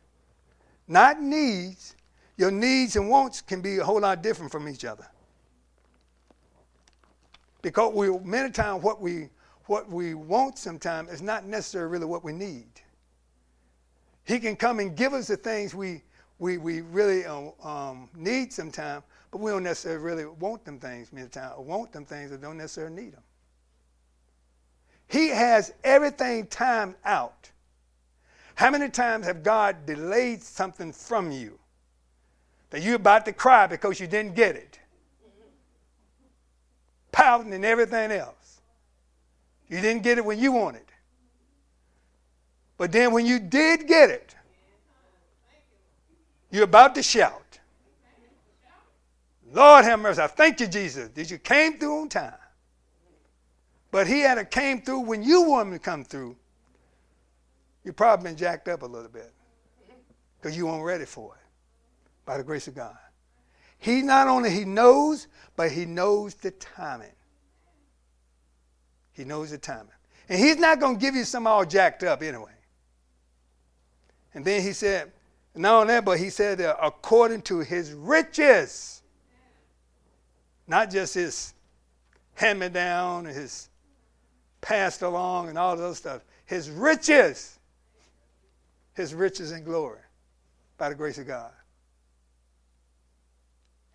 Not 0.88 1.22
needs. 1.22 1.95
Your 2.38 2.52
needs 2.52 2.96
and 2.96 3.10
wants 3.10 3.42
can 3.42 3.62
be 3.62 3.78
a 3.78 3.84
whole 3.84 4.02
lot 4.02 4.22
different 4.22 4.52
from 4.52 4.68
each 4.68 4.86
other. 4.86 5.08
Because 7.62 7.94
we 7.94 8.10
many 8.20 8.52
times 8.52 8.84
what 8.84 9.02
we 9.02 9.30
what 9.66 9.90
we 9.90 10.14
want 10.14 10.58
sometimes 10.58 11.12
is 11.12 11.22
not 11.22 11.46
necessarily 11.46 11.92
really 11.92 12.06
what 12.06 12.24
we 12.24 12.34
need. 12.34 12.68
He 14.24 14.40
can 14.40 14.56
come 14.56 14.80
and 14.80 14.96
give 14.96 15.14
us 15.14 15.28
the 15.28 15.38
things 15.38 15.74
we 15.74 16.04
we, 16.38 16.58
we 16.58 16.82
really 16.82 17.26
uh, 17.26 17.52
um, 17.64 18.10
need 18.14 18.52
sometimes, 18.52 19.04
but 19.32 19.40
we 19.40 19.52
don't 19.52 19.64
necessarily 19.64 20.04
really 20.04 20.26
want 20.26 20.66
them 20.66 20.80
things 20.80 21.14
many 21.14 21.30
times, 21.30 21.54
or 21.58 21.64
want 21.64 21.94
them 21.94 22.06
things 22.06 22.30
that 22.32 22.42
don't 22.42 22.58
necessarily 22.58 22.94
need 22.94 23.14
them. 23.14 23.24
He 25.08 25.30
has 25.30 25.74
everything 25.84 26.48
timed 26.48 26.96
out 27.06 27.50
How 28.56 28.70
many 28.70 28.90
times 28.90 29.26
have 29.26 29.44
God 29.44 29.86
delayed 29.86 30.44
something 30.44 30.92
from 30.92 31.32
you 31.32 31.58
that 32.76 32.84
you're 32.84 32.96
about 32.96 33.24
to 33.24 33.32
cry 33.32 33.68
because 33.68 34.02
you 34.02 34.06
didn't 34.06 34.36
get 34.36 34.58
it? 34.58 34.78
Pouting 37.10 37.54
and 37.54 37.64
everything 37.64 38.12
else. 38.12 38.60
You 39.70 39.80
didn't 39.80 40.04
get 40.04 40.18
it 40.18 40.26
when 40.26 40.40
you 40.40 40.52
wanted. 40.52 40.84
But 42.78 42.92
then 42.92 43.14
when 43.14 43.26
you 43.26 43.40
did 43.40 43.88
get 43.88 44.10
it, 44.10 44.36
you're 46.52 46.66
about 46.66 46.96
to 46.96 47.02
shout. 47.02 47.60
Lord 49.54 49.86
have 49.86 50.02
mercy. 50.02 50.22
I 50.22 50.28
thank 50.28 50.60
you, 50.60 50.68
Jesus, 50.68 51.08
that 51.14 51.32
you 51.32 51.38
came 51.38 51.80
through 51.80 52.02
on 52.02 52.10
time. 52.10 52.34
But 53.90 54.06
he 54.06 54.20
had 54.20 54.38
a 54.38 54.44
came 54.44 54.82
through 54.82 55.00
when 55.00 55.24
you 55.24 55.44
want 55.44 55.70
him 55.70 55.74
to 55.76 55.80
come 55.80 56.04
through. 56.04 56.36
You 57.86 57.94
probably 57.94 58.32
been 58.32 58.38
jacked 58.38 58.68
up 58.68 58.82
a 58.82 58.86
little 58.86 59.08
bit 59.08 59.32
because 60.42 60.58
you 60.58 60.66
weren't 60.66 60.84
ready 60.84 61.06
for 61.06 61.36
it 61.36 61.45
by 62.26 62.38
the 62.38 62.44
grace 62.44 62.68
of 62.68 62.76
God. 62.76 62.98
He 63.78 64.02
not 64.02 64.28
only 64.28 64.50
he 64.50 64.66
knows, 64.66 65.28
but 65.56 65.72
he 65.72 65.86
knows 65.86 66.34
the 66.34 66.52
timing. 66.52 67.12
He 69.14 69.24
knows 69.24 69.52
the 69.52 69.58
timing. 69.58 69.92
And 70.28 70.40
he's 70.40 70.58
not 70.58 70.80
going 70.80 70.96
to 70.96 71.02
give 71.02 71.16
you 71.16 71.24
some 71.24 71.46
all 71.48 71.66
jacked 71.66 72.04
up 72.04 72.22
anyway. 72.22 72.52
And 74.34 74.44
then 74.44 74.62
he 74.62 74.74
said, 74.74 75.12
not 75.56 75.82
only 75.82 75.94
that, 75.94 76.04
but 76.04 76.20
he 76.20 76.30
said, 76.30 76.60
uh, 76.60 76.76
according 76.82 77.44
to 77.44 77.60
his 77.60 77.94
riches. 77.94 79.02
Not 80.68 80.92
just 80.92 81.14
his 81.14 81.54
hand 82.34 82.60
me 82.60 82.70
down, 82.70 83.28
and 83.28 83.36
his 83.36 83.70
passed 84.60 85.04
along, 85.04 85.50
and 85.50 85.58
all 85.58 85.78
those 85.78 85.98
stuff. 85.98 86.24
His 86.46 86.70
riches. 86.70 87.58
His 88.96 89.14
riches 89.14 89.52
and 89.52 89.64
glory 89.64 90.00
by 90.78 90.90
the 90.90 90.96
grace 90.96 91.18
of 91.18 91.28
God. 91.28 91.52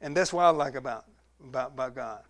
And 0.00 0.16
that's 0.16 0.32
what 0.32 0.44
I 0.44 0.50
like 0.50 0.74
about, 0.74 1.04
about, 1.42 1.72
about 1.72 1.94
God. 1.94 2.22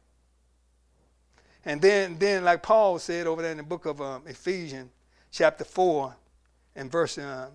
And 1.65 1.81
then, 1.81 2.19
then, 2.19 2.45
like 2.45 2.63
Paul 2.63 2.99
said 2.99 3.27
over 3.27 3.43
there 3.43 3.51
in 3.51 3.59
the 3.59 3.63
book 3.63 3.87
of 3.87 4.01
um, 4.01 4.23
Ephesians, 4.27 4.91
chapter 5.31 5.65
4, 5.65 6.15
and 6.77 6.91
verse, 6.91 7.19
uh, 7.19 7.49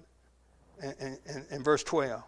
and, 0.82 1.18
and, 1.26 1.46
and 1.50 1.64
verse 1.64 1.84
12. 1.84 2.22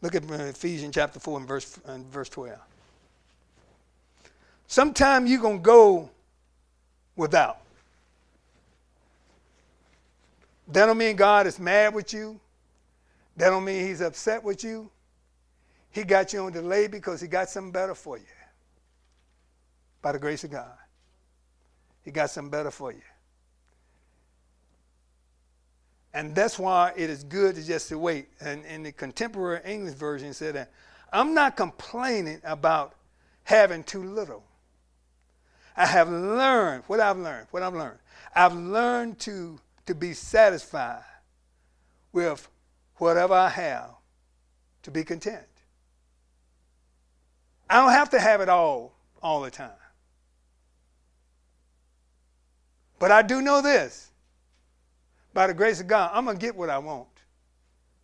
Look 0.00 0.14
at 0.14 0.28
uh, 0.30 0.34
Ephesians 0.34 0.94
chapter 0.94 1.20
4 1.20 1.38
and 1.38 1.48
verse, 1.48 1.78
and 1.86 2.06
verse 2.06 2.28
12. 2.28 2.58
Sometime 4.66 5.26
you're 5.26 5.40
going 5.40 5.58
to 5.58 5.62
go 5.62 6.10
without. 7.14 7.58
That 10.68 10.86
don't 10.86 10.96
mean 10.96 11.14
God 11.14 11.46
is 11.46 11.58
mad 11.58 11.94
with 11.94 12.12
you. 12.12 12.40
That 13.36 13.50
don't 13.50 13.64
mean 13.64 13.86
he's 13.86 14.00
upset 14.00 14.42
with 14.42 14.62
you. 14.62 14.90
He 15.90 16.04
got 16.04 16.32
you 16.32 16.40
on 16.40 16.52
delay 16.52 16.86
because 16.86 17.20
he 17.20 17.28
got 17.28 17.48
something 17.50 17.72
better 17.72 17.94
for 17.94 18.16
you. 18.16 18.24
By 20.00 20.12
the 20.12 20.18
grace 20.18 20.44
of 20.44 20.50
God. 20.50 20.72
He 22.02 22.10
got 22.10 22.30
something 22.30 22.50
better 22.50 22.70
for 22.70 22.92
you. 22.92 23.02
And 26.14 26.34
that's 26.34 26.58
why 26.58 26.92
it 26.96 27.08
is 27.08 27.24
good 27.24 27.54
to 27.54 27.62
just 27.62 27.88
to 27.88 27.98
wait. 27.98 28.28
And 28.40 28.64
in 28.66 28.82
the 28.82 28.92
contemporary 28.92 29.60
English 29.64 29.94
version 29.94 30.34
said 30.34 30.54
that 30.56 30.70
I'm 31.12 31.34
not 31.34 31.56
complaining 31.56 32.40
about 32.44 32.94
having 33.44 33.84
too 33.84 34.02
little. 34.02 34.44
I 35.76 35.86
have 35.86 36.10
learned 36.10 36.84
what 36.86 37.00
I've 37.00 37.18
learned, 37.18 37.46
what 37.50 37.62
I've 37.62 37.74
learned. 37.74 37.98
I've 38.34 38.54
learned 38.54 39.18
to, 39.20 39.58
to 39.86 39.94
be 39.94 40.12
satisfied 40.12 41.02
with 42.12 42.46
whatever 43.02 43.34
I 43.34 43.48
have 43.48 43.90
to 44.84 44.92
be 44.92 45.02
content. 45.02 45.42
I 47.68 47.80
don't 47.80 47.90
have 47.90 48.10
to 48.10 48.20
have 48.20 48.40
it 48.40 48.48
all 48.48 48.94
all 49.20 49.40
the 49.40 49.50
time. 49.50 49.70
But 53.00 53.10
I 53.10 53.22
do 53.22 53.42
know 53.42 53.60
this. 53.60 54.12
By 55.34 55.48
the 55.48 55.54
grace 55.54 55.80
of 55.80 55.88
God, 55.88 56.12
I'm 56.14 56.24
going 56.26 56.36
to 56.36 56.40
get 56.40 56.54
what 56.54 56.70
I 56.70 56.78
want. 56.78 57.08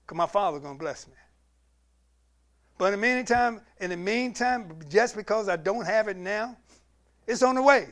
Because 0.05 0.17
my 0.17 0.27
Father's 0.27 0.63
going 0.63 0.75
to 0.75 0.79
bless 0.81 1.07
me. 1.07 1.15
But 2.77 2.93
in 2.93 3.01
the 3.01 3.07
meantime, 3.07 3.61
in 3.81 3.91
the 3.91 3.97
meantime, 3.97 4.81
just 4.89 5.15
because 5.15 5.49
I 5.49 5.55
don't 5.55 5.85
have 5.85 6.09
it 6.09 6.17
now, 6.17 6.57
it's 7.25 7.45
on 7.45 7.55
the 7.55 7.63
way. 7.63 7.87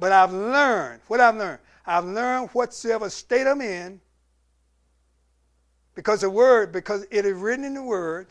But 0.00 0.10
I've 0.10 0.32
learned 0.32 1.00
what 1.06 1.20
I've 1.20 1.36
learned. 1.36 1.60
I've 1.86 2.06
learned 2.06 2.50
whatsoever 2.50 3.08
state 3.08 3.46
I'm 3.46 3.60
in, 3.60 4.00
because 5.96 6.20
the 6.20 6.30
word, 6.30 6.70
because 6.70 7.04
it 7.10 7.26
is 7.26 7.32
written 7.32 7.64
in 7.64 7.74
the 7.74 7.82
word, 7.82 8.28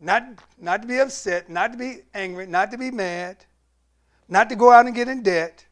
not, 0.00 0.22
not 0.58 0.80
to 0.80 0.88
be 0.88 0.98
upset, 0.98 1.50
not 1.50 1.72
to 1.72 1.78
be 1.78 1.98
angry, 2.14 2.46
not 2.46 2.70
to 2.70 2.78
be 2.78 2.90
mad, 2.90 3.36
not 4.28 4.48
to 4.48 4.56
go 4.56 4.70
out 4.70 4.86
and 4.86 4.94
get 4.94 5.08
in 5.08 5.22
debt, 5.22 5.66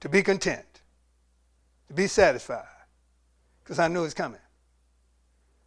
to 0.00 0.08
be 0.08 0.22
content, 0.22 0.64
to 1.88 1.94
be 1.94 2.06
satisfied, 2.06 2.64
because 3.62 3.78
I 3.78 3.88
know 3.88 4.04
it's 4.04 4.14
coming. 4.14 4.40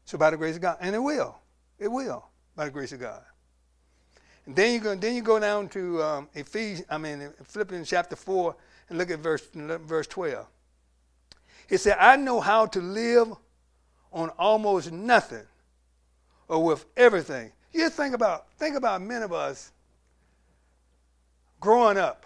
So 0.05 0.17
by 0.17 0.29
the 0.29 0.37
grace 0.37 0.55
of 0.55 0.61
God, 0.61 0.77
and 0.79 0.95
it 0.95 0.99
will, 0.99 1.37
it 1.77 1.89
will, 1.89 2.25
by 2.55 2.65
the 2.65 2.71
grace 2.71 2.93
of 2.93 3.01
God. 3.01 3.21
And 4.45 4.55
then 4.55 4.73
you 4.73 4.79
go, 4.79 4.95
then 4.95 5.15
you 5.15 5.21
go 5.21 5.39
down 5.39 5.67
to 5.69 6.01
um, 6.03 6.29
Ephesians, 6.35 6.85
I 6.89 6.97
mean 6.97 7.31
Philippians 7.43 7.89
chapter 7.89 8.15
four, 8.15 8.55
and 8.87 8.97
look 8.97 9.09
at 9.09 9.19
verse 9.19 9.47
verse 9.53 10.07
twelve. 10.07 10.45
He 11.67 11.77
said, 11.77 11.97
"I 11.99 12.15
know 12.15 12.39
how 12.39 12.65
to 12.67 12.79
live 12.79 13.33
on 14.11 14.29
almost 14.31 14.91
nothing, 14.91 15.45
or 16.47 16.63
with 16.63 16.85
everything." 16.95 17.51
You 17.71 17.89
think 17.89 18.15
about 18.15 18.47
think 18.57 18.75
about 18.75 19.01
many 19.01 19.23
of 19.23 19.33
us 19.33 19.71
growing 21.59 21.97
up. 21.97 22.25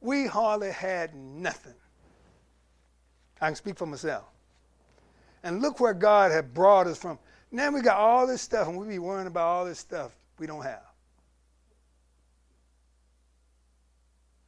We 0.00 0.26
hardly 0.26 0.70
had 0.70 1.14
nothing. 1.14 1.74
I 3.40 3.46
can 3.46 3.56
speak 3.56 3.76
for 3.76 3.86
myself. 3.86 4.24
And 5.42 5.62
look 5.62 5.80
where 5.80 5.94
God 5.94 6.30
had 6.30 6.52
brought 6.52 6.86
us 6.86 6.98
from. 6.98 7.18
Now 7.50 7.70
we 7.70 7.80
got 7.80 7.96
all 7.96 8.26
this 8.26 8.42
stuff, 8.42 8.68
and 8.68 8.76
we 8.78 8.86
be 8.86 8.98
worrying 8.98 9.26
about 9.26 9.46
all 9.46 9.64
this 9.64 9.78
stuff 9.78 10.12
we 10.38 10.46
don't 10.46 10.62
have. 10.62 10.82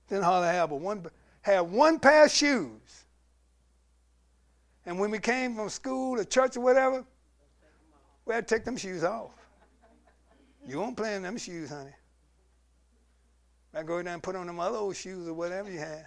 Didn't 0.09 0.25
hardly 0.25 0.49
have 0.49 0.71
but 0.71 0.81
one 0.81 1.01
had 1.43 1.61
one 1.61 1.99
pair 1.99 2.25
of 2.25 2.31
shoes. 2.31 3.05
And 4.87 4.99
when 4.99 5.11
we 5.11 5.19
came 5.19 5.55
from 5.55 5.69
school 5.69 6.19
or 6.19 6.25
church 6.25 6.57
or 6.57 6.61
whatever, 6.61 7.05
we 8.25 8.35
had 8.35 8.49
to 8.49 8.55
take 8.55 8.65
them 8.65 8.77
shoes 8.77 9.05
off. 9.05 9.33
You 10.67 10.79
won't 10.79 10.97
play 10.97 11.15
in 11.15 11.23
them 11.23 11.37
shoes, 11.37 11.71
honey. 11.71 11.91
I 13.75 13.83
go 13.83 14.03
down 14.03 14.15
and 14.15 14.23
put 14.23 14.37
on 14.37 14.47
them 14.47 14.61
other 14.61 14.77
old 14.77 14.97
shoes 14.97 15.27
or 15.27 15.35
whatever 15.35 15.71
you 15.71 15.79
had. 15.79 16.07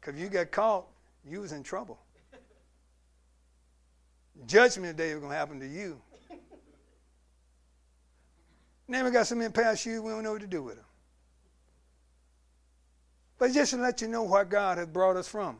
Because 0.00 0.14
if 0.14 0.20
you 0.20 0.28
got 0.28 0.50
caught, 0.50 0.86
you 1.24 1.40
was 1.40 1.52
in 1.52 1.62
trouble. 1.62 1.98
Judgment 4.46 4.96
day 4.96 5.14
was 5.14 5.20
going 5.20 5.32
to 5.32 5.38
happen 5.38 5.60
to 5.60 5.66
you. 5.66 6.00
Now 8.88 9.04
we 9.04 9.10
got 9.10 9.26
so 9.26 9.34
many 9.34 9.50
pair 9.50 9.72
of 9.72 9.78
shoes, 9.78 10.00
we 10.00 10.10
don't 10.10 10.22
know 10.22 10.32
what 10.32 10.42
to 10.42 10.46
do 10.46 10.62
with 10.62 10.76
them. 10.76 10.85
But 13.38 13.52
just 13.52 13.72
to 13.72 13.76
let 13.76 14.00
you 14.00 14.08
know 14.08 14.22
where 14.22 14.44
God 14.44 14.78
has 14.78 14.86
brought 14.86 15.16
us 15.16 15.28
from. 15.28 15.58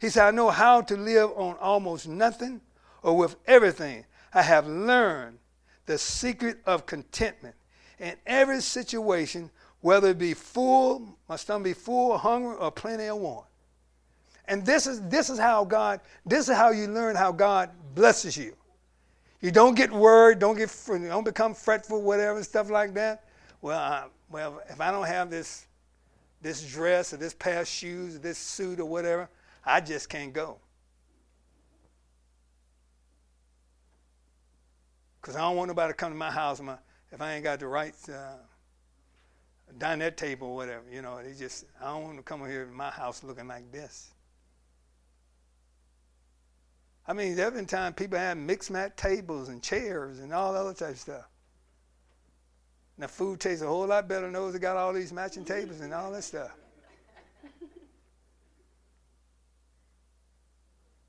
He 0.00 0.08
said, 0.08 0.26
I 0.26 0.30
know 0.32 0.50
how 0.50 0.80
to 0.82 0.96
live 0.96 1.30
on 1.36 1.56
almost 1.58 2.08
nothing 2.08 2.60
or 3.02 3.16
with 3.16 3.36
everything. 3.46 4.04
I 4.34 4.42
have 4.42 4.66
learned 4.66 5.38
the 5.86 5.98
secret 5.98 6.58
of 6.66 6.86
contentment 6.86 7.54
in 7.98 8.14
every 8.26 8.60
situation, 8.60 9.50
whether 9.80 10.08
it 10.08 10.18
be 10.18 10.34
full, 10.34 11.16
my 11.28 11.36
stomach 11.36 11.64
be 11.64 11.72
full, 11.72 12.18
hungry, 12.18 12.56
or 12.56 12.70
plenty 12.72 13.06
of 13.06 13.18
want. 13.18 13.46
And 14.48 14.66
this 14.66 14.86
is 14.88 15.00
this 15.02 15.30
is 15.30 15.38
how 15.38 15.64
God, 15.64 16.00
this 16.26 16.48
is 16.48 16.56
how 16.56 16.70
you 16.70 16.88
learn 16.88 17.14
how 17.14 17.30
God 17.30 17.70
blesses 17.94 18.36
you. 18.36 18.56
You 19.40 19.50
don't 19.50 19.74
get 19.74 19.90
worried, 19.92 20.40
don't 20.40 20.56
get 20.56 20.74
don't 20.88 21.24
become 21.24 21.54
fretful, 21.54 22.02
whatever 22.02 22.42
stuff 22.42 22.70
like 22.70 22.94
that. 22.94 23.24
Well, 23.60 23.78
I, 23.78 24.06
well, 24.30 24.60
if 24.68 24.80
I 24.80 24.90
don't 24.90 25.06
have 25.06 25.30
this 25.30 25.66
this 26.42 26.62
dress 26.68 27.12
or 27.12 27.16
this 27.16 27.32
pair 27.32 27.60
of 27.60 27.68
shoes 27.68 28.16
or 28.16 28.18
this 28.18 28.36
suit 28.36 28.80
or 28.80 28.84
whatever, 28.84 29.28
I 29.64 29.80
just 29.80 30.08
can't 30.08 30.32
go. 30.32 30.58
Because 35.20 35.36
I 35.36 35.40
don't 35.40 35.56
want 35.56 35.68
nobody 35.68 35.92
to 35.92 35.96
come 35.96 36.10
to 36.10 36.18
my 36.18 36.32
house 36.32 36.60
if 37.12 37.20
I 37.20 37.34
ain't 37.34 37.44
got 37.44 37.60
the 37.60 37.68
right 37.68 37.94
uh, 38.08 38.34
dinette 39.78 40.16
table 40.16 40.48
or 40.48 40.56
whatever. 40.56 40.82
You 40.92 41.00
know, 41.00 41.22
they 41.22 41.32
just 41.34 41.64
I 41.80 41.84
don't 41.84 42.02
want 42.02 42.16
to 42.16 42.22
come 42.24 42.42
over 42.42 42.50
here 42.50 42.64
in 42.64 42.74
my 42.74 42.90
house 42.90 43.22
looking 43.22 43.46
like 43.46 43.70
this. 43.70 44.10
I 47.06 47.12
mean, 47.12 47.36
there 47.36 47.46
have 47.46 47.54
been 47.54 47.66
times 47.66 47.94
people 47.96 48.18
have 48.18 48.36
mixed 48.36 48.70
mat 48.70 48.96
tables 48.96 49.48
and 49.48 49.62
chairs 49.62 50.18
and 50.18 50.32
all 50.32 50.54
other 50.54 50.74
type 50.74 50.90
of 50.90 50.98
stuff. 50.98 51.28
And 53.02 53.08
the 53.08 53.14
food 53.14 53.40
tastes 53.40 53.64
a 53.64 53.66
whole 53.66 53.88
lot 53.88 54.06
better 54.06 54.26
than 54.26 54.32
those 54.32 54.52
that 54.52 54.60
got 54.60 54.76
all 54.76 54.92
these 54.92 55.12
matching 55.12 55.44
tables 55.44 55.80
and 55.80 55.92
all 55.92 56.12
that 56.12 56.22
stuff. 56.22 56.52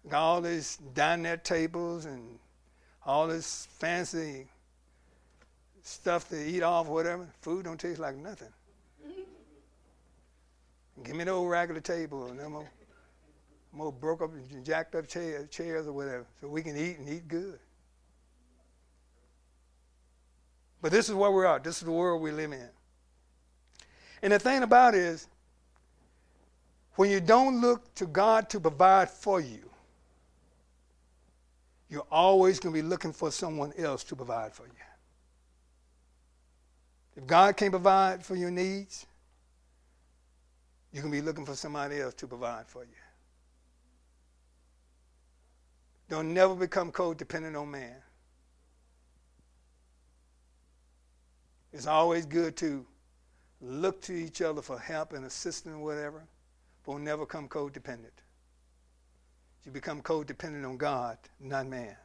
got 0.09 0.19
all 0.19 0.41
these 0.41 0.79
dinette 0.95 1.43
tables 1.43 2.05
and 2.05 2.39
all 3.05 3.27
this 3.27 3.67
fancy 3.77 4.47
stuff 5.83 6.27
to 6.29 6.43
eat 6.43 6.63
off, 6.63 6.87
whatever. 6.87 7.27
Food 7.41 7.65
don't 7.65 7.79
taste 7.79 7.99
like 7.99 8.15
nothing. 8.15 8.51
Give 11.03 11.15
me 11.15 11.25
the 11.25 11.29
old 11.29 11.51
regular 11.51 11.79
table 11.79 12.25
and 12.25 12.39
them 12.39 12.55
old, 12.55 12.65
more 13.71 13.91
broke 13.91 14.23
up 14.23 14.31
and 14.33 14.65
jacked 14.65 14.95
up 14.95 15.07
chairs, 15.07 15.47
chairs 15.51 15.85
or 15.85 15.93
whatever, 15.93 16.25
so 16.41 16.47
we 16.47 16.63
can 16.63 16.75
eat 16.75 16.97
and 16.97 17.07
eat 17.07 17.27
good. 17.27 17.59
But 20.83 20.91
this 20.91 21.07
is 21.07 21.15
where 21.15 21.31
we're. 21.31 21.59
This 21.59 21.77
is 21.77 21.85
the 21.85 21.91
world 21.93 22.21
we 22.21 22.31
live 22.31 22.51
in. 22.51 22.67
And 24.21 24.33
the 24.33 24.37
thing 24.37 24.63
about 24.63 24.93
it 24.95 24.99
is, 24.99 25.29
when 26.95 27.09
you 27.09 27.21
don't 27.21 27.61
look 27.61 27.95
to 27.95 28.05
God 28.05 28.49
to 28.49 28.59
provide 28.59 29.09
for 29.09 29.39
you, 29.39 29.69
you're 31.89 32.05
always 32.11 32.59
going 32.59 32.75
to 32.75 32.81
be 32.81 32.85
looking 32.85 33.13
for 33.13 33.31
someone 33.31 33.71
else 33.77 34.03
to 34.03 34.15
provide 34.15 34.51
for 34.51 34.63
you. 34.63 34.73
If 37.15 37.25
God 37.27 37.55
can't 37.55 37.71
provide 37.71 38.25
for 38.25 38.35
your 38.35 38.51
needs, 38.51 39.05
you're 40.91 41.01
going 41.01 41.13
to 41.13 41.21
be 41.21 41.25
looking 41.25 41.45
for 41.45 41.55
somebody 41.55 42.01
else 42.01 42.13
to 42.15 42.27
provide 42.27 42.67
for 42.67 42.83
you. 42.83 42.89
Don't 46.09 46.33
never 46.33 46.55
become 46.55 46.91
codependent 46.91 47.59
on 47.59 47.71
man. 47.71 48.02
It's 51.73 51.87
always 51.87 52.27
good 52.27 52.55
to 52.57 52.85
look 53.59 54.01
to 54.03 54.13
each 54.13 54.41
other 54.41 54.61
for 54.61 54.77
help 54.77 55.13
and 55.13 55.25
assistance, 55.25 55.75
whatever, 55.75 56.23
but 56.83 56.91
we'll 56.91 57.01
never 57.01 57.25
become 57.25 57.49
codependent. 57.49 58.11
You 59.65 59.71
become 59.71 60.01
codependent 60.01 60.67
on 60.67 60.77
God, 60.77 61.17
not 61.39 61.67
man. 61.67 61.95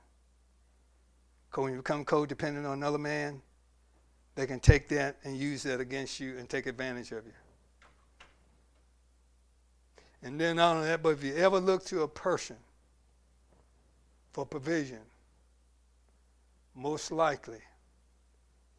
When 1.55 1.73
you 1.73 1.79
become 1.79 2.05
codependent 2.05 2.67
on 2.67 2.79
another 2.79 2.99
man, 2.99 3.43
they 4.37 4.47
can 4.47 4.61
take 4.61 4.89
that 4.89 5.17
and 5.25 5.37
use 5.37 5.65
that 5.65 5.81
against 5.81 6.21
you 6.21 6.39
and 6.39 6.49
take 6.49 6.67
advantage 6.67 7.11
of 7.13 7.27
you. 7.27 7.33
And 10.23 10.41
then 10.41 10.57
not 10.57 10.77
only 10.77 10.89
that, 10.89 11.03
but 11.03 11.11
if 11.11 11.25
you 11.25 11.35
ever 11.35 11.59
look 11.59 11.85
to 11.87 12.03
a 12.03 12.09
person 12.09 12.57
for 14.33 14.47
provision, 14.47 15.01
most 16.75 17.11
likely 17.11 17.59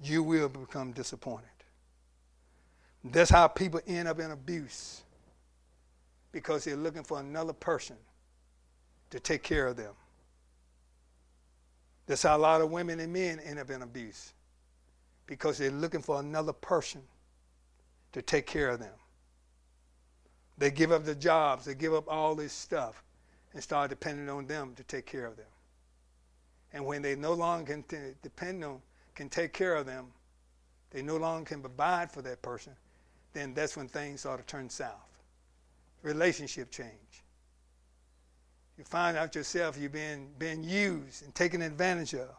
you 0.02 0.24
will 0.24 0.50
become 0.50 0.92
disappointed. 0.92 1.50
That's 3.04 3.30
how 3.30 3.48
people 3.48 3.80
end 3.88 4.08
up 4.08 4.20
in 4.20 4.32
abuse 4.32 5.02
because 6.32 6.66
they're 6.66 6.76
looking 6.76 7.04
for 7.04 7.20
another 7.20 7.54
person 7.54 7.96
to 9.10 9.20
take 9.20 9.44
care 9.44 9.68
of 9.68 9.78
them. 9.78 9.94
That's 12.06 12.24
how 12.24 12.36
a 12.36 12.40
lot 12.40 12.62
of 12.62 12.72
women 12.72 13.00
and 13.00 13.14
men 13.14 13.40
end 13.40 13.60
up 13.60 13.70
in 13.70 13.82
abuse 13.82 14.34
because 15.28 15.58
they're 15.58 15.72
looking 15.72 16.02
for 16.02 16.20
another 16.20 16.54
person 16.54 17.02
to 18.12 18.22
take 18.22 18.48
care 18.48 18.70
of 18.70 18.80
them. 18.80 18.94
They 20.58 20.72
give 20.72 20.92
up 20.92 21.06
their 21.06 21.16
jobs, 21.16 21.66
they 21.66 21.76
give 21.76 21.94
up 21.94 22.06
all 22.08 22.36
this 22.36 22.52
stuff 22.52 23.04
and 23.54 23.64
start 23.64 23.90
depending 23.90 24.30
on 24.30 24.46
them 24.46 24.74
to 24.76 24.84
take 24.84 25.06
care 25.06 25.26
of 25.26 25.38
them. 25.38 25.46
And 26.74 26.86
when 26.86 27.02
they 27.02 27.16
no 27.16 27.34
longer 27.34 27.82
can 27.88 28.16
depend 28.22 28.64
on, 28.64 28.82
can 29.20 29.28
take 29.28 29.52
care 29.52 29.76
of 29.76 29.86
them, 29.86 30.06
they 30.92 31.02
no 31.02 31.18
longer 31.18 31.46
can 31.50 31.60
provide 31.60 32.10
for 32.10 32.22
that 32.22 32.42
person, 32.42 32.72
then 33.34 33.54
that's 33.54 33.76
when 33.76 33.90
things 33.90 34.22
start 34.22 34.40
to 34.40 34.46
turn 34.46 34.70
south. 34.70 34.94
Relationship 36.04 36.72
change. 36.72 37.24
You 38.78 38.86
find 38.86 39.18
out 39.18 39.36
yourself 39.36 39.78
you've 39.78 39.92
been 39.92 40.30
being 40.40 40.64
used 40.64 41.26
and 41.26 41.36
taken 41.36 41.62
advantage 41.62 42.14
of. 42.16 42.30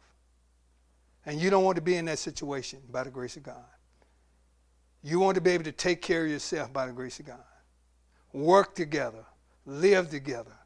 And 1.26 1.38
you 1.38 1.50
don't 1.50 1.64
want 1.64 1.76
to 1.76 1.82
be 1.82 1.96
in 1.96 2.06
that 2.06 2.18
situation 2.18 2.80
by 2.90 3.04
the 3.04 3.10
grace 3.10 3.36
of 3.36 3.42
God. 3.42 3.70
You 5.02 5.20
want 5.20 5.34
to 5.34 5.42
be 5.42 5.50
able 5.50 5.64
to 5.64 5.72
take 5.72 6.00
care 6.00 6.24
of 6.24 6.30
yourself 6.30 6.72
by 6.72 6.86
the 6.86 6.92
grace 6.92 7.20
of 7.20 7.26
God 7.26 7.44
work 8.32 8.74
together, 8.74 9.26
live 9.66 10.08
together, 10.08 10.56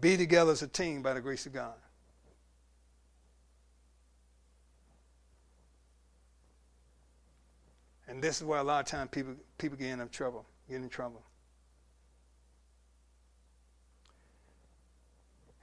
be 0.00 0.16
together 0.18 0.52
as 0.52 0.62
a 0.62 0.68
team 0.68 1.00
by 1.00 1.14
the 1.14 1.20
grace 1.20 1.46
of 1.46 1.54
God. 1.54 1.74
And 8.14 8.22
this 8.22 8.36
is 8.36 8.44
where 8.44 8.60
a 8.60 8.62
lot 8.62 8.78
of 8.78 8.86
times 8.86 9.08
people, 9.10 9.34
people 9.58 9.76
get 9.76 9.88
in 9.88 10.08
trouble, 10.08 10.46
get 10.68 10.76
in 10.76 10.88
trouble. 10.88 11.20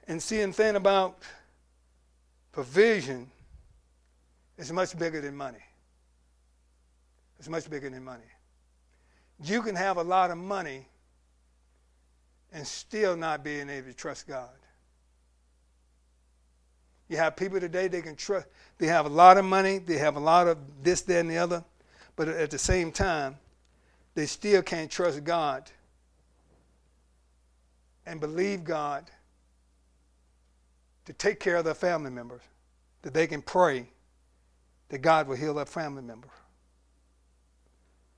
And 0.06 0.22
seeing 0.22 0.52
thing 0.52 0.76
about 0.76 1.16
provision 2.52 3.30
is 4.58 4.70
much 4.70 4.98
bigger 4.98 5.22
than 5.22 5.34
money. 5.34 5.64
It's 7.38 7.48
much 7.48 7.70
bigger 7.70 7.88
than 7.88 8.04
money. 8.04 8.30
You 9.42 9.62
can 9.62 9.74
have 9.74 9.96
a 9.96 10.02
lot 10.02 10.30
of 10.30 10.36
money 10.36 10.86
and 12.52 12.66
still 12.66 13.16
not 13.16 13.42
being 13.42 13.70
able 13.70 13.86
to 13.86 13.94
trust 13.94 14.28
God. 14.28 14.50
You 17.08 17.16
have 17.16 17.34
people 17.34 17.60
today 17.60 17.88
they 17.88 18.02
can 18.02 18.14
trust, 18.14 18.46
they 18.76 18.88
have 18.88 19.06
a 19.06 19.08
lot 19.10 19.38
of 19.38 19.46
money, 19.46 19.78
they 19.78 19.96
have 19.96 20.16
a 20.16 20.20
lot 20.20 20.48
of 20.48 20.58
this, 20.82 21.00
that, 21.02 21.20
and 21.20 21.30
the 21.30 21.38
other, 21.38 21.64
but 22.16 22.28
at 22.28 22.50
the 22.50 22.58
same 22.58 22.92
time, 22.92 23.36
they 24.14 24.26
still 24.26 24.62
can't 24.62 24.90
trust 24.90 25.24
God 25.24 25.70
and 28.06 28.20
believe 28.20 28.64
God 28.64 29.10
to 31.04 31.12
take 31.12 31.40
care 31.40 31.56
of 31.56 31.64
their 31.64 31.74
family 31.74 32.10
members, 32.10 32.42
that 33.02 33.14
they 33.14 33.26
can 33.26 33.42
pray 33.42 33.88
that 34.88 34.98
God 34.98 35.26
will 35.26 35.36
heal 35.36 35.54
their 35.54 35.66
family 35.66 36.02
member. 36.02 36.28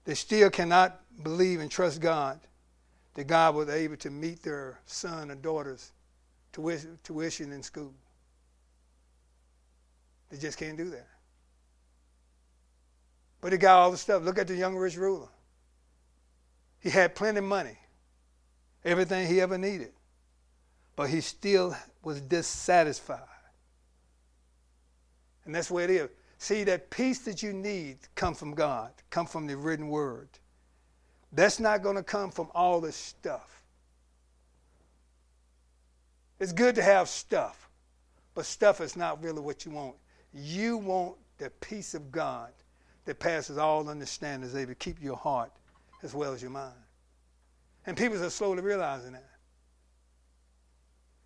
They 0.05 0.15
still 0.15 0.51
cannot 0.51 1.01
believe 1.23 1.61
and 1.61 1.71
trust 1.71 2.01
God 2.01 2.41
that 3.15 3.27
God 3.27 3.55
was 3.55 3.69
able 3.69 3.97
to 3.99 4.11
meet 4.11 4.43
their 4.43 4.81
son 4.87 5.31
or 5.31 5.37
daughter's 5.37 5.93
tuition 6.53 7.53
in 7.53 7.63
school. 7.63 7.95
They 10.31 10.37
just 10.37 10.59
can't 10.59 10.77
do 10.77 10.91
that. 10.91 11.09
But 13.45 13.53
he 13.53 13.59
got 13.59 13.79
all 13.79 13.91
the 13.91 13.99
stuff. 13.99 14.23
Look 14.23 14.39
at 14.39 14.47
the 14.47 14.57
young 14.57 14.75
rich 14.75 14.97
ruler. 14.97 15.29
He 16.81 16.89
had 16.89 17.15
plenty 17.15 17.41
of 17.41 17.45
money, 17.45 17.77
everything 18.83 19.27
he 19.27 19.39
ever 19.43 19.59
needed, 19.59 19.93
but 20.97 21.11
he 21.11 21.21
still 21.21 21.77
was 22.03 22.23
dissatisfied. 22.23 23.21
And 25.45 25.55
that's 25.55 25.71
where 25.71 25.85
it 25.85 25.91
is. 25.91 26.09
See, 26.39 26.65
that 26.65 26.89
peace 26.89 27.19
that 27.27 27.43
you 27.43 27.53
need 27.53 27.99
come 28.15 28.35
from 28.35 28.55
God, 28.55 28.93
come 29.11 29.27
from 29.27 29.47
the 29.47 29.59
written 29.59 29.89
word. 29.89 30.31
That's 31.31 31.61
not 31.61 31.83
going 31.83 31.97
to 31.97 32.03
come 32.03 32.31
from 32.31 32.49
all 32.55 32.81
this 32.81 32.97
stuff. 32.97 33.63
It's 36.41 36.53
good 36.53 36.77
to 36.77 36.83
have 36.83 37.11
stuff, 37.11 37.69
but 38.35 38.47
stuff 38.47 38.81
is 38.81 38.97
not 38.97 39.23
really 39.23 39.43
what 39.43 39.67
you 39.67 39.71
want. 39.73 39.97
You 40.33 40.79
want 40.79 41.17
the 41.37 41.51
peace 41.61 41.93
of 41.93 42.11
God 42.11 42.51
that 43.05 43.19
passes 43.19 43.59
all 43.59 43.88
understanding, 43.88 44.49
is 44.49 44.57
able 44.57 44.71
to 44.71 44.75
keep 44.75 45.03
your 45.03 45.17
heart 45.17 45.51
as 46.03 46.14
well 46.14 46.33
as 46.33 46.43
your 46.43 46.51
mind. 46.51 46.75
And 47.87 47.97
people 47.97 48.23
are 48.23 48.31
slowly 48.31 48.62
realizing 48.62 49.12
that. 49.12 49.29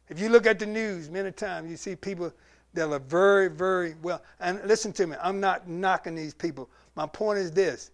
If 0.09 0.19
you 0.19 0.29
look 0.29 0.47
at 0.47 0.59
the 0.59 0.67
news, 0.67 1.11
many 1.11 1.31
times 1.31 1.71
you 1.71 1.77
see 1.77 1.95
people 1.95 2.33
that 2.75 2.91
are 2.91 2.99
very, 2.99 3.49
very 3.49 3.95
well. 4.03 4.23
And 4.41 4.61
listen 4.65 4.93
to 4.95 5.07
me, 5.07 5.17
I'm 5.23 5.41
not 5.41 5.69
knocking 5.69 6.15
these 6.15 6.35
people. 6.35 6.69
My 6.97 7.07
point 7.07 7.39
is 7.39 7.51
this 7.51 7.91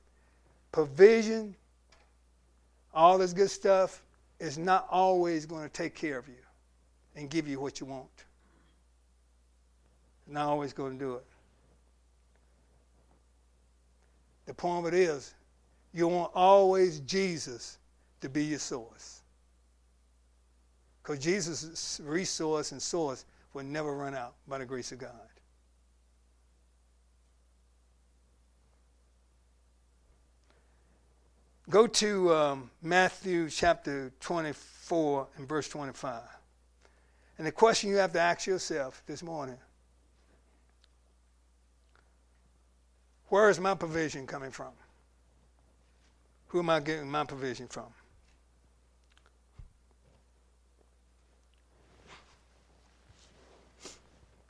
provision 0.73 1.55
all 2.95 3.19
this 3.19 3.33
good 3.33 3.51
stuff 3.51 4.03
is 4.39 4.57
not 4.57 4.87
always 4.91 5.47
going 5.47 5.65
to 5.65 5.69
take 5.69 5.95
care 5.95 6.17
of 6.17 6.29
you 6.29 6.35
and 7.17 7.29
give 7.29 7.49
you 7.49 7.59
what 7.59 7.81
you 7.81 7.87
want. 7.87 8.09
It's 10.25 10.33
not 10.33 10.47
always 10.47 10.73
going 10.73 10.93
to 10.93 10.99
do 10.99 11.15
it. 11.15 11.25
The 14.47 14.55
point 14.55 14.87
of 14.87 14.93
it 14.93 14.99
is, 14.99 15.35
you 15.93 16.09
want 16.09 16.33
always 16.35 17.01
Jesus 17.01 17.79
to 18.21 18.29
be 18.29 18.45
your 18.45 18.59
source. 18.59 19.23
Because 21.03 21.19
Jesus' 21.19 22.01
resource 22.05 22.73
and 22.73 22.81
source 22.81 23.25
will 23.53 23.65
never 23.65 23.95
run 23.95 24.15
out 24.15 24.35
by 24.49 24.59
the 24.59 24.65
grace 24.65 24.93
of 24.93 24.99
God. 24.99 25.11
Go 31.71 31.87
to 31.87 32.35
um, 32.35 32.71
Matthew 32.83 33.49
chapter 33.49 34.13
24 34.21 35.29
and 35.39 35.49
verse 35.49 35.69
25. 35.69 36.21
And 37.39 37.47
the 37.47 37.53
question 37.53 37.91
you 37.91 37.97
have 37.97 38.13
to 38.13 38.21
ask 38.21 38.47
yourself 38.47 39.03
this 39.07 39.23
morning 39.23 39.57
Where 43.35 43.51
is 43.51 43.59
my 43.59 43.75
provision 43.75 44.29
coming 44.29 44.53
from? 44.53 44.71
Who 46.47 46.61
am 46.61 46.71
I 46.71 46.79
getting 46.79 47.11
my 47.11 47.25
provision 47.25 47.67
from? 47.67 47.87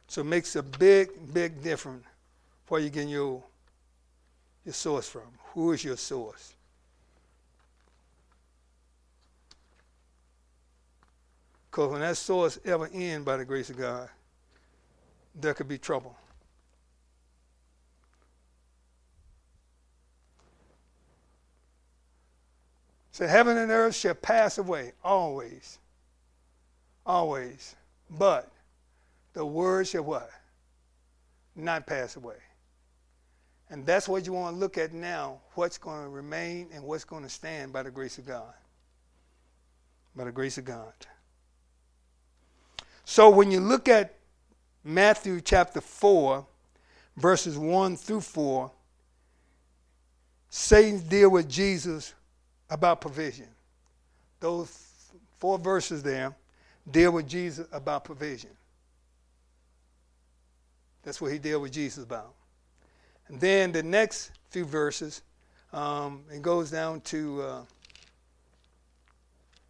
So 0.06 0.20
it 0.20 0.24
makes 0.24 0.54
a 0.56 0.62
big, 0.62 1.08
big 1.32 1.62
difference 1.62 2.04
where 2.68 2.82
you're 2.82 2.90
getting 2.90 3.08
your, 3.08 3.42
your 4.66 4.74
source 4.74 5.08
from. 5.08 5.32
Who 5.54 5.72
is 5.72 5.82
your 5.82 5.96
source? 5.96 6.52
Because 11.70 11.90
when 11.90 12.02
that 12.02 12.18
source 12.18 12.58
ever 12.66 12.90
ends 12.92 13.24
by 13.24 13.38
the 13.38 13.46
grace 13.46 13.70
of 13.70 13.78
God, 13.78 14.10
there 15.34 15.54
could 15.54 15.68
be 15.68 15.78
trouble. 15.78 16.14
So 23.14 23.28
heaven 23.28 23.56
and 23.58 23.70
earth 23.70 23.94
shall 23.94 24.16
pass 24.16 24.58
away, 24.58 24.90
always. 25.04 25.78
Always. 27.06 27.76
But 28.10 28.50
the 29.34 29.46
word 29.46 29.86
shall 29.86 30.02
what? 30.02 30.28
Not 31.54 31.86
pass 31.86 32.16
away. 32.16 32.38
And 33.70 33.86
that's 33.86 34.08
what 34.08 34.26
you 34.26 34.32
want 34.32 34.56
to 34.56 34.58
look 34.58 34.78
at 34.78 34.92
now 34.92 35.38
what's 35.54 35.78
going 35.78 36.02
to 36.02 36.08
remain 36.08 36.66
and 36.74 36.82
what's 36.82 37.04
going 37.04 37.22
to 37.22 37.28
stand 37.28 37.72
by 37.72 37.84
the 37.84 37.90
grace 37.92 38.18
of 38.18 38.26
God. 38.26 38.52
By 40.16 40.24
the 40.24 40.32
grace 40.32 40.58
of 40.58 40.64
God. 40.64 40.92
So 43.04 43.30
when 43.30 43.48
you 43.52 43.60
look 43.60 43.86
at 43.86 44.16
Matthew 44.82 45.40
chapter 45.40 45.80
4, 45.80 46.44
verses 47.16 47.56
1 47.56 47.94
through 47.94 48.22
4, 48.22 48.72
Satan's 50.48 51.02
deal 51.02 51.30
with 51.30 51.48
Jesus 51.48 52.12
about 52.70 53.00
provision. 53.00 53.48
Those 54.40 54.88
four 55.38 55.58
verses 55.58 56.02
there 56.02 56.34
deal 56.90 57.12
with 57.12 57.28
Jesus 57.28 57.66
about 57.72 58.04
provision. 58.04 58.50
That's 61.02 61.20
what 61.20 61.32
he 61.32 61.38
dealt 61.38 61.62
with 61.62 61.72
Jesus 61.72 62.04
about. 62.04 62.34
And 63.28 63.40
then 63.40 63.72
the 63.72 63.82
next 63.82 64.32
few 64.50 64.64
verses, 64.64 65.22
um, 65.72 66.22
it 66.32 66.42
goes 66.42 66.70
down 66.70 67.00
to 67.02 67.42
uh, 67.42 67.60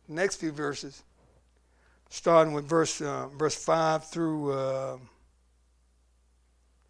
next 0.09 0.37
few 0.37 0.53
verses, 0.53 1.03
starting 2.11 2.53
with 2.53 2.65
verse 2.65 3.01
uh, 3.01 3.29
verse 3.29 3.57
five 3.57 4.07
through 4.07 4.53
uh, 4.53 4.97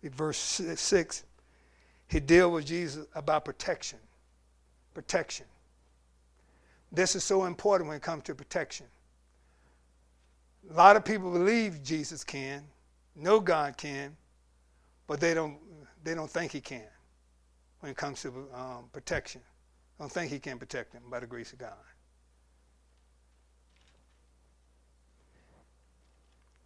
verse 0.03 0.39
six. 0.39 1.25
He 2.09 2.21
dealt 2.21 2.53
with 2.53 2.67
Jesus 2.67 3.07
about 3.15 3.45
protection. 3.45 3.99
Protection. 4.93 5.47
This 6.95 7.17
is 7.17 7.25
so 7.25 7.45
important 7.45 7.89
when 7.89 7.97
it 7.97 8.03
comes 8.03 8.23
to 8.25 8.35
protection. 8.35 8.87
A 10.71 10.75
lot 10.75 10.97
of 10.97 11.05
people 11.05 11.31
believe 11.33 11.83
Jesus 11.83 12.23
can, 12.23 12.65
know 13.17 13.41
God 13.41 13.77
can, 13.77 14.17
but 15.07 15.21
they 15.21 15.35
don't 15.35 15.59
they 16.05 16.15
don't 16.15 16.31
think 16.31 16.53
he 16.53 16.61
can 16.61 16.87
when 17.81 17.91
it 17.91 17.97
comes 17.97 18.23
to 18.23 18.29
um, 18.55 18.85
protection. 18.93 19.41
Don't 19.99 20.11
think 20.11 20.31
he 20.31 20.39
can 20.39 20.59
protect 20.59 20.93
them 20.93 21.03
by 21.11 21.21
the 21.21 21.27
grace 21.27 21.53
of 21.53 21.59
God. 21.59 21.73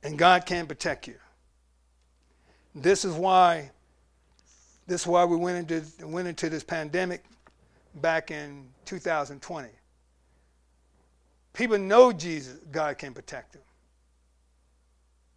And 0.03 0.19
God 0.19 0.47
can 0.47 0.67
protect 0.67 1.07
you. 1.07 1.17
This 2.75 3.05
is 3.05 3.15
why 3.15 3.71
this 4.87 5.03
is 5.03 5.07
why 5.07 5.25
we 5.25 5.37
went 5.37 5.71
into 5.71 6.07
went 6.07 6.29
into 6.29 6.51
this 6.51 6.63
pandemic 6.63 7.25
back 7.97 8.31
in 8.31 8.69
2020. 8.85 9.69
People 11.59 11.79
know 11.79 12.13
Jesus, 12.13 12.61
God 12.71 12.99
can 12.99 13.13
protect 13.13 13.55
them. 13.55 13.63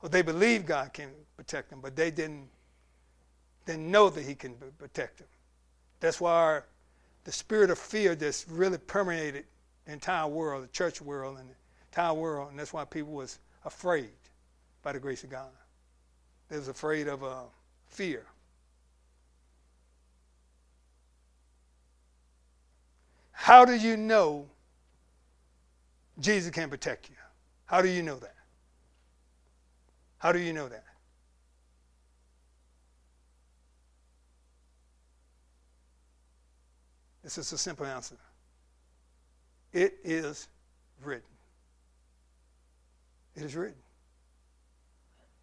Or 0.03 0.09
they 0.09 0.21
believe 0.21 0.67
God 0.67 0.93
can 0.93 1.09
protect 1.35 1.71
them, 1.71 1.79
but 1.81 1.95
they 1.95 2.11
didn't 2.11 2.47
then 3.65 3.89
know 3.89 4.07
that 4.07 4.23
he 4.23 4.35
can 4.35 4.53
protect 4.77 5.17
them. 5.17 5.27
That's 5.99 6.21
why 6.21 6.31
our, 6.31 6.65
the 7.23 7.31
spirit 7.31 7.71
of 7.71 7.79
fear 7.79 8.13
that's 8.13 8.47
really 8.47 8.77
permeated 8.77 9.45
the 9.85 9.93
entire 9.93 10.27
world, 10.27 10.63
the 10.63 10.67
church 10.67 11.01
world 11.01 11.39
and 11.39 11.49
the 11.49 11.55
entire 11.89 12.13
world, 12.13 12.51
and 12.51 12.59
that's 12.59 12.71
why 12.71 12.85
people 12.85 13.13
was 13.13 13.39
afraid 13.65 14.11
by 14.83 14.91
the 14.91 14.99
grace 14.99 15.23
of 15.23 15.31
God. 15.31 15.49
They 16.49 16.57
was 16.57 16.67
afraid 16.67 17.07
of 17.07 17.23
uh, 17.23 17.45
fear. 17.87 18.27
How 23.31 23.65
do 23.65 23.73
you 23.73 23.97
know 23.97 24.45
Jesus 26.19 26.51
can 26.51 26.69
protect 26.69 27.09
you? 27.09 27.15
How 27.65 27.81
do 27.81 27.89
you 27.89 28.03
know 28.03 28.17
that? 28.17 28.35
How 30.17 30.31
do 30.31 30.39
you 30.39 30.53
know 30.53 30.67
that? 30.67 30.83
This 37.23 37.37
is 37.37 37.51
a 37.53 37.57
simple 37.57 37.85
answer. 37.85 38.17
It 39.73 39.97
is 40.03 40.47
written. 41.03 41.23
It 43.35 43.43
is 43.43 43.55
written. 43.55 43.77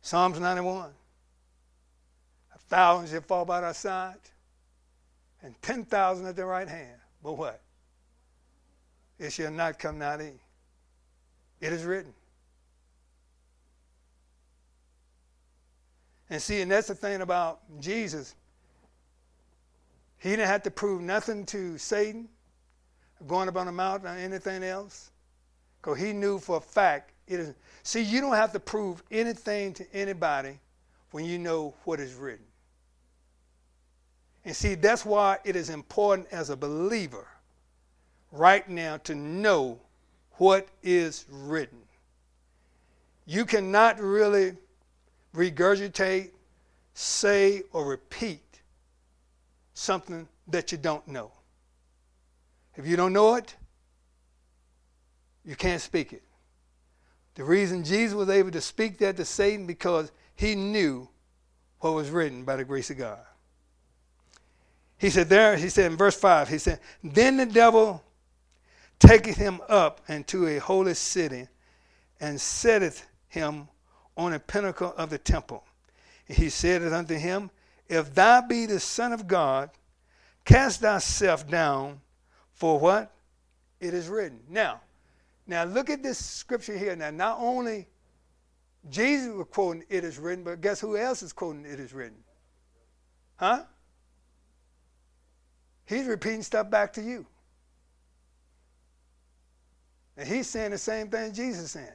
Psalms 0.03 0.39
91. 0.39 0.91
A 2.55 2.59
thousand 2.59 3.09
shall 3.09 3.21
fall 3.23 3.45
by 3.45 3.61
thy 3.61 3.73
side, 3.73 4.16
and 5.43 5.55
ten 5.62 5.85
thousand 5.85 6.27
at 6.27 6.37
their 6.37 6.47
right 6.47 6.69
hand. 6.69 6.99
But 7.23 7.35
what? 7.35 7.61
It 9.19 9.33
shall 9.33 9.51
not 9.51 9.79
come 9.79 9.99
nigh 9.99 10.16
thee. 10.16 10.33
It 11.61 11.73
is 11.73 11.85
written. 11.85 12.13
And 16.31 16.41
see, 16.41 16.61
and 16.61 16.71
that's 16.71 16.89
the 16.89 16.95
thing 16.95 17.23
about 17.23 17.61
Jesus. 17.81 18.35
He 20.19 20.31
didn't 20.31 20.47
have 20.47 20.63
to 20.65 20.71
prove 20.71 21.01
nothing 21.01 21.47
to 21.47 21.79
Satan, 21.79 22.29
going 23.27 23.49
up 23.49 23.57
on 23.57 23.67
the 23.67 23.73
mountain 23.73 24.09
or 24.09 24.19
anything 24.19 24.63
else, 24.63 25.11
because 25.81 25.99
he 25.99 26.13
knew 26.13 26.39
for 26.39 26.59
a 26.59 26.61
fact 26.61 27.13
it 27.27 27.41
is. 27.41 27.55
See, 27.83 28.03
you 28.03 28.21
don't 28.21 28.35
have 28.35 28.53
to 28.53 28.61
prove 28.61 29.03
anything 29.11 29.73
to 29.75 29.87
anybody 29.95 30.59
when 31.13 31.25
you 31.25 31.39
know 31.39 31.75
what 31.85 32.01
is 32.01 32.15
written. 32.15 32.45
And 34.45 34.55
see, 34.55 34.75
that's 34.75 35.05
why 35.05 35.39
it 35.45 35.57
is 35.57 35.71
important 35.71 36.29
as 36.31 36.51
a 36.51 36.57
believer 36.57 37.27
right 38.33 38.69
now 38.69 38.99
to 38.99 39.15
know 39.15 39.79
what 40.39 40.68
is 40.82 41.24
written. 41.30 41.78
You 43.26 43.45
cannot 43.45 44.01
really 44.01 44.57
regurgitate, 45.34 46.30
say, 46.95 47.62
or 47.72 47.84
repeat 47.86 48.41
something 49.74 50.26
that 50.49 50.72
you 50.72 50.78
don't 50.78 51.07
know. 51.07 51.30
If 52.76 52.86
you 52.86 52.97
don't 52.97 53.12
know 53.12 53.34
it, 53.34 53.55
you 55.45 55.57
can't 55.57 55.80
speak 55.80 56.12
it. 56.12 56.22
The 57.34 57.45
reason 57.45 57.84
Jesus 57.84 58.14
was 58.14 58.28
able 58.28 58.51
to 58.51 58.61
speak 58.61 58.99
that 58.99 59.16
to 59.16 59.24
Satan 59.24 59.66
because 59.66 60.11
he 60.34 60.55
knew 60.55 61.09
what 61.80 61.95
was 61.95 62.11
written 62.11 62.45
by 62.45 62.57
the 62.57 62.64
grace 62.64 62.91
of 62.91 62.99
God. 62.99 63.20
He 64.99 65.11
said 65.11 65.28
there, 65.28 65.57
he 65.57 65.68
said 65.68 65.93
in 65.93 65.97
verse 65.97 66.18
5, 66.18 66.49
he 66.49 66.59
said, 66.59 66.80
Then 67.05 67.36
the 67.36 67.47
devil 67.47 68.03
taketh 68.99 69.36
him 69.36 69.61
up 69.68 70.01
into 70.09 70.46
a 70.46 70.59
holy 70.59 70.94
city 70.94 71.49
and 72.20 72.40
setteth 72.40 73.07
him 73.28 73.68
on 74.16 74.32
a 74.32 74.38
pinnacle 74.38 74.92
of 74.96 75.11
the 75.11 75.18
temple. 75.18 75.64
And 76.28 76.36
he 76.36 76.49
said 76.49 76.82
unto 76.92 77.14
him, 77.14 77.51
if 77.88 78.14
thou 78.14 78.42
be 78.42 78.66
the 78.66 78.80
Son 78.80 79.12
of 79.12 79.26
God, 79.26 79.70
cast 80.44 80.80
thyself 80.80 81.49
down, 81.49 82.01
for 82.53 82.78
what? 82.78 83.12
It 83.80 83.94
is 83.94 84.09
written. 84.09 84.40
Now, 84.49 84.80
now 85.46 85.64
look 85.64 85.88
at 85.88 86.03
this 86.03 86.18
scripture 86.18 86.76
here. 86.76 86.94
Now, 86.96 87.11
not 87.11 87.38
only 87.40 87.86
Jesus 88.90 89.32
was 89.32 89.46
quoting 89.51 89.84
it 89.88 90.05
is 90.05 90.18
written, 90.18 90.44
but 90.44 90.61
guess 90.61 90.80
who 90.80 90.96
else 90.96 91.22
is 91.22 91.32
quoting 91.32 91.64
it 91.64 91.80
is 91.80 91.92
written? 91.92 92.18
Huh? 93.36 93.62
He's 95.86 96.07
repeating 96.07 96.42
stuff 96.42 96.68
back 96.68 96.92
to 96.94 97.03
you. 97.03 97.24
And 100.19 100.29
he's 100.29 100.47
saying 100.49 100.73
the 100.73 100.79
same 100.79 101.09
thing 101.09 101.33
Jesus 101.33 101.64
is 101.64 101.71
saying. 101.71 101.89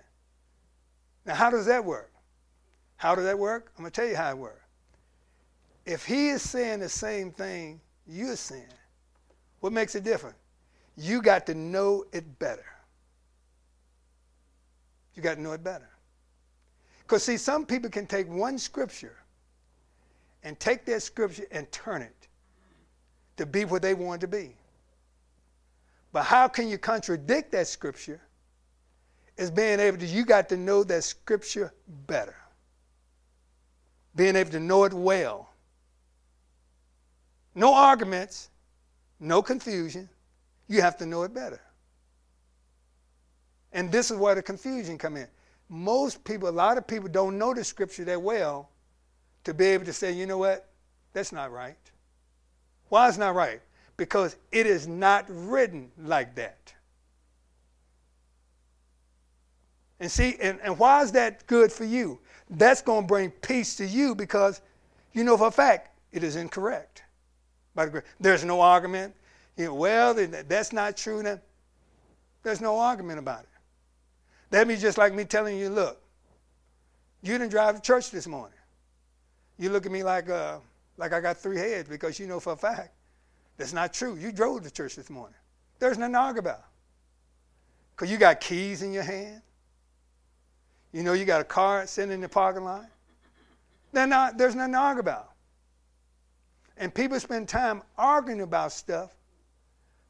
Now, 1.26 1.36
how 1.36 1.52
does 1.52 1.68
that 1.68 1.86
work? 1.86 2.12
How 2.96 3.14
does 3.14 3.26
that 3.26 3.38
work? 3.38 3.72
I'm 3.78 3.84
going 3.84 3.92
to 3.92 4.02
tell 4.02 4.10
you 4.10 4.16
how 4.16 4.32
it 4.32 4.38
works 4.38 4.64
if 5.86 6.06
he 6.06 6.30
is 6.30 6.42
saying 6.42 6.80
the 6.80 6.90
same 6.90 7.32
thing 7.32 7.80
you're 8.08 8.36
saying, 8.36 8.64
what 9.60 9.74
makes 9.74 9.96
it 9.96 10.04
different? 10.04 10.36
You 10.98 11.22
got 11.22 11.46
to 11.48 11.56
know 11.56 12.06
it 12.12 12.40
better. 12.40 12.66
You 15.16 15.22
got 15.22 15.36
to 15.36 15.42
know 15.42 15.52
it 15.54 15.64
better. 15.64 15.90
Because, 17.00 17.24
see, 17.24 17.38
some 17.38 17.66
people 17.66 17.90
can 17.90 18.06
take 18.06 18.30
one 18.30 18.58
scripture 18.58 19.18
and 20.44 20.60
take 20.60 20.86
that 20.86 21.02
scripture 21.02 21.46
and 21.52 21.70
turn 21.72 22.02
it 22.02 22.28
to 23.38 23.46
be 23.46 23.66
what 23.66 23.82
they 23.82 23.94
want 23.94 24.22
to 24.22 24.28
be. 24.28 24.56
But 26.14 26.24
how 26.24 26.48
can 26.48 26.70
you 26.70 26.78
contradict 26.78 27.52
that 27.52 27.68
scripture? 27.68 28.22
Is 29.36 29.50
being 29.50 29.80
able 29.80 29.98
to, 29.98 30.06
you 30.06 30.26
got 30.26 30.48
to 30.50 30.58
know 30.58 30.84
that 30.84 31.04
scripture 31.04 31.74
better. 32.06 32.36
Being 34.16 34.36
able 34.36 34.52
to 34.52 34.60
know 34.60 34.84
it 34.84 34.94
well. 34.94 35.50
No 37.56 37.74
arguments, 37.74 38.52
no 39.20 39.42
confusion. 39.42 40.08
You 40.68 40.82
have 40.82 40.98
to 40.98 41.08
know 41.08 41.24
it 41.24 41.34
better. 41.34 41.62
And 43.72 43.92
this 43.92 44.12
is 44.12 44.18
where 44.18 44.36
the 44.36 44.44
confusion 44.44 45.00
come 45.00 45.18
in. 45.18 45.28
Most 45.68 46.24
people, 46.24 46.48
a 46.48 46.52
lot 46.52 46.78
of 46.78 46.86
people 46.86 47.10
don't 47.10 47.40
know 47.40 47.56
the 47.56 47.64
scripture 47.64 48.06
that 48.06 48.22
well 48.22 48.70
to 49.46 49.54
be 49.54 49.66
able 49.66 49.86
to 49.86 49.94
say, 49.94 50.12
you 50.12 50.28
know 50.28 50.38
what, 50.38 50.70
that's 51.12 51.32
not 51.32 51.52
right. 51.52 51.76
Why 52.90 53.08
is 53.08 53.18
not 53.18 53.34
right? 53.34 53.62
Because 53.98 54.36
it 54.52 54.66
is 54.66 54.88
not 54.88 55.26
written 55.30 55.92
like 55.98 56.36
that. 56.36 56.74
And 60.00 60.12
see, 60.12 60.36
and, 60.42 60.60
and 60.62 60.78
why 60.78 61.02
is 61.02 61.12
that 61.14 61.46
good 61.48 61.72
for 61.72 61.86
you? 61.86 62.20
That's 62.50 62.82
going 62.82 63.04
to 63.04 63.08
bring 63.08 63.32
peace 63.32 63.76
to 63.78 63.86
you 63.86 64.16
because 64.16 64.62
you 65.14 65.24
know 65.24 65.38
for 65.38 65.48
a 65.48 65.52
fact 65.52 65.98
it 66.12 66.24
is 66.24 66.36
incorrect. 66.36 67.04
There's 68.20 68.44
no 68.44 68.62
argument. 68.62 69.16
You 69.58 69.66
know, 69.66 69.76
well, 69.76 70.14
that's 70.14 70.74
not 70.74 70.98
true. 70.98 71.24
Then 71.24 71.40
there's 72.44 72.62
no 72.62 72.78
argument 72.78 73.20
about 73.20 73.42
it. 73.42 73.50
That'd 74.50 74.68
be 74.68 74.76
just 74.76 74.98
like 74.98 75.14
me 75.14 75.26
telling 75.26 75.58
you, 75.58 75.70
look, 75.70 76.02
you 77.22 77.32
didn't 77.38 77.50
drive 77.50 77.76
to 77.76 77.82
church 77.82 78.12
this 78.12 78.28
morning. 78.28 78.58
You 79.58 79.70
look 79.70 79.86
at 79.86 79.92
me 79.92 80.04
like, 80.04 80.30
uh, 80.30 80.60
like 80.98 81.14
I 81.14 81.22
got 81.22 81.38
three 81.38 81.58
heads 81.58 81.88
because 81.88 82.20
you 82.20 82.28
know 82.28 82.40
for 82.40 82.54
a 82.54 82.58
fact 82.58 82.92
that's 83.58 83.74
not 83.74 83.94
true. 83.94 84.16
You 84.16 84.32
drove 84.32 84.64
to 84.64 84.72
church 84.72 84.96
this 84.96 85.10
morning. 85.10 85.36
There's 85.80 85.98
nothing 85.98 86.14
to 86.14 86.20
argue 86.20 86.40
about. 86.40 86.64
Because 87.96 88.12
you 88.12 88.18
got 88.18 88.40
keys 88.40 88.82
in 88.82 88.94
your 88.94 89.04
hand. 89.04 89.42
You 90.92 91.04
know 91.04 91.14
you 91.14 91.26
got 91.26 91.42
a 91.42 91.46
car 91.46 91.86
sitting 91.88 92.12
in 92.12 92.22
the 92.22 92.30
parking 92.30 92.64
lot. 92.64 92.86
Not, 93.94 94.38
there's 94.38 94.56
nothing 94.56 94.74
to 94.74 94.80
argue 94.80 95.02
about. 95.02 95.30
And 96.78 96.94
people 96.94 97.20
spend 97.20 97.48
time 97.48 97.84
arguing 97.98 98.42
about 98.42 98.72
stuff 98.72 99.12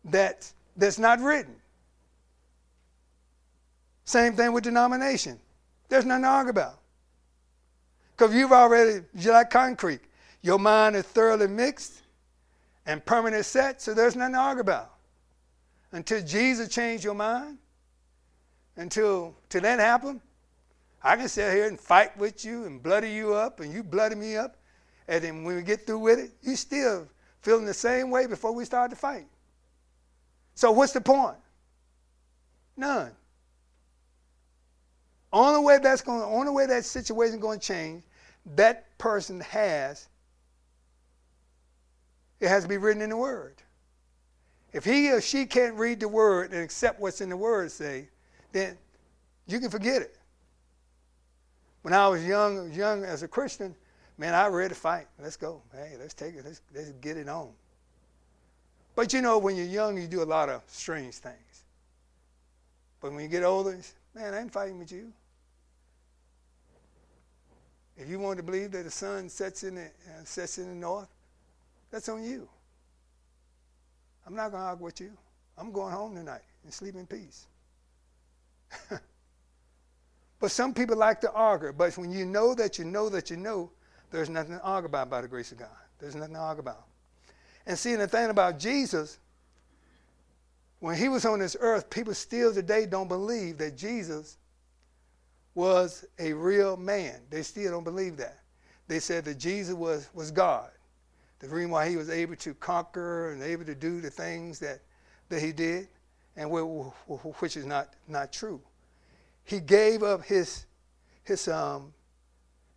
that, 0.06 0.50
that's 0.78 0.98
not 0.98 1.20
written. 1.20 1.56
Same 4.06 4.36
thing 4.36 4.54
with 4.54 4.64
denomination. 4.64 5.40
There's 5.90 6.06
nothing 6.06 6.24
to 6.24 6.30
argue 6.30 6.52
about. 6.52 6.80
Because 8.16 8.34
you've 8.34 8.52
already, 8.52 9.02
you're 9.16 9.34
like 9.34 9.50
concrete. 9.50 10.02
Your 10.42 10.60
mind 10.60 10.96
is 10.96 11.04
thoroughly 11.04 11.48
mixed 11.48 12.03
and 12.86 13.06
permanent 13.06 13.46
set, 13.46 13.82
so 13.82 13.94
there's 13.94 14.16
nothing 14.16 14.34
to 14.34 14.40
argue 14.40 14.62
about. 14.62 14.92
Until 15.92 16.22
Jesus 16.24 16.70
changed 16.70 17.04
your 17.04 17.14
mind, 17.14 17.58
until, 18.76 19.36
until 19.44 19.62
that 19.62 19.80
happened, 19.80 20.22
I 21.04 21.16
can 21.16 21.28
sit 21.28 21.54
here 21.54 21.68
and 21.68 21.80
fight 21.80 22.18
with 22.18 22.44
you 22.44 22.66
and 22.66 22.82
bloody 22.82 23.12
you 23.12 23.34
up, 23.34 23.60
and 23.60 23.72
you 23.72 23.84
bloody 23.84 24.16
me 24.16 24.38
up. 24.38 24.58
And 25.08 25.24
then 25.24 25.44
when 25.44 25.56
we 25.56 25.62
get 25.62 25.86
through 25.86 26.00
with 26.00 26.20
it, 26.20 26.32
you 26.42 26.56
still 26.56 27.08
feeling 27.42 27.66
the 27.66 27.74
same 27.74 28.10
way 28.10 28.26
before 28.26 28.54
we 28.54 28.64
start 28.64 28.90
to 28.92 28.96
fight. 28.96 29.28
So 30.56 30.72
what's 30.72 30.94
the 30.94 31.02
point? 31.02 31.36
None. 32.78 33.12
Only 35.32 35.64
way 35.64 35.80
that's 35.80 36.02
going, 36.02 36.22
only 36.22 36.52
way 36.52 36.68
that 36.68 36.86
situation 36.86 37.40
going 37.40 37.60
to 37.60 37.66
change, 37.66 38.04
that 38.56 38.98
person 38.98 39.40
has. 39.42 40.08
It 42.44 42.50
has 42.50 42.64
to 42.64 42.70
be 42.70 42.76
written 42.76 43.02
in 43.02 43.10
the 43.10 43.16
Word. 43.16 43.56
If 44.74 44.84
he 44.84 45.10
or 45.10 45.22
she 45.22 45.46
can't 45.46 45.76
read 45.76 46.02
the 46.02 46.10
Word 46.10 46.52
and 46.52 46.62
accept 46.62 47.00
what's 47.00 47.22
in 47.22 47.30
the 47.30 47.38
Word, 47.38 47.72
say, 47.72 48.10
then 48.52 48.78
you 49.48 49.62
can 49.62 49.70
forget 49.70 50.02
it. 50.02 50.18
When 51.84 51.94
I 51.94 52.06
was 52.10 52.26
young, 52.26 52.70
young 52.74 53.06
as 53.06 53.24
a 53.24 53.30
Christian, 53.30 53.74
man, 54.18 54.34
I 54.34 54.48
ready 54.48 54.74
to 54.74 54.76
fight. 54.76 55.08
Let's 55.22 55.38
go. 55.38 55.62
Hey, 55.72 55.94
let's 55.98 56.14
take 56.14 56.36
it. 56.36 56.44
Let's, 56.44 56.60
let's 56.76 56.90
get 57.00 57.16
it 57.16 57.30
on. 57.30 57.48
But 58.94 59.14
you 59.14 59.22
know, 59.22 59.38
when 59.38 59.56
you're 59.56 59.66
young, 59.66 59.96
you 59.96 60.06
do 60.06 60.22
a 60.22 60.26
lot 60.26 60.50
of 60.50 60.64
strange 60.68 61.14
things. 61.14 61.64
But 63.00 63.14
when 63.14 63.24
you 63.24 63.30
get 63.30 63.44
older, 63.44 63.80
man, 64.14 64.34
I 64.34 64.42
ain't 64.42 64.52
fighting 64.52 64.80
with 64.80 64.92
you. 64.92 65.14
If 67.96 68.10
you 68.10 68.20
want 68.20 68.36
to 68.36 68.44
believe 68.44 68.72
that 68.72 68.84
the 68.84 68.92
sun 68.92 69.30
sets 69.30 69.64
in 69.64 69.76
the, 69.76 69.86
uh, 69.86 70.26
sets 70.26 70.58
in 70.58 70.68
the 70.68 70.76
north, 70.76 71.08
that's 71.94 72.10
on 72.10 72.24
you. 72.24 72.50
I'm 74.26 74.36
not 74.36 74.50
going 74.50 74.64
to 74.64 74.68
argue 74.68 74.86
with 74.86 75.00
you. 75.00 75.12
I'm 75.56 75.72
going 75.72 75.94
home 75.94 76.16
tonight 76.16 76.42
and 76.64 76.74
sleep 76.74 76.96
in 76.96 77.06
peace. 77.06 77.46
but 80.40 80.50
some 80.50 80.74
people 80.74 80.98
like 80.98 81.22
to 81.22 81.32
argue. 81.32 81.72
But 81.72 81.96
when 81.96 82.12
you 82.12 82.26
know 82.26 82.56
that 82.56 82.80
you 82.80 82.86
know 82.86 83.10
that 83.10 83.30
you 83.30 83.38
know, 83.38 83.70
there's 84.10 84.28
nothing 84.28 84.56
to 84.58 84.62
argue 84.64 84.88
about 84.88 85.12
by 85.12 85.22
the 85.22 85.28
grace 85.28 85.52
of 85.52 85.60
God. 85.60 85.70
There's 86.00 86.16
nothing 86.16 86.34
to 86.34 86.40
argue 86.40 86.62
about. 86.62 86.84
And 87.68 87.78
seeing 87.78 88.00
the 88.00 88.08
thing 88.08 88.32
about 88.32 88.58
Jesus, 88.58 89.20
when 90.80 90.98
he 90.98 91.10
was 91.10 91.26
on 91.26 91.38
this 91.38 91.56
earth, 91.60 91.92
people 91.92 92.16
still 92.16 92.52
today 92.52 92.88
don't 92.88 93.08
believe 93.08 93.60
that 93.60 93.78
Jesus 93.78 94.38
was 95.54 96.06
a 96.18 96.34
real 96.34 96.76
man. 96.76 97.20
They 97.30 97.44
still 97.44 97.70
don't 97.70 97.84
believe 97.84 98.18
that. 98.18 98.40
They 98.88 99.00
said 99.00 99.26
that 99.26 99.38
Jesus 99.38 99.76
was, 99.76 100.10
was 100.16 100.32
God. 100.32 100.72
The 101.44 101.50
reason 101.50 101.72
why 101.72 101.90
he 101.90 101.98
was 101.98 102.10
able 102.10 102.38
to 102.38 102.54
conquer 102.54 103.32
and 103.32 103.44
able 103.44 103.66
to 103.66 103.76
do 103.76 104.00
the 104.00 104.10
things 104.10 104.60
that, 104.60 104.80
that 105.28 105.42
he 105.42 105.52
did, 105.52 105.90
and 106.38 106.50
which 106.50 107.58
is 107.58 107.66
not, 107.66 107.90
not 108.08 108.32
true. 108.32 108.62
He 109.44 109.60
gave 109.60 110.04
up 110.04 110.24
his, 110.24 110.66
his 111.26 111.50
um, 111.50 111.94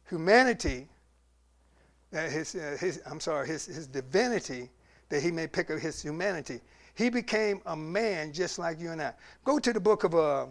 humanity, 0.09 0.89
uh, 2.13 2.23
his, 2.23 2.57
uh, 2.57 2.77
his, 2.81 3.01
I'm 3.07 3.21
sorry, 3.21 3.47
his, 3.47 3.67
his 3.67 3.87
divinity, 3.87 4.69
that 5.11 5.23
he 5.23 5.31
may 5.31 5.47
pick 5.47 5.71
up 5.71 5.79
his 5.79 6.03
humanity. 6.03 6.61
He 6.97 7.09
became 7.09 7.63
a 7.67 7.77
man 7.77 8.33
just 8.33 8.59
like 8.59 8.81
you 8.81 8.91
and 8.91 9.01
I. 9.01 9.13
Go 9.45 9.61
to 9.61 9.73
the 9.73 9.79
book 9.79 10.03
of 10.03 10.17
uh, 10.17 10.47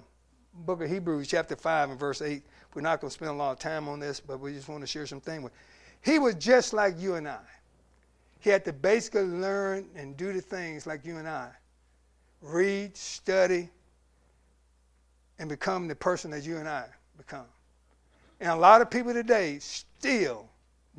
book 0.54 0.82
of 0.82 0.90
Hebrews, 0.90 1.28
chapter 1.28 1.58
5 1.58 1.90
and 1.90 2.00
verse 2.00 2.22
8. 2.22 2.42
We're 2.76 2.82
not 2.82 3.02
going 3.02 3.10
to 3.10 3.14
spend 3.14 3.32
a 3.32 3.34
lot 3.34 3.52
of 3.52 3.60
time 3.60 3.90
on 3.90 4.00
this, 4.00 4.22
but 4.22 4.40
we 4.40 4.54
just 4.54 4.70
want 4.70 4.80
to 4.80 4.88
share 4.88 5.06
some 5.06 5.20
things 5.20 5.44
with. 5.44 5.52
He 6.02 6.18
was 6.18 6.36
just 6.36 6.72
like 6.72 6.98
you 6.98 7.16
and 7.16 7.28
I. 7.28 7.40
He 8.46 8.52
had 8.52 8.64
to 8.66 8.74
basically 8.74 9.24
learn 9.24 9.90
and 9.96 10.16
do 10.16 10.32
the 10.32 10.40
things 10.40 10.86
like 10.86 11.04
you 11.04 11.18
and 11.18 11.28
I. 11.28 11.50
Read, 12.42 12.96
study, 12.96 13.72
and 15.40 15.50
become 15.50 15.88
the 15.88 15.96
person 15.96 16.30
that 16.30 16.44
you 16.44 16.58
and 16.58 16.70
I 16.70 16.86
become. 17.18 17.48
And 18.40 18.52
a 18.52 18.56
lot 18.56 18.82
of 18.82 18.92
people 18.92 19.14
today 19.14 19.58
still 19.58 20.48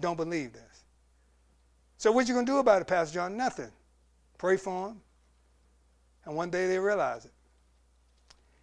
don't 0.00 0.16
believe 0.16 0.54
this. 0.54 0.82
So 1.98 2.10
what 2.10 2.26
you 2.26 2.34
going 2.34 2.46
to 2.46 2.50
do 2.50 2.58
about 2.58 2.82
it, 2.82 2.88
Pastor 2.88 3.14
John? 3.14 3.36
Nothing. 3.36 3.70
Pray 4.38 4.56
for 4.56 4.88
them. 4.88 5.00
And 6.24 6.34
one 6.34 6.50
day 6.50 6.66
they 6.66 6.80
realize 6.80 7.26
it. 7.26 7.32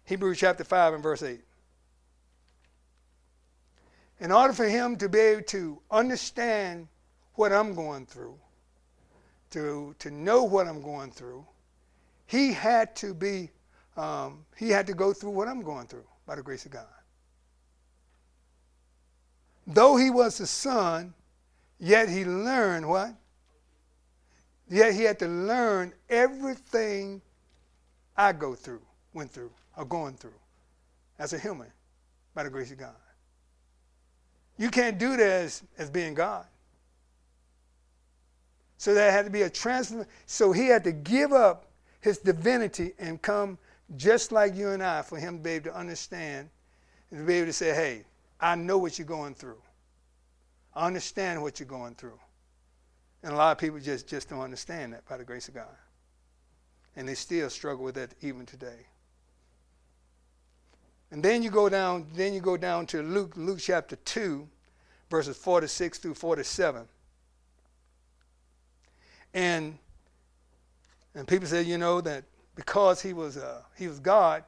Hebrews 0.04 0.36
chapter 0.36 0.62
5 0.62 0.92
and 0.92 1.02
verse 1.02 1.22
8. 1.22 1.40
In 4.20 4.30
order 4.30 4.52
for 4.52 4.68
him 4.68 4.96
to 4.96 5.08
be 5.08 5.20
able 5.20 5.42
to 5.44 5.80
understand 5.90 6.86
what 7.32 7.50
I'm 7.50 7.74
going 7.74 8.04
through, 8.04 8.38
to, 9.54 9.94
to 10.00 10.10
know 10.10 10.42
what 10.42 10.66
I'm 10.66 10.82
going 10.82 11.12
through, 11.12 11.46
he 12.26 12.52
had 12.52 12.96
to 12.96 13.14
be, 13.14 13.50
um, 13.96 14.44
he 14.56 14.68
had 14.68 14.84
to 14.88 14.94
go 14.94 15.12
through 15.12 15.30
what 15.30 15.46
I'm 15.46 15.62
going 15.62 15.86
through 15.86 16.04
by 16.26 16.34
the 16.34 16.42
grace 16.42 16.66
of 16.66 16.72
God. 16.72 16.86
Though 19.64 19.96
he 19.96 20.10
was 20.10 20.38
the 20.38 20.46
son, 20.48 21.14
yet 21.78 22.08
he 22.08 22.24
learned 22.24 22.88
what? 22.88 23.14
Yet 24.68 24.92
he 24.94 25.04
had 25.04 25.20
to 25.20 25.28
learn 25.28 25.92
everything 26.08 27.22
I 28.16 28.32
go 28.32 28.56
through, 28.56 28.82
went 29.12 29.30
through 29.30 29.52
or 29.76 29.84
going 29.84 30.14
through 30.14 30.40
as 31.20 31.32
a 31.32 31.38
human 31.38 31.68
by 32.34 32.42
the 32.42 32.50
grace 32.50 32.72
of 32.72 32.78
God. 32.78 32.96
You 34.58 34.70
can't 34.70 34.98
do 34.98 35.16
that 35.16 35.20
as, 35.20 35.62
as 35.78 35.90
being 35.90 36.14
God. 36.14 36.46
So 38.84 38.92
there 38.92 39.10
had 39.10 39.24
to 39.24 39.30
be 39.30 39.40
a 39.40 39.48
transfer. 39.48 40.06
So 40.26 40.52
he 40.52 40.66
had 40.66 40.84
to 40.84 40.92
give 40.92 41.32
up 41.32 41.70
his 42.02 42.18
divinity 42.18 42.92
and 42.98 43.22
come 43.22 43.56
just 43.96 44.30
like 44.30 44.54
you 44.54 44.72
and 44.72 44.82
I 44.82 45.00
for 45.00 45.18
him 45.18 45.38
to 45.38 45.42
be 45.42 45.50
able 45.52 45.70
to 45.70 45.74
understand 45.78 46.50
and 47.10 47.20
to 47.20 47.26
be 47.26 47.32
able 47.36 47.46
to 47.46 47.52
say, 47.54 47.74
hey, 47.74 48.04
I 48.38 48.56
know 48.56 48.76
what 48.76 48.98
you're 48.98 49.06
going 49.06 49.34
through. 49.34 49.56
I 50.74 50.86
understand 50.86 51.40
what 51.40 51.58
you're 51.58 51.66
going 51.66 51.94
through. 51.94 52.20
And 53.22 53.32
a 53.32 53.36
lot 53.36 53.52
of 53.52 53.56
people 53.56 53.80
just, 53.80 54.06
just 54.06 54.28
don't 54.28 54.42
understand 54.42 54.92
that 54.92 55.08
by 55.08 55.16
the 55.16 55.24
grace 55.24 55.48
of 55.48 55.54
God. 55.54 55.76
And 56.94 57.08
they 57.08 57.14
still 57.14 57.48
struggle 57.48 57.86
with 57.86 57.94
that 57.94 58.12
even 58.20 58.44
today. 58.44 58.84
And 61.10 61.22
then 61.22 61.42
you 61.42 61.48
go 61.48 61.70
down, 61.70 62.06
then 62.12 62.34
you 62.34 62.40
go 62.40 62.58
down 62.58 62.84
to 62.88 63.02
Luke, 63.02 63.32
Luke 63.34 63.60
chapter 63.60 63.96
2, 63.96 64.46
verses 65.08 65.38
46 65.38 66.00
through 66.00 66.14
47. 66.16 66.86
And 69.34 69.78
And 71.14 71.28
people 71.28 71.46
say, 71.46 71.62
you 71.62 71.78
know, 71.78 72.00
that 72.00 72.24
because 72.56 73.00
he 73.00 73.12
was, 73.12 73.36
uh, 73.36 73.62
he 73.76 73.88
was 73.88 74.00
God, 74.00 74.44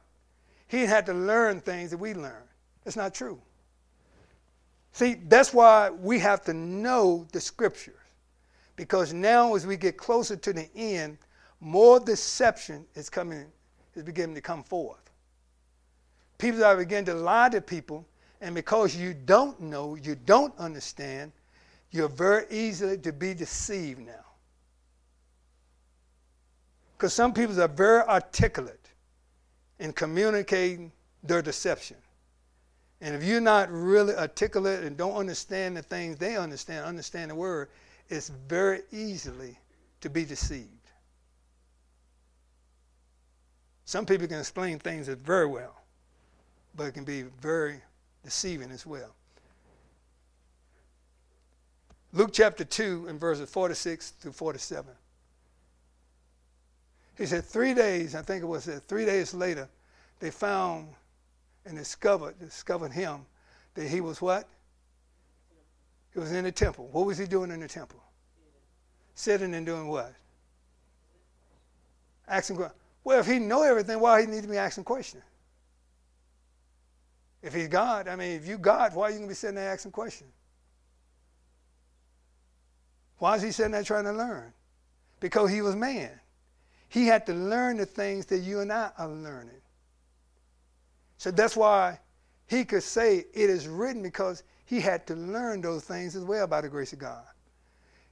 he 0.67 0.85
had 0.85 1.05
to 1.05 1.13
learn 1.13 1.61
things 1.61 1.91
that 1.91 1.97
we 1.97 2.13
learn. 2.13 2.43
That's 2.83 2.97
not 2.97 3.13
true. 3.13 3.39
See, 4.91 5.15
that's 5.27 5.53
why 5.53 5.89
we 5.89 6.19
have 6.19 6.43
to 6.45 6.53
know 6.53 7.25
the 7.31 7.39
scriptures. 7.39 7.95
Because 8.75 9.13
now, 9.13 9.55
as 9.55 9.65
we 9.65 9.77
get 9.77 9.97
closer 9.97 10.35
to 10.35 10.53
the 10.53 10.69
end, 10.75 11.17
more 11.59 11.99
deception 11.99 12.85
is 12.95 13.09
coming, 13.09 13.45
is 13.95 14.03
beginning 14.03 14.35
to 14.35 14.41
come 14.41 14.63
forth. 14.63 15.11
People 16.37 16.63
are 16.63 16.77
beginning 16.77 17.05
to 17.05 17.13
lie 17.15 17.49
to 17.49 17.61
people, 17.61 18.05
and 18.41 18.53
because 18.53 18.95
you 18.95 19.13
don't 19.13 19.59
know, 19.59 19.95
you 19.95 20.15
don't 20.15 20.55
understand, 20.59 21.31
you're 21.91 22.09
very 22.09 22.45
easily 22.51 22.97
to 22.99 23.11
be 23.13 23.33
deceived 23.33 23.99
now. 23.99 24.26
Because 26.97 27.13
some 27.13 27.31
people 27.31 27.61
are 27.61 27.67
very 27.67 28.01
articulate 28.03 28.89
in 29.77 29.93
communicating 29.93 30.91
their 31.21 31.43
deception. 31.43 31.97
And 33.01 33.13
if 33.13 33.23
you're 33.23 33.39
not 33.39 33.71
really 33.71 34.15
articulate 34.15 34.83
and 34.83 34.97
don't 34.97 35.13
understand 35.15 35.77
the 35.77 35.83
things 35.83 36.17
they 36.17 36.35
understand, 36.35 36.85
understand 36.85 37.29
the 37.29 37.35
word, 37.35 37.69
it's 38.09 38.29
very 38.29 38.81
easily 38.91 39.59
to 40.01 40.09
be 40.09 40.25
deceived. 40.25 40.71
Some 43.85 44.05
people 44.05 44.25
can 44.27 44.39
explain 44.39 44.79
things 44.79 45.07
very 45.07 45.45
well, 45.45 45.79
but 46.75 46.85
it 46.85 46.93
can 46.93 47.03
be 47.03 47.23
very 47.41 47.79
deceiving 48.23 48.71
as 48.71 48.85
well. 48.87 49.13
Luke 52.11 52.31
chapter 52.33 52.65
2 52.65 53.05
and 53.07 53.19
verses 53.19 53.47
46 53.49 54.11
through 54.11 54.31
47. 54.31 54.91
He 57.17 57.25
said, 57.25 57.45
three 57.45 57.73
days, 57.73 58.13
I 58.13 58.21
think 58.21 58.43
it 58.43 58.45
was 58.45 58.67
uh, 58.67 58.79
three 58.87 59.05
days 59.05 59.33
later, 59.33 59.67
they 60.19 60.29
found 60.29 60.89
and 61.65 61.77
discovered, 61.77 62.39
discovered 62.39 62.91
him 62.91 63.25
that 63.73 63.87
he 63.87 64.01
was 64.01 64.21
what? 64.21 64.47
He 66.13 66.19
was 66.19 66.31
in 66.31 66.43
the 66.43 66.51
temple. 66.51 66.89
What 66.91 67.05
was 67.05 67.17
he 67.17 67.25
doing 67.25 67.51
in 67.51 67.59
the 67.59 67.67
temple? 67.67 68.01
Sitting 69.15 69.53
and 69.55 69.65
doing 69.65 69.87
what? 69.87 70.13
Asking 72.27 72.57
questions. 72.57 72.79
Well, 73.03 73.19
if 73.19 73.25
he 73.25 73.39
know 73.39 73.63
everything, 73.63 73.99
why 73.99 74.21
he 74.21 74.27
need 74.27 74.43
to 74.43 74.49
be 74.49 74.57
asking 74.57 74.83
questions? 74.83 75.23
If 77.41 77.53
he's 77.53 77.67
God, 77.67 78.07
I 78.07 78.15
mean, 78.15 78.31
if 78.31 78.47
you 78.47 78.57
God, 78.57 78.93
why 78.93 79.05
are 79.05 79.09
you 79.09 79.17
going 79.17 79.27
to 79.27 79.31
be 79.31 79.35
sitting 79.35 79.55
there 79.55 79.71
asking 79.71 79.91
questions? 79.91 80.31
Why 83.17 83.35
is 83.37 83.41
he 83.41 83.51
sitting 83.51 83.71
there 83.71 83.83
trying 83.83 84.03
to 84.03 84.11
learn? 84.11 84.53
Because 85.19 85.49
he 85.49 85.61
was 85.61 85.75
man. 85.75 86.11
He 86.89 87.07
had 87.07 87.25
to 87.25 87.33
learn 87.33 87.77
the 87.77 87.85
things 87.85 88.25
that 88.27 88.39
you 88.39 88.61
and 88.61 88.71
I 88.71 88.91
are 88.97 89.09
learning. 89.09 89.61
So 91.17 91.31
that's 91.31 91.57
why 91.57 91.99
he 92.47 92.63
could 92.63 92.83
say 92.83 93.25
it 93.33 93.49
is 93.49 93.67
written 93.67 94.01
because 94.01 94.43
he 94.65 94.79
had 94.79 95.05
to 95.07 95.15
learn 95.15 95.61
those 95.61 95.83
things 95.83 96.15
as 96.15 96.23
well 96.23 96.47
by 96.47 96.61
the 96.61 96.69
grace 96.69 96.93
of 96.93 96.99
God. 96.99 97.23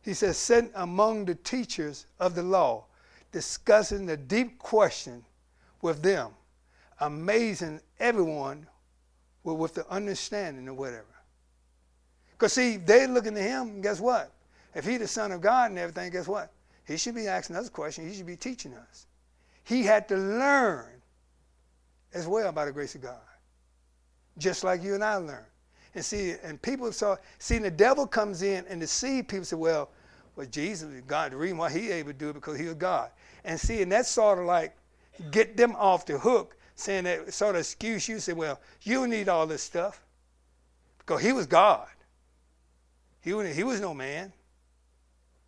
He 0.01 0.13
says, 0.13 0.38
sitting 0.38 0.71
among 0.76 1.26
the 1.26 1.36
teachers 1.36 2.05
of 2.19 2.36
the 2.36 2.43
law, 2.43 2.86
discussing 3.32 4.05
the 4.05 4.17
deep 4.17 4.59
question 4.59 5.23
with 5.82 6.01
them, 6.01 6.32
amazing 6.99 7.82
everyone 7.99 8.67
with 9.43 9.73
the 9.73 9.88
understanding 9.89 10.67
or 10.67 10.73
whatever. 10.73 11.05
Because 12.32 12.53
see, 12.53 12.78
they 12.78 13.07
looking 13.07 13.36
to 13.36 13.41
him, 13.41 13.82
guess 13.82 13.99
what? 13.99 14.32
If 14.73 14.86
he's 14.86 14.99
the 14.99 15.07
son 15.07 15.32
of 15.32 15.41
God 15.41 15.71
and 15.71 15.80
everything, 15.80 16.11
guess 16.11 16.28
what? 16.28 16.51
He 16.86 16.97
should 16.97 17.15
be 17.15 17.27
asking 17.27 17.55
us 17.55 17.69
questions. 17.69 18.09
He 18.09 18.17
should 18.17 18.27
be 18.27 18.36
teaching 18.36 18.73
us. 18.73 19.07
He 19.63 19.83
had 19.83 20.07
to 20.09 20.17
learn 20.17 21.01
as 22.13 22.27
well 22.27 22.51
by 22.51 22.65
the 22.65 22.71
grace 22.71 22.95
of 22.95 23.01
God, 23.01 23.19
just 24.38 24.63
like 24.63 24.83
you 24.83 24.93
and 24.93 25.03
I 25.03 25.15
learn. 25.15 25.45
And 25.95 26.03
see, 26.03 26.36
and 26.43 26.61
people 26.61 26.91
saw, 26.91 27.15
see, 27.39 27.57
the 27.57 27.71
devil 27.71 28.05
comes 28.05 28.41
in 28.41 28.65
and 28.67 28.79
deceive 28.79 29.27
people. 29.27 29.45
Say, 29.45 29.55
well, 29.55 29.89
well, 30.36 30.45
Jesus, 30.45 30.89
God, 31.07 31.31
the 31.31 31.38
reason 31.38 31.57
why 31.57 31.71
he 31.71 31.89
able 31.91 32.11
to 32.11 32.17
do 32.17 32.29
it 32.29 32.33
because 32.33 32.59
he 32.59 32.65
was 32.65 32.75
God. 32.75 33.09
And 33.43 33.59
see, 33.59 33.81
and 33.81 33.91
that's 33.91 34.09
sort 34.09 34.38
of 34.38 34.45
like 34.45 34.75
get 35.31 35.55
them 35.55 35.75
off 35.77 36.05
the 36.05 36.19
hook, 36.19 36.57
saying 36.75 37.05
that 37.05 37.33
sort 37.33 37.55
of 37.55 37.61
excuse 37.61 38.07
you. 38.07 38.19
Say, 38.19 38.33
well, 38.33 38.59
you 38.81 39.07
need 39.07 39.29
all 39.29 39.47
this 39.47 39.63
stuff 39.63 40.03
because 40.99 41.21
he 41.21 41.31
was 41.31 41.47
God. 41.47 41.88
He, 43.21 43.31
he 43.53 43.63
was 43.63 43.79
no 43.79 43.93
man 43.93 44.31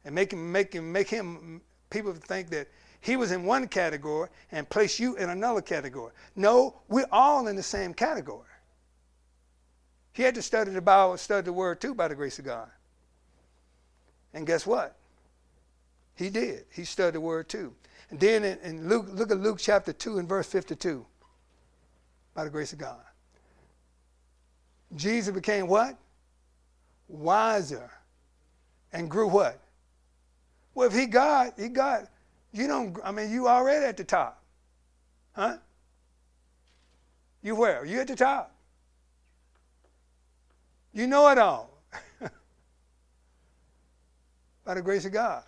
and 0.08 0.16
make 0.16 0.32
him, 0.32 0.51
make 0.53 0.74
him, 0.74 0.89
make 0.89 1.10
him, 1.10 1.62
people 1.89 2.14
think 2.14 2.49
that 2.49 2.70
he 3.01 3.18
was 3.18 3.34
in 3.34 3.43
one 3.43 3.68
category 3.68 4.30
and 4.53 4.68
place 4.70 5.01
you 5.01 5.18
in 5.18 5.30
another 5.30 5.62
category. 5.62 6.14
No, 6.38 6.80
we're 6.88 7.10
all 7.12 7.49
in 7.49 7.58
the 7.58 7.64
same 7.64 7.93
category. 7.93 8.47
He 10.14 10.24
had 10.24 10.34
to 10.36 10.41
study 10.41 10.72
the 10.72 10.82
Bible, 10.82 11.18
study 11.18 11.43
the 11.43 11.51
Word 11.51 11.82
too, 11.82 11.93
by 11.93 12.08
the 12.08 12.16
grace 12.16 12.39
of 12.39 12.45
God. 12.45 12.70
And 14.34 14.47
guess 14.47 14.66
what? 14.66 14.95
He 16.16 16.30
did. 16.30 16.64
He 16.72 16.86
studied 16.86 17.16
the 17.16 17.22
Word 17.22 17.49
too. 17.49 17.76
And 18.10 18.18
then 18.18 18.45
in, 18.45 18.60
in 18.60 18.88
Luke, 18.88 19.08
look 19.12 19.30
at 19.30 19.41
Luke 19.41 19.58
chapter 19.60 19.91
2 19.91 20.20
and 20.20 20.30
verse 20.30 20.47
52, 20.47 21.05
by 22.34 22.45
the 22.45 22.49
grace 22.49 22.72
of 22.72 22.80
God. 22.80 23.03
Jesus 24.95 25.36
became 25.36 25.68
what? 25.68 25.97
Wiser. 27.10 27.91
And 28.93 29.12
grew 29.12 29.28
what? 29.28 29.60
Well, 30.78 30.86
if 30.86 30.93
he 30.93 31.07
God, 31.07 31.53
he 31.57 31.69
God, 31.69 32.07
you 32.51 32.67
don't, 32.67 32.95
I 33.03 33.11
mean, 33.11 33.32
you 33.32 33.47
already 33.47 33.84
at 33.88 33.97
the 33.97 34.03
top. 34.03 34.43
Huh? 35.34 35.57
You 37.41 37.55
where? 37.55 37.84
You 37.84 37.99
at 37.99 38.07
the 38.07 38.15
top. 38.15 38.55
You 40.93 41.07
know 41.07 41.28
it 41.30 41.39
all. 41.39 41.82
By 44.65 44.75
the 44.75 44.84
grace 44.84 45.05
of 45.05 45.13
God. 45.13 45.41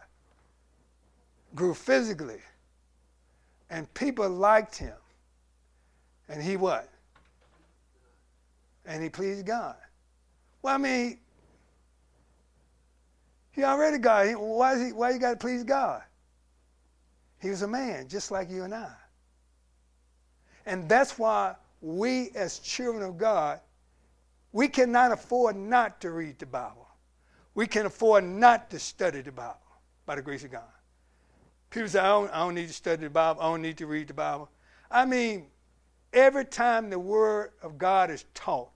Grew 1.53 1.75
physically. 1.75 2.41
And 3.69 3.93
people 3.93 4.27
liked 4.27 4.77
him. 4.77 4.97
And 6.27 6.41
he 6.41 6.57
what? 6.57 6.89
And 8.83 9.03
he 9.03 9.09
pleased 9.09 9.45
God. 9.45 9.75
Well, 10.63 10.73
I 10.73 10.79
mean, 10.79 11.19
he 13.59 13.65
already 13.65 13.97
God. 13.97 14.35
Why, 14.37 14.73
is 14.73 14.87
he, 14.87 14.93
why 14.93 15.11
you 15.11 15.19
got 15.19 15.31
to 15.31 15.35
please 15.35 15.63
God? 15.63 16.01
He 17.41 17.49
was 17.49 17.61
a 17.61 17.67
man, 17.67 18.07
just 18.07 18.31
like 18.31 18.49
you 18.49 18.63
and 18.63 18.73
I. 18.73 18.91
And 20.65 20.87
that's 20.87 21.17
why 21.17 21.55
we, 21.81 22.31
as 22.35 22.59
children 22.59 23.03
of 23.03 23.17
God, 23.17 23.59
we 24.51 24.67
cannot 24.67 25.11
afford 25.11 25.55
not 25.55 26.01
to 26.01 26.11
read 26.11 26.39
the 26.39 26.45
Bible. 26.45 26.87
We 27.55 27.67
can 27.67 27.85
afford 27.85 28.23
not 28.23 28.69
to 28.71 28.79
study 28.79 29.21
the 29.21 29.31
Bible 29.31 29.59
by 30.05 30.15
the 30.15 30.21
grace 30.21 30.43
of 30.43 30.51
God. 30.51 30.63
People 31.69 31.89
say, 31.89 31.99
I 31.99 32.07
don't, 32.07 32.31
I 32.31 32.39
don't 32.39 32.55
need 32.55 32.67
to 32.67 32.73
study 32.73 33.03
the 33.03 33.09
Bible. 33.09 33.41
I 33.41 33.45
don't 33.45 33.61
need 33.61 33.77
to 33.77 33.87
read 33.87 34.07
the 34.07 34.13
Bible. 34.13 34.49
I 34.89 35.05
mean, 35.05 35.47
every 36.13 36.45
time 36.45 36.89
the 36.89 36.99
Word 36.99 37.51
of 37.61 37.77
God 37.77 38.09
is 38.09 38.25
taught, 38.33 38.71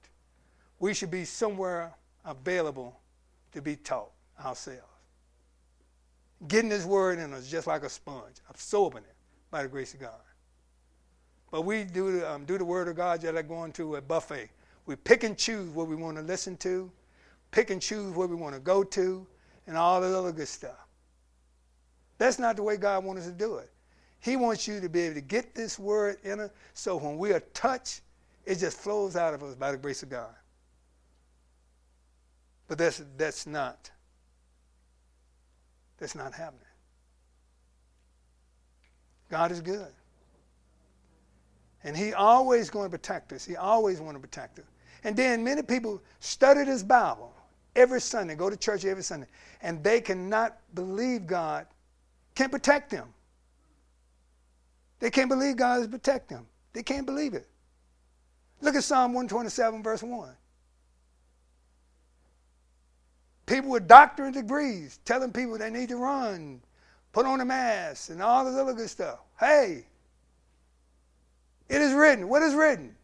we 0.80 0.94
should 0.94 1.12
be 1.12 1.26
somewhere 1.26 1.94
available 2.26 3.00
to 3.54 3.62
be 3.62 3.76
taught 3.76 4.13
ourselves. 4.44 4.82
Getting 6.48 6.70
His 6.70 6.86
Word 6.86 7.20
in 7.20 7.34
us 7.34 7.50
just 7.50 7.68
like 7.68 7.84
a 7.84 7.90
sponge, 7.90 8.38
absorbing 8.50 9.04
it 9.04 9.16
by 9.50 9.64
the 9.64 9.70
grace 9.70 9.94
of 9.94 10.00
God. 10.00 10.22
But 11.52 11.62
we 11.62 11.84
do 11.84 12.20
the, 12.20 12.32
um, 12.32 12.46
do 12.46 12.58
the 12.58 12.66
Word 12.66 12.88
of 12.88 12.96
God 12.96 13.22
just 13.22 13.34
like 13.34 13.48
going 13.48 13.72
to 13.74 13.96
a 13.96 14.02
buffet. 14.02 14.50
We 14.86 14.96
pick 14.96 15.24
and 15.24 15.38
choose 15.38 15.70
what 15.70 15.88
we 15.88 15.96
want 15.96 16.18
to 16.18 16.24
listen 16.24 16.58
to, 16.58 16.92
pick 17.52 17.70
and 17.70 17.82
choose 17.82 18.14
where 18.16 18.28
we 18.28 18.36
want 18.36 18.56
to 18.56 18.60
go 18.60 18.84
to, 18.84 19.26
and 19.68 19.78
all 19.78 20.02
the 20.02 20.18
other 20.18 20.32
good 20.32 20.48
stuff. 20.48 20.88
That's 22.18 22.40
not 22.40 22.56
the 22.56 22.64
way 22.64 22.78
God 22.78 23.04
wants 23.04 23.24
us 23.24 23.28
to 23.30 23.34
do 23.34 23.58
it. 23.58 23.70
He 24.20 24.36
wants 24.38 24.68
you 24.68 24.80
to 24.80 24.90
be 24.90 25.02
able 25.02 25.16
to 25.16 25.22
get 25.22 25.54
this 25.54 25.78
word 25.78 26.18
in 26.24 26.40
us 26.40 26.52
so 26.74 26.96
when 26.98 27.18
we 27.18 27.34
are 27.34 27.42
touched, 27.54 28.02
it 28.46 28.56
just 28.56 28.78
flows 28.78 29.16
out 29.16 29.34
of 29.34 29.44
us 29.44 29.56
by 29.56 29.72
the 29.72 29.78
grace 29.78 30.04
of 30.04 30.10
God. 30.10 30.34
But 32.68 32.78
that's, 32.78 33.04
that's 33.18 33.46
not 33.46 33.92
that's 36.04 36.16
not 36.16 36.34
happening. 36.34 36.60
God 39.32 39.54
is 39.54 39.62
good. 39.62 39.88
And 41.86 41.96
He 41.96 42.14
always 42.14 42.70
going 42.70 42.92
to 42.92 42.98
protect 42.98 43.32
us. 43.32 43.46
He 43.46 43.56
always 43.56 44.02
want 44.02 44.16
to 44.16 44.20
protect 44.20 44.60
us. 44.60 44.66
And 45.06 45.16
then 45.16 45.46
many 45.46 45.62
people 45.62 46.02
study 46.20 46.66
this 46.66 46.84
Bible 46.84 47.34
every 47.74 48.02
Sunday, 48.02 48.36
go 48.36 48.50
to 48.50 48.58
church 48.58 48.84
every 48.84 49.02
Sunday, 49.02 49.28
and 49.62 49.82
they 49.82 50.02
cannot 50.02 50.58
believe 50.74 51.26
God 51.26 51.68
can't 52.36 52.52
protect 52.52 52.90
them. 52.90 53.08
They 55.00 55.10
can't 55.10 55.30
believe 55.30 55.56
God 55.56 55.82
is 55.82 55.88
protect 55.88 56.28
them. 56.28 56.46
They 56.74 56.84
can't 56.84 57.06
believe 57.06 57.34
it. 57.34 57.48
Look 58.60 58.76
at 58.76 58.84
Psalm 58.84 59.14
127, 59.14 59.82
verse 59.82 60.04
1. 60.04 60.36
People 63.46 63.72
with 63.72 63.88
doctorate 63.88 64.34
degrees 64.34 65.00
telling 65.06 65.32
people 65.32 65.58
they 65.58 65.70
need 65.70 65.90
to 65.90 65.98
run, 65.98 66.62
put 67.12 67.26
on 67.26 67.42
a 67.42 67.46
mask, 67.46 68.10
and 68.10 68.22
all 68.22 68.46
this 68.46 68.56
other 68.56 68.74
good 68.74 68.90
stuff. 68.90 69.20
Hey, 69.40 69.86
it 71.68 71.82
is 71.82 71.94
written. 71.94 72.30
What 72.30 72.42
is 72.42 72.54
written? 72.54 72.96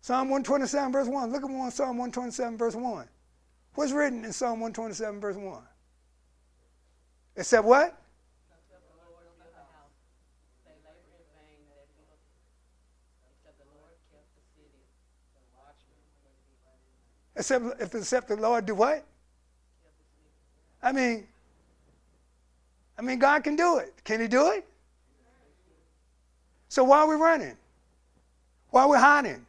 Psalm 0.00 0.30
127, 0.30 0.92
verse 0.92 1.06
1. 1.06 1.32
Look 1.32 1.44
at 1.44 1.50
one, 1.50 1.70
Psalm 1.70 1.98
127, 1.98 2.58
verse 2.58 2.74
1. 2.74 3.08
What's 3.74 3.92
written 3.92 4.24
in 4.24 4.32
Psalm 4.32 4.60
127, 4.60 5.20
verse 5.20 5.36
1? 5.36 5.62
It 7.36 7.44
said 7.44 7.60
what? 7.60 8.01
Except 17.36 17.80
if 17.80 17.94
except 17.94 18.28
the 18.28 18.36
Lord 18.36 18.66
do 18.66 18.74
what? 18.74 19.04
I 20.82 20.92
mean, 20.92 21.26
I 22.98 23.02
mean, 23.02 23.18
God 23.18 23.42
can 23.44 23.56
do 23.56 23.78
it. 23.78 23.94
Can 24.04 24.20
He 24.20 24.28
do 24.28 24.50
it? 24.50 24.66
So 26.68 26.84
why 26.84 26.98
are 26.98 27.08
we 27.08 27.16
running? 27.16 27.56
Why 28.70 28.82
are 28.82 28.88
we 28.88 28.96
hiding? 28.96 29.44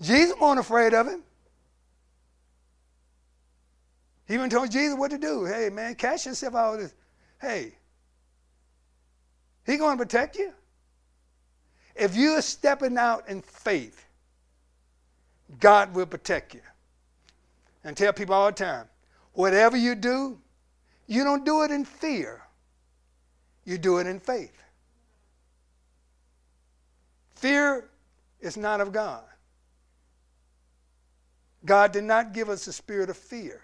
Jesus 0.00 0.36
wasn't 0.40 0.60
afraid 0.60 0.94
of 0.94 1.06
him. 1.08 1.22
He 4.26 4.34
even 4.34 4.50
told 4.50 4.70
Jesus 4.70 4.96
what 4.96 5.10
to 5.10 5.18
do. 5.18 5.44
Hey, 5.44 5.70
man, 5.70 5.94
cast 5.94 6.26
yourself 6.26 6.54
out 6.54 6.74
of 6.74 6.80
this. 6.80 6.94
Hey, 7.40 7.72
he 9.66 9.76
going 9.76 9.98
to 9.98 10.04
protect 10.04 10.36
you. 10.36 10.52
If 11.94 12.16
you're 12.16 12.42
stepping 12.42 12.96
out 12.96 13.28
in 13.28 13.42
faith, 13.42 14.03
God 15.60 15.94
will 15.94 16.06
protect 16.06 16.54
you. 16.54 16.60
And 17.82 17.96
tell 17.96 18.12
people 18.12 18.34
all 18.34 18.46
the 18.46 18.52
time, 18.52 18.86
whatever 19.32 19.76
you 19.76 19.94
do, 19.94 20.38
you 21.06 21.22
don't 21.22 21.44
do 21.44 21.62
it 21.62 21.70
in 21.70 21.84
fear. 21.84 22.42
You 23.64 23.78
do 23.78 23.98
it 23.98 24.06
in 24.06 24.20
faith. 24.20 24.62
Fear 27.34 27.90
is 28.40 28.56
not 28.56 28.80
of 28.80 28.92
God. 28.92 29.24
God 31.64 31.92
did 31.92 32.04
not 32.04 32.32
give 32.32 32.48
us 32.48 32.64
the 32.64 32.72
spirit 32.72 33.10
of 33.10 33.16
fear. 33.16 33.62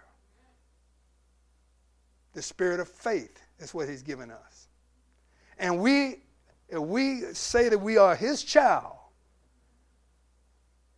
The 2.32 2.42
spirit 2.42 2.80
of 2.80 2.88
faith 2.88 3.40
is 3.58 3.74
what 3.74 3.88
He's 3.88 4.02
given 4.02 4.30
us. 4.30 4.68
And 5.58 5.80
we, 5.80 6.20
if 6.68 6.78
we 6.78 7.22
say 7.32 7.68
that 7.68 7.78
we 7.78 7.98
are 7.98 8.14
His 8.14 8.42
child 8.42 8.96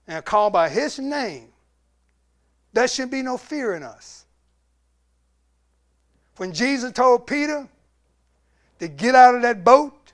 and 0.07 0.25
called 0.25 0.53
by 0.53 0.69
His 0.69 0.99
name, 0.99 1.49
there 2.73 2.89
should 2.89 3.11
be 3.11 3.23
no 3.23 3.37
fear 3.37 3.75
in 3.75 3.83
us. 3.83 4.25
When 6.37 6.53
Jesus 6.53 6.93
told 6.93 7.27
Peter 7.27 7.69
to 8.79 8.89
get 8.89 9.15
out 9.15 9.35
of 9.35 9.43
that 9.43 9.63
boat, 9.65 10.13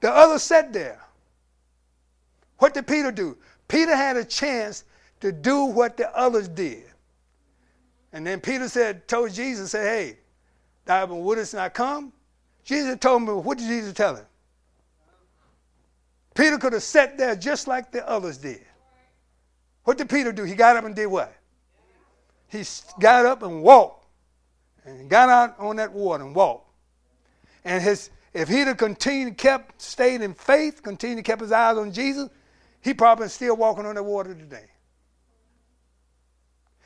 the 0.00 0.10
others 0.10 0.42
sat 0.42 0.72
there. 0.72 1.00
What 2.58 2.74
did 2.74 2.86
Peter 2.86 3.12
do? 3.12 3.36
Peter 3.68 3.94
had 3.94 4.16
a 4.16 4.24
chance 4.24 4.84
to 5.20 5.30
do 5.30 5.64
what 5.64 5.96
the 5.96 6.14
others 6.16 6.48
did. 6.48 6.84
And 8.12 8.26
then 8.26 8.40
Peter 8.40 8.68
said, 8.68 9.06
told 9.06 9.32
Jesus, 9.32 9.70
said, 9.70 9.86
hey, 9.86 10.18
thou 10.84 11.06
wouldst 11.06 11.54
not 11.54 11.72
come? 11.74 12.12
Jesus 12.64 12.96
told 12.98 13.22
me, 13.22 13.32
what 13.32 13.58
did 13.58 13.68
Jesus 13.68 13.92
tell 13.92 14.16
him? 14.16 14.26
Peter 16.34 16.58
could 16.58 16.72
have 16.72 16.82
sat 16.82 17.18
there 17.18 17.36
just 17.36 17.66
like 17.66 17.92
the 17.92 18.08
others 18.08 18.38
did. 18.38 18.64
What 19.84 19.98
did 19.98 20.08
Peter 20.08 20.32
do? 20.32 20.44
He 20.44 20.54
got 20.54 20.76
up 20.76 20.84
and 20.84 20.94
did 20.94 21.06
what? 21.06 21.34
He 22.48 22.64
got 23.00 23.26
up 23.26 23.42
and 23.42 23.62
walked. 23.62 24.06
And 24.84 25.08
got 25.08 25.28
out 25.28 25.58
on 25.58 25.76
that 25.76 25.92
water 25.92 26.24
and 26.24 26.34
walked. 26.34 26.68
And 27.64 27.82
his 27.82 28.10
if 28.34 28.48
he'd 28.48 28.66
have 28.66 28.78
continued, 28.78 29.36
kept, 29.36 29.80
stayed 29.80 30.22
in 30.22 30.32
faith, 30.32 30.82
continued, 30.82 31.24
kept 31.24 31.42
his 31.42 31.52
eyes 31.52 31.76
on 31.76 31.92
Jesus, 31.92 32.30
he 32.80 32.94
probably 32.94 33.28
still 33.28 33.56
walking 33.56 33.84
on 33.84 33.94
the 33.94 34.02
water 34.02 34.34
today. 34.34 34.66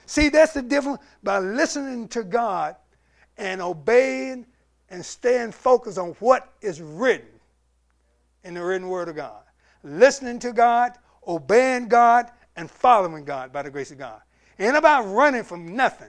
See, 0.06 0.28
that's 0.28 0.52
the 0.52 0.62
difference 0.62 1.00
by 1.22 1.38
listening 1.38 2.08
to 2.08 2.24
God 2.24 2.76
and 3.38 3.60
obeying 3.60 4.46
and 4.90 5.04
staying 5.04 5.52
focused 5.52 5.98
on 5.98 6.10
what 6.18 6.52
is 6.60 6.80
written 6.80 7.28
in 8.46 8.54
the 8.54 8.64
written 8.64 8.88
word 8.88 9.08
of 9.08 9.16
God. 9.16 9.42
Listening 9.82 10.38
to 10.38 10.52
God, 10.52 10.92
obeying 11.26 11.88
God, 11.88 12.30
and 12.56 12.70
following 12.70 13.24
God 13.24 13.52
by 13.52 13.62
the 13.62 13.70
grace 13.70 13.90
of 13.90 13.98
God. 13.98 14.20
It 14.56 14.64
ain't 14.64 14.76
about 14.76 15.02
running 15.02 15.42
from 15.42 15.76
nothing. 15.76 16.08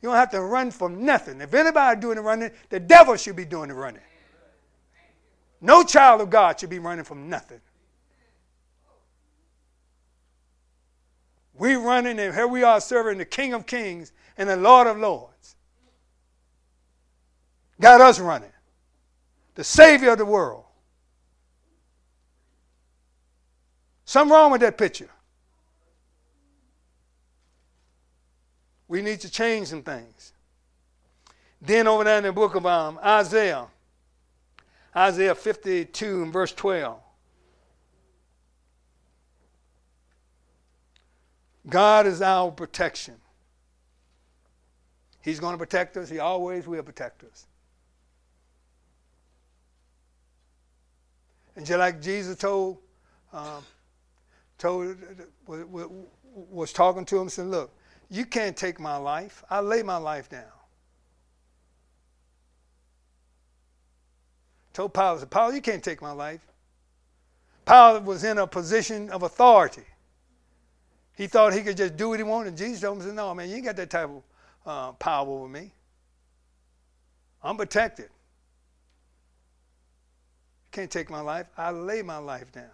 You 0.00 0.08
don't 0.08 0.16
have 0.16 0.30
to 0.30 0.40
run 0.40 0.70
from 0.70 1.04
nothing. 1.04 1.40
If 1.40 1.52
anybody 1.54 2.00
doing 2.00 2.16
the 2.16 2.22
running, 2.22 2.50
the 2.70 2.80
devil 2.80 3.16
should 3.16 3.36
be 3.36 3.44
doing 3.44 3.68
the 3.68 3.74
running. 3.74 4.02
No 5.60 5.84
child 5.84 6.20
of 6.20 6.30
God 6.30 6.58
should 6.58 6.70
be 6.70 6.78
running 6.78 7.04
from 7.04 7.28
nothing. 7.28 7.60
We 11.54 11.74
running 11.74 12.18
and 12.18 12.34
here 12.34 12.48
we 12.48 12.64
are 12.64 12.80
serving 12.80 13.18
the 13.18 13.24
King 13.24 13.52
of 13.52 13.66
Kings 13.66 14.12
and 14.38 14.48
the 14.48 14.56
Lord 14.56 14.86
of 14.86 14.98
Lords. 14.98 15.54
Got 17.80 18.00
us 18.00 18.18
running. 18.18 18.50
The 19.54 19.62
Savior 19.62 20.12
of 20.12 20.18
the 20.18 20.24
world. 20.24 20.61
Something 24.04 24.32
wrong 24.32 24.52
with 24.52 24.60
that 24.60 24.76
picture. 24.76 25.10
We 28.88 29.00
need 29.00 29.20
to 29.20 29.30
change 29.30 29.68
some 29.68 29.82
things. 29.82 30.32
Then 31.60 31.86
over 31.86 32.04
there 32.04 32.18
in 32.18 32.24
the 32.24 32.32
book 32.32 32.54
of 32.54 32.66
um, 32.66 32.98
Isaiah, 33.02 33.66
Isaiah 34.94 35.34
52 35.34 36.22
and 36.24 36.32
verse 36.32 36.52
12. 36.52 36.98
God 41.68 42.06
is 42.06 42.20
our 42.20 42.50
protection. 42.50 43.14
He's 45.22 45.38
going 45.38 45.54
to 45.54 45.58
protect 45.58 45.96
us. 45.96 46.10
He 46.10 46.18
always 46.18 46.66
will 46.66 46.82
protect 46.82 47.22
us. 47.22 47.46
And 51.54 51.64
just 51.64 51.78
like 51.78 52.02
Jesus 52.02 52.36
told, 52.36 52.78
um, 53.32 53.62
told 54.62 54.96
was 56.34 56.72
talking 56.72 57.04
to 57.04 57.18
him, 57.18 57.28
said, 57.28 57.46
"Look, 57.46 57.74
you 58.08 58.24
can't 58.24 58.56
take 58.56 58.78
my 58.78 58.96
life. 58.96 59.42
I 59.50 59.58
lay 59.60 59.82
my 59.82 59.96
life 59.96 60.28
down." 60.28 60.52
Told 64.72 64.94
said, 64.94 65.30
"Paul, 65.30 65.52
you 65.52 65.60
can't 65.60 65.82
take 65.82 66.00
my 66.00 66.12
life." 66.12 66.46
Paul 67.64 68.00
was 68.00 68.22
in 68.22 68.38
a 68.38 68.46
position 68.46 69.10
of 69.10 69.24
authority. 69.24 69.84
He 71.16 71.26
thought 71.26 71.52
he 71.52 71.62
could 71.62 71.76
just 71.76 71.96
do 71.96 72.08
what 72.10 72.20
he 72.20 72.24
wanted. 72.24 72.56
Jesus 72.56 72.80
told 72.80 73.02
him, 73.02 73.14
No, 73.14 73.34
man, 73.34 73.48
you 73.48 73.56
ain't 73.56 73.64
got 73.64 73.76
that 73.76 73.90
type 73.90 74.08
of 74.08 74.22
uh, 74.64 74.92
power 74.92 75.28
over 75.28 75.48
me. 75.48 75.72
I'm 77.42 77.56
protected. 77.56 78.06
You 78.06 78.10
can't 80.70 80.90
take 80.90 81.10
my 81.10 81.20
life. 81.20 81.46
I 81.56 81.70
lay 81.70 82.02
my 82.02 82.18
life 82.18 82.50
down. 82.52 82.70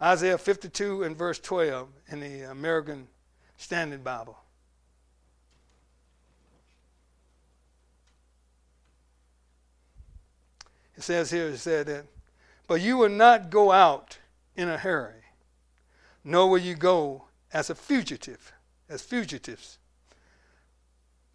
Isaiah 0.00 0.38
52 0.38 1.02
and 1.02 1.16
verse 1.16 1.38
12 1.40 1.88
in 2.08 2.20
the 2.20 2.50
American 2.50 3.08
Standard 3.56 4.04
Bible. 4.04 4.38
It 10.96 11.02
says 11.02 11.30
here, 11.30 11.48
it 11.48 11.58
said 11.58 11.86
that, 11.86 12.06
but 12.66 12.80
you 12.80 12.96
will 12.96 13.08
not 13.08 13.50
go 13.50 13.72
out 13.72 14.18
in 14.56 14.68
a 14.68 14.76
hurry 14.76 15.18
nor 16.28 16.50
will 16.50 16.58
you 16.58 16.74
go 16.74 17.24
as 17.54 17.70
a 17.70 17.74
fugitive, 17.74 18.52
as 18.86 19.00
fugitives. 19.00 19.78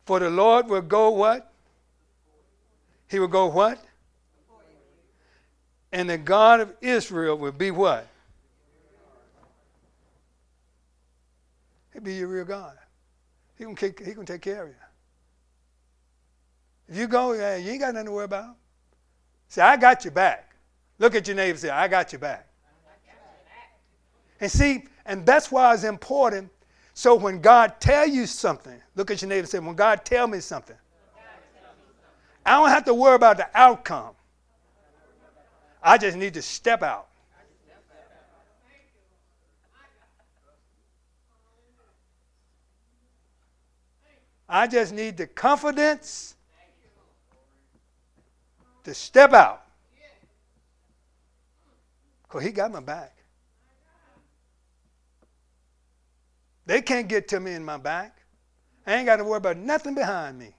For 0.06 0.20
the 0.20 0.30
Lord 0.30 0.70
will 0.70 0.84
go 0.84 1.10
what? 1.10 1.52
He 3.10 3.18
will 3.18 3.28
go 3.28 3.48
what? 3.48 3.84
And 5.92 6.10
the 6.10 6.18
God 6.20 6.60
of 6.60 6.74
Israel 6.80 7.36
will 7.36 7.52
be 7.52 7.72
what? 7.72 8.08
He'll 11.94 12.02
be 12.02 12.16
your 12.16 12.28
real 12.28 12.46
God. 12.46 12.78
He 13.58 13.64
can, 13.64 13.76
take, 13.76 14.04
he 14.04 14.14
can 14.14 14.26
take 14.26 14.42
care 14.42 14.64
of 14.64 14.70
you. 14.70 14.76
If 16.90 16.98
you 16.98 17.08
go, 17.08 17.34
yeah, 17.34 17.56
you 17.56 17.72
ain't 17.72 17.82
got 17.82 17.94
nothing 17.94 18.08
to 18.08 18.12
worry 18.12 18.26
about. 18.26 18.56
Say, 19.48 19.62
I 19.62 19.78
got 19.78 20.04
your 20.04 20.12
back. 20.12 20.56
Look 21.00 21.16
at 21.16 21.28
your 21.28 21.36
neighbor 21.36 21.58
say, 21.58 21.70
I 21.70 21.88
got 21.88 22.12
your 22.12 22.20
back. 22.20 22.48
And 24.40 24.52
see, 24.52 24.86
and 25.06 25.26
that's 25.26 25.52
why 25.52 25.74
it's 25.74 25.84
important. 25.84 26.50
So 26.94 27.16
when 27.16 27.40
God 27.40 27.76
tell 27.80 28.08
you 28.08 28.26
something, 28.26 28.82
look 28.96 29.10
at 29.12 29.22
your 29.22 29.30
neighbor 29.30 29.40
and 29.40 29.50
say, 29.50 29.60
when 29.60 29.76
God 29.76 30.04
tell 30.04 30.28
me 30.28 30.40
something, 30.40 30.76
I 32.46 32.58
don't 32.58 32.70
have 32.70 32.86
to 32.86 32.94
worry 32.94 33.16
about 33.16 33.38
the 33.38 33.48
outcome. 33.54 34.16
I 35.82 35.98
just 35.98 36.18
need 36.18 36.34
to 36.34 36.42
step 36.42 36.84
out. 36.84 37.08
I 44.48 44.68
just 44.68 44.94
need 44.94 45.18
the 45.18 45.28
confidence 45.28 46.36
to 48.84 48.94
step 48.94 49.34
out. 49.34 49.64
Because 52.24 52.44
he 52.44 52.52
got 52.52 52.72
my 52.72 52.80
back. 52.80 53.16
They 56.66 56.82
can't 56.82 57.08
get 57.08 57.28
to 57.30 57.40
me 57.40 57.54
in 57.54 57.64
my 57.64 57.78
back. 57.78 58.18
I 58.86 58.96
ain't 58.96 59.06
got 59.06 59.18
to 59.18 59.24
worry 59.24 59.38
about 59.38 59.58
nothing 59.58 59.94
behind 59.94 60.40
me. 60.40 60.54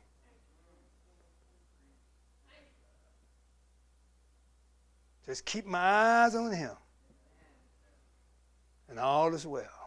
Just 5.26 5.44
keep 5.44 5.66
my 5.66 5.78
eyes 5.78 6.34
on 6.34 6.52
him. 6.52 6.72
And 8.88 8.98
all 8.98 9.34
is 9.34 9.46
well. 9.46 9.83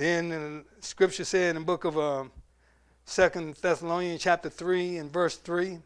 Then 0.00 0.30
the 0.30 0.64
scripture 0.80 1.24
said 1.24 1.50
in 1.50 1.60
the 1.60 1.66
book 1.66 1.84
of 1.84 1.98
um, 1.98 2.32
Second 3.04 3.56
Thessalonians 3.56 4.22
chapter 4.22 4.48
3 4.48 4.96
and 4.96 5.12
verse 5.12 5.36
3, 5.36 5.78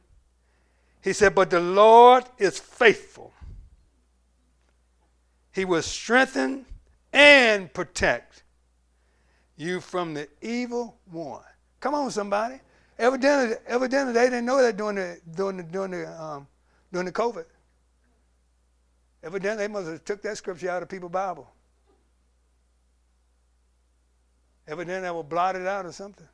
he 1.02 1.12
said, 1.12 1.34
But 1.34 1.50
the 1.50 1.58
Lord 1.58 2.22
is 2.38 2.60
faithful. 2.60 3.32
He 5.50 5.64
will 5.64 5.82
strengthen 5.82 6.64
and 7.12 7.74
protect 7.74 8.44
you 9.56 9.80
from 9.80 10.14
the 10.14 10.28
evil 10.40 10.96
one. 11.10 11.42
Come 11.80 11.96
on, 11.96 12.08
somebody. 12.12 12.60
Evidently, 12.96 13.56
evidently 13.66 14.12
they 14.14 14.26
didn't 14.26 14.44
know 14.44 14.62
that 14.62 14.76
during 14.76 14.94
the 14.94 15.18
during 15.34 15.56
the 15.56 15.64
during 15.64 15.90
the 15.90 16.22
um, 16.22 16.46
during 16.92 17.06
the 17.06 17.12
COVID. 17.12 17.46
Evidently, 19.24 19.66
they 19.66 19.72
must 19.72 19.88
have 19.88 20.04
took 20.04 20.22
that 20.22 20.36
scripture 20.36 20.70
out 20.70 20.84
of 20.84 20.88
people's 20.88 21.10
Bible. 21.10 21.53
Evidently, 24.66 25.02
that 25.02 25.14
blot 25.22 25.56
it 25.56 25.66
out 25.66 25.84
or 25.84 25.92
something. 25.92 26.28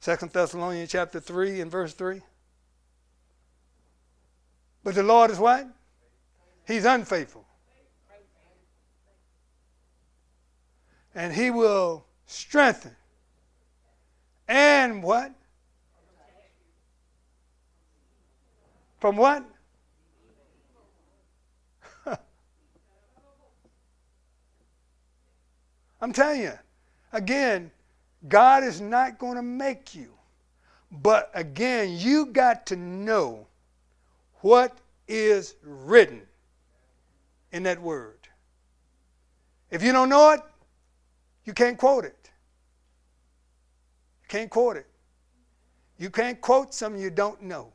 Second 0.00 0.32
Thessalonians 0.32 0.90
chapter 0.90 1.20
3 1.20 1.60
and 1.60 1.70
verse 1.70 1.92
3. 1.92 2.22
But 4.82 4.94
the 4.94 5.02
Lord 5.02 5.30
is 5.30 5.38
what? 5.38 5.68
He's 6.66 6.84
unfaithful. 6.84 7.44
And 11.14 11.34
he 11.34 11.50
will 11.50 12.06
strengthen. 12.26 12.96
And 14.48 15.02
what? 15.02 15.32
From 19.00 19.16
what? 19.16 19.44
I'm 26.00 26.12
telling 26.12 26.42
you, 26.42 26.58
again, 27.12 27.70
God 28.28 28.64
is 28.64 28.80
not 28.80 29.18
going 29.18 29.36
to 29.36 29.42
make 29.42 29.94
you. 29.94 30.12
But 30.90 31.30
again, 31.34 31.96
you 31.98 32.26
got 32.26 32.66
to 32.66 32.76
know 32.76 33.46
what 34.40 34.78
is 35.06 35.54
written 35.62 36.22
in 37.52 37.62
that 37.64 37.80
word. 37.80 38.18
If 39.70 39.82
you 39.82 39.92
don't 39.92 40.08
know 40.08 40.30
it, 40.32 40.40
you 41.44 41.52
can't 41.52 41.78
quote 41.78 42.04
it. 42.04 42.30
You 44.22 44.28
can't 44.28 44.50
quote 44.50 44.76
it. 44.76 44.86
You 45.98 46.10
can't 46.10 46.40
quote 46.40 46.74
something 46.74 47.00
you 47.00 47.10
don't 47.10 47.42
know. 47.42 47.72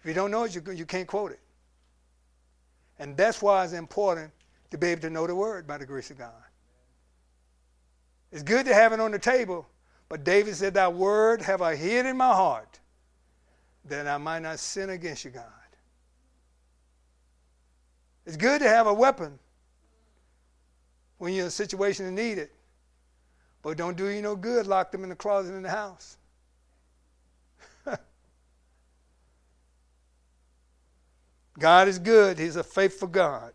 If 0.00 0.06
you 0.06 0.14
don't 0.14 0.30
know 0.30 0.44
it, 0.44 0.54
you, 0.54 0.62
you 0.72 0.86
can't 0.86 1.08
quote 1.08 1.32
it. 1.32 1.40
And 2.98 3.16
that's 3.16 3.42
why 3.42 3.64
it's 3.64 3.72
important 3.72 4.30
to 4.70 4.78
be 4.78 4.88
able 4.88 5.02
to 5.02 5.10
know 5.10 5.26
the 5.26 5.34
word 5.34 5.66
by 5.66 5.78
the 5.78 5.86
grace 5.86 6.10
of 6.10 6.18
God. 6.18 6.32
It's 8.30 8.42
good 8.42 8.66
to 8.66 8.74
have 8.74 8.92
it 8.92 9.00
on 9.00 9.10
the 9.10 9.18
table, 9.18 9.66
but 10.08 10.24
David 10.24 10.54
said, 10.54 10.74
Thy 10.74 10.88
word 10.88 11.42
have 11.42 11.62
I 11.62 11.76
hid 11.76 12.06
in 12.06 12.16
my 12.16 12.32
heart 12.34 12.78
that 13.86 14.06
I 14.06 14.18
might 14.18 14.40
not 14.40 14.58
sin 14.58 14.90
against 14.90 15.24
you, 15.24 15.30
God. 15.30 15.44
It's 18.26 18.36
good 18.36 18.60
to 18.60 18.68
have 18.68 18.86
a 18.86 18.92
weapon 18.92 19.38
when 21.16 21.32
you're 21.32 21.44
in 21.44 21.48
a 21.48 21.50
situation 21.50 22.04
to 22.04 22.12
need 22.12 22.36
it, 22.36 22.52
but 23.62 23.78
don't 23.78 23.96
do 23.96 24.08
you 24.08 24.20
no 24.20 24.36
good, 24.36 24.66
lock 24.66 24.92
them 24.92 25.02
in 25.02 25.08
the 25.08 25.16
closet 25.16 25.54
in 25.54 25.62
the 25.62 25.70
house. 25.70 26.18
God 31.58 31.88
is 31.88 31.98
good. 31.98 32.38
He's 32.38 32.56
a 32.56 32.62
faithful 32.62 33.08
God. 33.08 33.52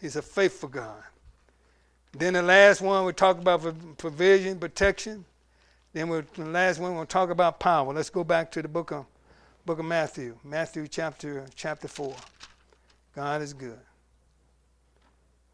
He's 0.00 0.16
a 0.16 0.22
faithful 0.22 0.68
God. 0.68 1.02
Then 2.12 2.32
the 2.34 2.42
last 2.42 2.80
one 2.80 3.04
we 3.04 3.12
talk 3.12 3.38
about 3.38 3.62
provision, 3.98 4.58
protection. 4.58 5.24
Then 5.92 6.08
we 6.08 6.22
the 6.34 6.44
last 6.44 6.80
one 6.80 6.94
we'll 6.96 7.06
talk 7.06 7.30
about 7.30 7.60
power. 7.60 7.92
Let's 7.92 8.10
go 8.10 8.24
back 8.24 8.50
to 8.52 8.62
the 8.62 8.68
book 8.68 8.90
of 8.90 9.06
book 9.64 9.78
of 9.78 9.84
Matthew, 9.84 10.36
Matthew 10.42 10.88
chapter 10.88 11.44
chapter 11.54 11.88
four. 11.88 12.16
God 13.14 13.42
is 13.42 13.52
good. 13.52 13.78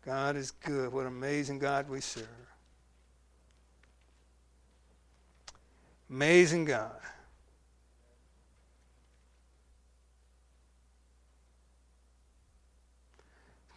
God 0.05 0.36
is 0.36 0.51
good. 0.51 0.92
What 0.92 1.07
amazing 1.07 1.59
God 1.59 1.88
we 1.88 2.01
serve. 2.01 2.26
Amazing 6.09 6.66
God. 6.66 6.94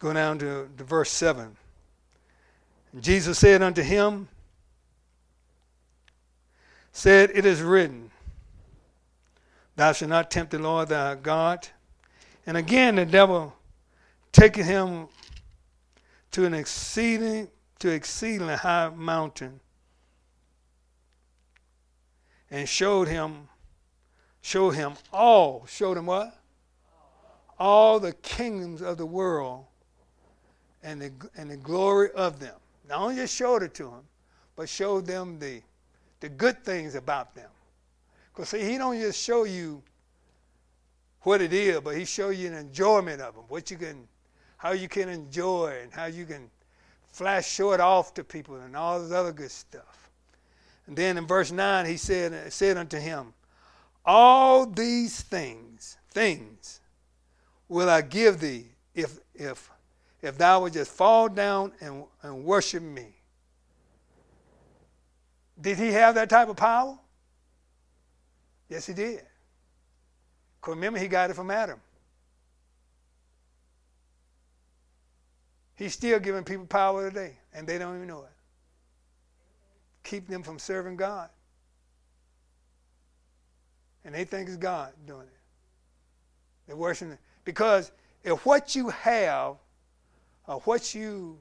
Go 0.00 0.12
down 0.12 0.38
to, 0.38 0.68
to 0.76 0.84
verse 0.84 1.10
7. 1.10 1.56
And 2.92 3.02
Jesus 3.02 3.38
said 3.38 3.62
unto 3.62 3.82
him, 3.82 4.28
said, 6.90 7.30
It 7.34 7.46
is 7.46 7.62
written, 7.62 8.10
Thou 9.76 9.92
shalt 9.92 10.08
not 10.08 10.30
tempt 10.30 10.50
the 10.50 10.58
Lord 10.58 10.88
thy 10.88 11.14
God. 11.14 11.68
And 12.46 12.56
again 12.56 12.96
the 12.96 13.06
devil 13.06 13.54
taketh 14.32 14.66
him 14.66 15.08
to 16.32 16.46
an 16.46 16.54
exceeding 16.54 17.48
to 17.78 17.90
exceedingly 17.90 18.56
high 18.56 18.90
mountain 18.90 19.60
and 22.50 22.68
showed 22.68 23.08
him 23.08 23.48
showed 24.42 24.70
him 24.72 24.94
all 25.12 25.66
showed 25.66 25.96
him 25.96 26.06
what 26.06 26.36
all 27.58 28.00
the 28.00 28.12
kingdoms 28.12 28.82
of 28.82 28.96
the 28.96 29.06
world 29.06 29.64
and 30.82 31.00
the, 31.00 31.12
and 31.36 31.50
the 31.50 31.56
glory 31.56 32.10
of 32.12 32.40
them. 32.40 32.54
Not 32.88 33.00
only 33.00 33.16
just 33.16 33.34
showed 33.34 33.62
it 33.62 33.74
to 33.74 33.84
them, 33.84 34.02
but 34.56 34.68
showed 34.68 35.06
them 35.06 35.38
the, 35.38 35.62
the 36.20 36.28
good 36.28 36.64
things 36.64 36.94
about 36.94 37.34
them. 37.34 37.50
Because 38.32 38.50
see, 38.50 38.64
he 38.64 38.78
don't 38.78 38.98
just 38.98 39.22
show 39.22 39.44
you 39.44 39.82
what 41.22 41.40
it 41.40 41.52
is, 41.52 41.80
but 41.80 41.96
he 41.96 42.04
show 42.04 42.30
you 42.30 42.48
an 42.48 42.54
enjoyment 42.54 43.20
of 43.20 43.34
them, 43.34 43.44
what 43.48 43.70
you 43.70 43.76
can, 43.76 44.08
how 44.56 44.72
you 44.72 44.88
can 44.88 45.08
enjoy 45.08 45.78
and 45.82 45.92
how 45.92 46.06
you 46.06 46.24
can 46.24 46.50
flash 47.08 47.48
show 47.48 47.72
it 47.72 47.80
off 47.80 48.14
to 48.14 48.24
people 48.24 48.56
and 48.56 48.76
all 48.76 49.00
this 49.00 49.12
other 49.12 49.32
good 49.32 49.50
stuff. 49.50 50.10
And 50.86 50.96
then 50.96 51.18
in 51.18 51.26
verse 51.26 51.52
9 51.52 51.86
he 51.86 51.96
said, 51.96 52.52
said 52.52 52.76
unto 52.76 52.98
him, 52.98 53.32
All 54.04 54.66
these 54.66 55.20
things, 55.20 55.98
things, 56.10 56.80
will 57.68 57.88
I 57.88 58.02
give 58.02 58.40
thee 58.40 58.66
if 58.94 59.18
if 59.34 59.70
if 60.22 60.36
thou 60.36 60.60
would 60.62 60.72
just 60.72 60.90
fall 60.90 61.28
down 61.28 61.72
and, 61.80 62.04
and 62.22 62.44
worship 62.44 62.82
me. 62.82 63.14
Did 65.60 65.78
he 65.78 65.92
have 65.92 66.14
that 66.14 66.28
type 66.28 66.48
of 66.48 66.56
power? 66.56 66.98
Yes, 68.68 68.86
he 68.86 68.94
did. 68.94 69.22
Because 70.60 70.74
remember, 70.74 70.98
he 70.98 71.08
got 71.08 71.30
it 71.30 71.34
from 71.34 71.50
Adam. 71.50 71.80
He's 75.74 75.94
still 75.94 76.20
giving 76.20 76.44
people 76.44 76.66
power 76.66 77.08
today, 77.08 77.38
and 77.54 77.66
they 77.66 77.78
don't 77.78 77.96
even 77.96 78.06
know 78.06 78.22
it. 78.22 78.30
Keep 80.04 80.28
them 80.28 80.42
from 80.42 80.58
serving 80.58 80.96
God. 80.96 81.30
And 84.04 84.14
they 84.14 84.24
think 84.24 84.48
it's 84.48 84.56
God 84.56 84.92
doing 85.06 85.22
it. 85.22 85.40
They're 86.66 86.76
worshiping. 86.76 87.18
Because 87.44 87.92
if 88.22 88.44
what 88.44 88.74
you 88.74 88.90
have 88.90 89.56
or 90.50 90.58
what 90.64 90.96
you 90.96 91.38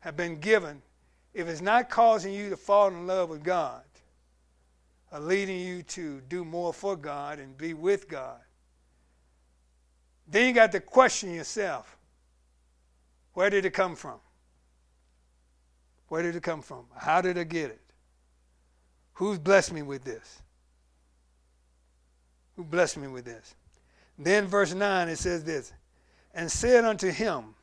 have 0.00 0.16
been 0.16 0.40
given, 0.40 0.80
if 1.34 1.46
it's 1.46 1.60
not 1.60 1.90
causing 1.90 2.32
you 2.32 2.48
to 2.48 2.56
fall 2.56 2.88
in 2.88 3.06
love 3.06 3.28
with 3.28 3.44
God, 3.44 3.82
or 5.12 5.20
leading 5.20 5.60
you 5.60 5.82
to 5.82 6.22
do 6.30 6.46
more 6.46 6.72
for 6.72 6.96
God 6.96 7.40
and 7.40 7.58
be 7.58 7.74
with 7.74 8.08
God, 8.08 8.40
then 10.26 10.46
you 10.46 10.54
got 10.54 10.72
to 10.72 10.80
question 10.80 11.34
yourself 11.34 11.98
where 13.34 13.50
did 13.50 13.66
it 13.66 13.74
come 13.74 13.94
from? 13.94 14.18
Where 16.08 16.22
did 16.22 16.36
it 16.36 16.42
come 16.42 16.62
from? 16.62 16.86
How 16.96 17.20
did 17.20 17.36
I 17.36 17.44
get 17.44 17.70
it? 17.70 17.82
Who's 19.12 19.38
blessed 19.38 19.74
me 19.74 19.82
with 19.82 20.04
this? 20.04 20.40
Who 22.56 22.64
blessed 22.64 22.96
me 22.96 23.08
with 23.08 23.26
this? 23.26 23.54
Then 24.18 24.46
verse 24.46 24.72
9 24.72 25.08
it 25.08 25.18
says 25.18 25.44
this, 25.44 25.74
and 26.38 26.50
said 26.50 26.84
unto 26.84 27.10
him, 27.10 27.56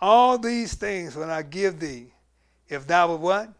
All 0.00 0.36
these 0.36 0.74
things 0.74 1.14
will 1.14 1.30
I 1.30 1.42
give 1.42 1.78
thee, 1.78 2.12
if 2.68 2.88
thou 2.88 3.06
wilt 3.06 3.20
what? 3.20 3.52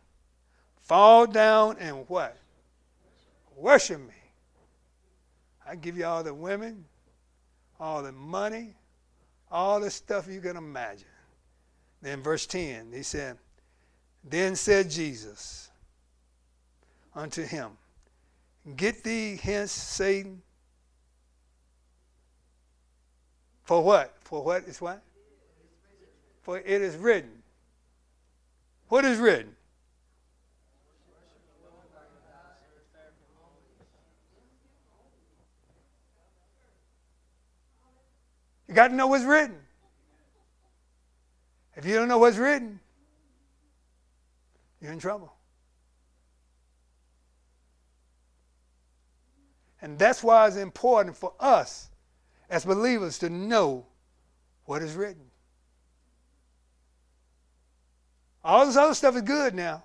Fall 0.80 1.28
down 1.28 1.76
and 1.78 2.04
what? 2.08 2.36
Worship 3.56 4.00
me. 4.00 4.14
I 5.64 5.76
give 5.76 5.96
you 5.96 6.04
all 6.04 6.24
the 6.24 6.34
women, 6.34 6.84
all 7.78 8.02
the 8.02 8.10
money, 8.10 8.74
all 9.52 9.78
the 9.78 9.88
stuff 9.88 10.26
you 10.26 10.40
can 10.40 10.56
imagine. 10.56 11.06
Then 12.02 12.20
verse 12.20 12.44
10, 12.44 12.90
he 12.92 13.04
said, 13.04 13.38
Then 14.28 14.56
said 14.56 14.90
Jesus 14.90 15.70
unto 17.14 17.44
him, 17.44 17.70
Get 18.74 19.04
thee 19.04 19.38
hence, 19.40 19.70
Satan. 19.70 20.42
For 23.62 23.80
what? 23.80 24.13
For 24.24 24.42
what 24.42 24.64
is 24.64 24.80
what? 24.80 25.02
For 26.42 26.58
it 26.58 26.66
is 26.66 26.96
written. 26.96 27.42
What 28.88 29.04
is 29.04 29.18
written? 29.18 29.54
You 38.66 38.74
got 38.74 38.88
to 38.88 38.94
know 38.94 39.06
what's 39.06 39.24
written. 39.24 39.56
If 41.76 41.84
you 41.84 41.94
don't 41.94 42.08
know 42.08 42.18
what's 42.18 42.36
written, 42.38 42.80
you're 44.80 44.92
in 44.92 44.98
trouble. 44.98 45.32
And 49.82 49.98
that's 49.98 50.24
why 50.24 50.46
it's 50.46 50.56
important 50.56 51.14
for 51.14 51.34
us 51.38 51.90
as 52.48 52.64
believers 52.64 53.18
to 53.18 53.28
know 53.28 53.86
what 54.64 54.82
is 54.82 54.94
written. 54.94 55.24
All 58.42 58.66
this 58.66 58.76
other 58.76 58.94
stuff 58.94 59.16
is 59.16 59.22
good 59.22 59.54
now. 59.54 59.82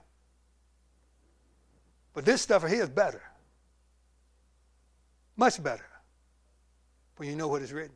But 2.14 2.26
this 2.26 2.42
stuff 2.42 2.68
here 2.68 2.84
is 2.84 2.90
better. 2.90 3.22
Much 5.38 5.62
better. 5.64 5.86
When 7.16 7.30
you 7.30 7.36
know 7.36 7.48
what 7.48 7.62
is 7.62 7.72
written. 7.72 7.96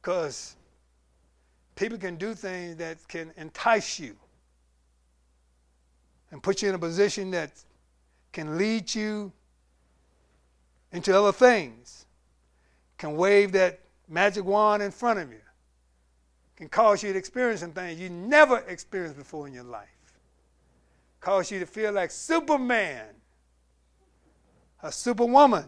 Because 0.00 0.56
people 1.74 1.98
can 1.98 2.16
do 2.16 2.32
things 2.34 2.76
that 2.76 3.06
can 3.08 3.32
entice 3.36 3.98
you 3.98 4.16
and 6.30 6.42
put 6.42 6.62
you 6.62 6.68
in 6.68 6.74
a 6.74 6.78
position 6.78 7.30
that 7.32 7.50
can 8.32 8.56
lead 8.56 8.94
you 8.94 9.32
into 10.92 11.16
other 11.16 11.32
things, 11.32 12.05
can 12.98 13.16
wave 13.16 13.52
that 13.52 13.80
magic 14.08 14.44
wand 14.44 14.82
in 14.82 14.90
front 14.90 15.18
of 15.18 15.30
you, 15.30 15.40
can 16.56 16.68
cause 16.68 17.02
you 17.02 17.12
to 17.12 17.18
experience 17.18 17.60
some 17.60 17.72
things 17.72 18.00
you 18.00 18.08
never 18.08 18.58
experienced 18.68 19.16
before 19.16 19.46
in 19.46 19.52
your 19.52 19.64
life, 19.64 19.88
cause 21.20 21.50
you 21.50 21.58
to 21.58 21.66
feel 21.66 21.92
like 21.92 22.10
Superman, 22.10 23.06
a 24.82 24.90
superwoman, 24.90 25.66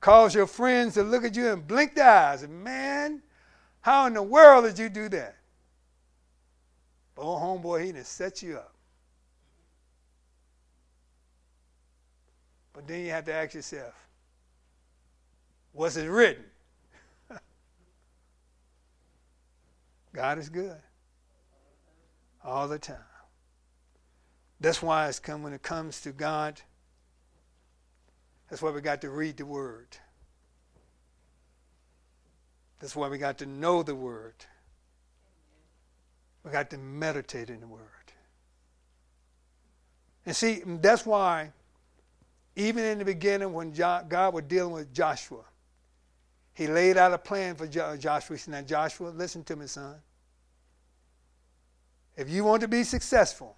cause 0.00 0.34
your 0.34 0.46
friends 0.46 0.94
to 0.94 1.02
look 1.02 1.24
at 1.24 1.34
you 1.34 1.52
and 1.52 1.66
blink 1.66 1.94
their 1.94 2.08
eyes 2.08 2.42
and, 2.42 2.62
man, 2.62 3.22
how 3.80 4.06
in 4.06 4.14
the 4.14 4.22
world 4.22 4.64
did 4.64 4.78
you 4.78 4.88
do 4.88 5.08
that? 5.10 5.36
Old 7.16 7.40
oh, 7.40 7.44
homeboy, 7.44 7.84
he 7.84 7.92
done 7.92 8.04
set 8.04 8.42
you 8.42 8.56
up. 8.56 8.75
But 12.76 12.86
then 12.86 13.00
you 13.06 13.10
have 13.10 13.24
to 13.24 13.32
ask 13.32 13.54
yourself, 13.54 13.94
was 15.72 15.96
it 15.96 16.08
written? 16.08 16.44
God 20.14 20.38
is 20.38 20.50
good 20.50 20.76
all 22.44 22.68
the 22.68 22.78
time. 22.78 22.98
That's 24.60 24.82
why 24.82 25.08
it's 25.08 25.18
come 25.18 25.42
when 25.42 25.54
it 25.54 25.62
comes 25.62 26.02
to 26.02 26.12
God. 26.12 26.60
That's 28.50 28.60
why 28.60 28.70
we 28.70 28.82
got 28.82 29.00
to 29.00 29.10
read 29.10 29.38
the 29.38 29.46
Word. 29.46 29.96
That's 32.78 32.94
why 32.94 33.08
we 33.08 33.16
got 33.16 33.38
to 33.38 33.46
know 33.46 33.82
the 33.82 33.94
Word. 33.94 34.34
We 36.44 36.50
got 36.50 36.68
to 36.70 36.78
meditate 36.78 37.48
in 37.48 37.60
the 37.60 37.66
Word. 37.66 37.80
And 40.26 40.36
see, 40.36 40.62
that's 40.66 41.06
why 41.06 41.52
even 42.56 42.84
in 42.84 42.98
the 42.98 43.04
beginning, 43.04 43.52
when 43.52 43.70
God 43.70 44.32
was 44.32 44.44
dealing 44.48 44.72
with 44.72 44.92
Joshua, 44.92 45.44
he 46.54 46.66
laid 46.66 46.96
out 46.96 47.12
a 47.12 47.18
plan 47.18 47.54
for 47.54 47.66
Joshua. 47.66 48.34
He 48.34 48.38
said, 48.38 48.52
Now, 48.52 48.62
Joshua, 48.62 49.10
listen 49.10 49.44
to 49.44 49.56
me, 49.56 49.66
son. 49.66 49.96
If 52.16 52.30
you 52.30 52.44
want 52.44 52.62
to 52.62 52.68
be 52.68 52.82
successful, 52.82 53.54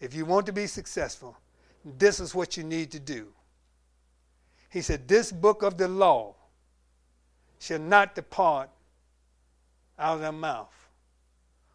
if 0.00 0.14
you 0.14 0.24
want 0.24 0.46
to 0.46 0.52
be 0.52 0.66
successful, 0.66 1.36
this 1.84 2.18
is 2.18 2.34
what 2.34 2.56
you 2.56 2.64
need 2.64 2.90
to 2.90 2.98
do. 2.98 3.28
He 4.68 4.82
said, 4.82 5.06
This 5.06 5.30
book 5.30 5.62
of 5.62 5.78
the 5.78 5.86
law 5.86 6.34
shall 7.60 7.78
not 7.78 8.16
depart 8.16 8.68
out 9.96 10.16
of 10.16 10.20
thy 10.22 10.32
mouth, 10.32 10.74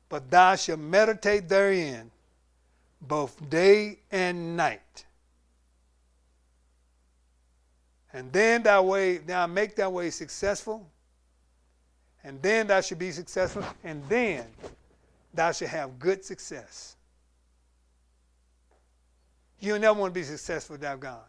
but 0.09 0.29
thou 0.29 0.57
shalt 0.57 0.81
meditate 0.81 1.47
therein 1.47 2.11
both 2.99 3.49
day 3.49 3.99
and 4.11 4.57
night 4.57 5.05
and 8.13 8.31
then 8.31 8.63
that 8.63 8.83
way, 8.83 9.21
now 9.27 9.47
make 9.47 9.75
that 9.77 9.91
way 9.91 10.09
successful, 10.09 10.89
and 12.23 12.41
then 12.41 12.67
thou 12.67 12.81
should 12.81 12.99
be 12.99 13.11
successful, 13.11 13.63
and 13.83 14.03
then 14.09 14.45
thou 15.33 15.51
should 15.51 15.69
have 15.69 15.97
good 15.99 16.23
success. 16.23 16.95
You'll 19.59 19.79
never 19.79 19.99
want 19.99 20.13
to 20.13 20.19
be 20.19 20.23
successful 20.23 20.73
without 20.73 20.99
God. 20.99 21.19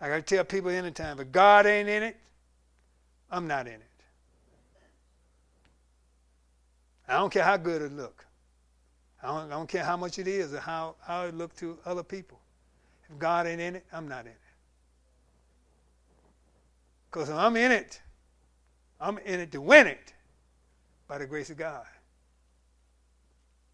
I 0.00 0.20
tell 0.20 0.44
people 0.44 0.70
anytime, 0.70 1.20
if 1.20 1.30
God 1.30 1.64
ain't 1.64 1.88
in 1.88 2.02
it, 2.02 2.16
I'm 3.30 3.46
not 3.46 3.66
in 3.68 3.74
it. 3.74 3.82
I 7.06 7.14
don't 7.14 7.32
care 7.32 7.44
how 7.44 7.56
good 7.56 7.82
it 7.82 7.92
look. 7.92 8.24
I 9.22 9.28
don't, 9.28 9.52
I 9.52 9.54
don't 9.54 9.68
care 9.68 9.84
how 9.84 9.96
much 9.96 10.18
it 10.18 10.26
is 10.26 10.52
or 10.54 10.58
how, 10.58 10.96
how 11.00 11.26
it 11.26 11.34
look 11.34 11.54
to 11.56 11.78
other 11.86 12.02
people. 12.02 12.41
If 13.12 13.18
God 13.18 13.46
ain't 13.46 13.60
in 13.60 13.76
it, 13.76 13.84
I'm 13.92 14.08
not 14.08 14.22
in 14.22 14.32
it. 14.32 14.38
Because 17.10 17.28
I'm 17.28 17.56
in 17.56 17.70
it, 17.70 18.00
I'm 18.98 19.18
in 19.18 19.38
it 19.38 19.52
to 19.52 19.60
win 19.60 19.86
it 19.86 20.14
by 21.08 21.18
the 21.18 21.26
grace 21.26 21.50
of 21.50 21.58
God. 21.58 21.84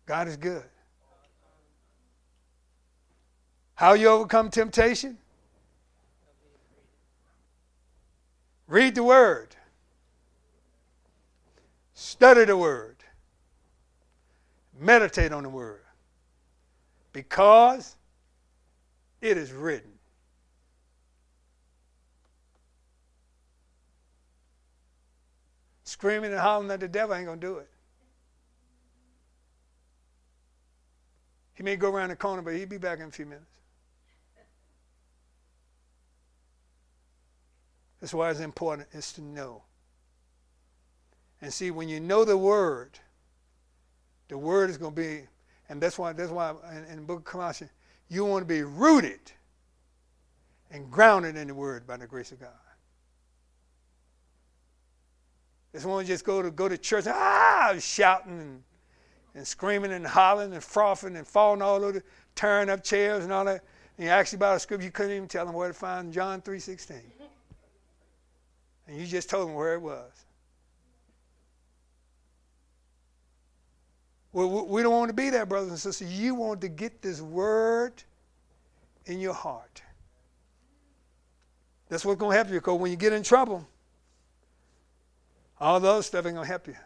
God 0.06 0.26
is 0.26 0.36
good. 0.36 0.64
How 3.74 3.92
you 3.92 4.08
overcome 4.08 4.50
temptation? 4.50 5.16
Read 8.66 8.96
the 8.96 9.04
Word. 9.04 9.54
Study 11.94 12.44
the 12.44 12.56
Word. 12.56 12.96
Meditate 14.80 15.32
on 15.32 15.44
the 15.44 15.48
Word. 15.48 15.82
Because 17.12 17.97
it 19.20 19.36
is 19.36 19.52
written. 19.52 19.92
Screaming 25.84 26.32
and 26.32 26.40
hollering 26.40 26.70
at 26.70 26.80
the 26.80 26.88
devil 26.88 27.14
ain't 27.14 27.26
going 27.26 27.40
to 27.40 27.46
do 27.46 27.56
it. 27.56 27.68
He 31.54 31.62
may 31.62 31.76
go 31.76 31.90
around 31.90 32.10
the 32.10 32.16
corner, 32.16 32.42
but 32.42 32.54
he'll 32.54 32.68
be 32.68 32.78
back 32.78 33.00
in 33.00 33.08
a 33.08 33.10
few 33.10 33.26
minutes. 33.26 33.58
That's 38.00 38.14
why 38.14 38.30
it's 38.30 38.40
important 38.40 38.88
is 38.92 39.12
to 39.14 39.22
know. 39.22 39.62
And 41.40 41.52
see, 41.52 41.70
when 41.70 41.88
you 41.88 42.00
know 42.00 42.24
the 42.24 42.36
word, 42.36 42.98
the 44.28 44.38
word 44.38 44.70
is 44.70 44.76
going 44.76 44.94
to 44.94 45.00
be, 45.00 45.22
and 45.68 45.80
that's 45.80 45.98
why 45.98 46.12
that's 46.12 46.30
why 46.30 46.54
in, 46.70 46.84
in 46.84 46.96
the 46.96 47.02
book 47.02 47.18
of 47.18 47.24
Colossians, 47.24 47.72
you 48.08 48.24
want 48.24 48.42
to 48.42 48.46
be 48.46 48.62
rooted 48.62 49.20
and 50.70 50.90
grounded 50.90 51.36
in 51.36 51.48
the 51.48 51.54
Word 51.54 51.86
by 51.86 51.96
the 51.96 52.06
grace 52.06 52.32
of 52.32 52.40
God. 52.40 52.50
Want 55.84 56.06
to 56.06 56.12
just 56.12 56.24
go 56.24 56.42
to 56.42 56.50
go 56.50 56.68
to 56.68 56.76
church, 56.76 57.04
ah, 57.06 57.72
shouting 57.78 58.40
and, 58.40 58.62
and 59.34 59.46
screaming 59.46 59.92
and 59.92 60.04
hollering 60.04 60.52
and 60.52 60.64
frothing 60.64 61.14
and 61.14 61.24
falling 61.24 61.62
all 61.62 61.84
over, 61.84 62.02
tearing 62.34 62.68
up 62.68 62.82
chairs 62.82 63.22
and 63.22 63.32
all 63.32 63.44
that. 63.44 63.62
And 63.96 64.06
you 64.06 64.10
asked 64.10 64.34
about 64.34 64.56
a 64.56 64.58
scripture, 64.60 64.86
you 64.86 64.90
couldn't 64.90 65.12
even 65.12 65.28
tell 65.28 65.46
them 65.46 65.54
where 65.54 65.68
to 65.68 65.74
find 65.74 66.12
John 66.12 66.40
3.16. 66.40 67.00
And 68.88 68.96
you 68.96 69.06
just 69.06 69.30
told 69.30 69.48
them 69.48 69.54
where 69.54 69.74
it 69.74 69.82
was. 69.82 70.10
We, 74.46 74.82
don't 74.82 74.92
want 74.92 75.08
to 75.08 75.14
be 75.14 75.30
that, 75.30 75.48
brothers 75.48 75.70
and 75.70 75.78
sisters. 75.78 76.12
You 76.12 76.34
want 76.34 76.60
to 76.60 76.68
get 76.68 77.02
this 77.02 77.20
word 77.20 78.02
in 79.06 79.18
your 79.20 79.32
heart. 79.32 79.82
That's 81.88 82.04
what's 82.04 82.20
going 82.20 82.32
to 82.32 82.36
help 82.36 82.48
you 82.48 82.54
because 82.54 82.78
when 82.78 82.90
you 82.90 82.96
get 82.96 83.12
in 83.12 83.22
trouble, 83.22 83.66
all 85.58 85.80
the 85.80 85.88
other 85.88 86.02
stuff 86.02 86.24
ain't 86.24 86.36
going 86.36 86.44
to 86.44 86.50
help 86.50 86.68
you. 86.68 86.76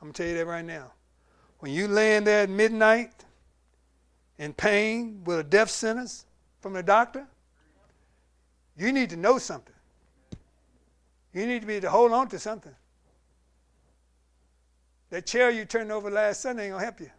I'm 0.00 0.08
going 0.08 0.12
to 0.12 0.22
tell 0.22 0.30
you 0.30 0.38
that 0.38 0.46
right 0.46 0.64
now. 0.64 0.92
When 1.60 1.72
you 1.72 1.86
laying 1.86 2.24
there 2.24 2.42
at 2.42 2.50
midnight 2.50 3.12
in 4.38 4.52
pain 4.52 5.22
with 5.24 5.38
a 5.38 5.44
death 5.44 5.70
sentence 5.70 6.24
from 6.60 6.72
the 6.72 6.82
doctor, 6.82 7.26
you 8.76 8.92
need 8.92 9.10
to 9.10 9.16
know 9.16 9.38
something. 9.38 9.74
You 11.32 11.46
need 11.46 11.60
to 11.60 11.66
be 11.66 11.78
to 11.80 11.90
hold 11.90 12.12
on 12.12 12.28
to 12.28 12.38
something. 12.38 12.74
That 15.10 15.26
chair 15.26 15.50
you 15.50 15.64
turned 15.64 15.90
over 15.90 16.10
last 16.10 16.40
Sunday 16.40 16.64
ain't 16.64 16.72
gonna 16.72 16.84
help 16.84 17.00
you. 17.00 17.10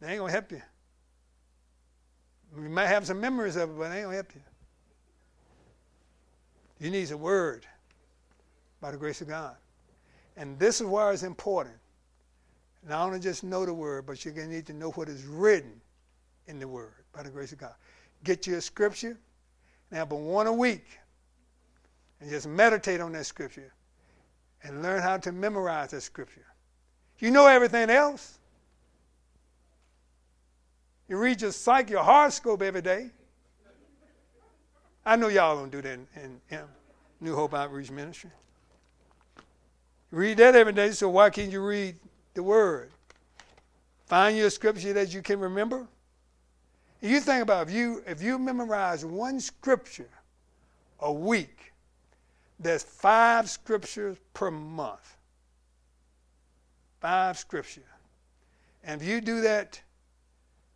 They 0.00 0.08
ain't 0.08 0.18
gonna 0.18 0.32
help 0.32 0.50
you. 0.52 0.62
You 2.56 2.68
might 2.68 2.86
have 2.86 3.06
some 3.06 3.20
memories 3.20 3.56
of 3.56 3.70
it, 3.70 3.78
but 3.78 3.90
they 3.90 3.96
ain't 3.96 4.04
gonna 4.04 4.16
help 4.16 4.34
you. 4.34 4.40
You 6.80 6.90
need 6.90 7.10
a 7.10 7.16
word 7.16 7.66
by 8.80 8.90
the 8.90 8.96
grace 8.96 9.20
of 9.20 9.28
God. 9.28 9.56
And 10.36 10.58
this 10.58 10.80
is 10.80 10.86
why 10.86 11.12
it's 11.12 11.24
important. 11.24 11.74
Not 12.88 13.04
only 13.04 13.18
just 13.18 13.42
know 13.42 13.66
the 13.66 13.74
word, 13.74 14.06
but 14.06 14.24
you're 14.24 14.32
going 14.32 14.48
to 14.48 14.54
need 14.54 14.66
to 14.66 14.72
know 14.72 14.90
what 14.92 15.08
is 15.08 15.24
written 15.24 15.80
in 16.46 16.60
the 16.60 16.68
word 16.68 17.04
by 17.12 17.22
the 17.22 17.30
grace 17.30 17.52
of 17.52 17.58
God. 17.58 17.74
Get 18.24 18.46
you 18.46 18.56
a 18.56 18.60
scripture, 18.60 19.18
now 19.90 20.04
but 20.04 20.16
one 20.16 20.46
a 20.46 20.52
week, 20.52 20.86
and 22.20 22.30
just 22.30 22.46
meditate 22.46 23.00
on 23.00 23.12
that 23.12 23.26
scripture 23.26 23.72
and 24.62 24.82
learn 24.82 25.02
how 25.02 25.16
to 25.18 25.32
memorize 25.32 25.90
that 25.90 26.00
scripture. 26.00 26.46
You 27.18 27.30
know 27.30 27.46
everything 27.46 27.90
else. 27.90 28.38
You 31.08 31.16
read 31.16 31.40
your 31.40 31.52
psych, 31.52 31.90
your 31.90 32.02
horoscope 32.02 32.62
every 32.62 32.82
day. 32.82 33.10
I 35.06 35.16
know 35.16 35.28
y'all 35.28 35.56
don't 35.56 35.70
do 35.70 35.80
that 35.80 35.92
in, 35.92 36.06
in, 36.16 36.40
in 36.50 36.60
New 37.20 37.34
Hope 37.34 37.54
Outreach 37.54 37.90
Ministry. 37.90 38.30
You 40.12 40.18
read 40.18 40.36
that 40.38 40.54
every 40.54 40.72
day, 40.72 40.90
so 40.90 41.08
why 41.08 41.30
can't 41.30 41.50
you 41.50 41.64
read 41.64 41.96
the 42.34 42.42
Word? 42.42 42.90
Find 44.06 44.36
your 44.36 44.50
scripture 44.50 44.92
that 44.92 45.12
you 45.12 45.22
can 45.22 45.40
remember. 45.40 45.86
You 47.00 47.20
think 47.20 47.42
about 47.42 47.68
if 47.68 47.74
you 47.74 48.02
if 48.06 48.22
you 48.22 48.38
memorize 48.38 49.04
one 49.04 49.38
scripture 49.38 50.08
a 51.00 51.12
week, 51.12 51.67
there's 52.58 52.82
five 52.82 53.48
scriptures 53.48 54.16
per 54.34 54.50
month. 54.50 55.16
Five 57.00 57.38
scriptures. 57.38 57.84
And 58.82 59.00
if 59.00 59.06
you 59.06 59.20
do 59.20 59.40
that, 59.42 59.80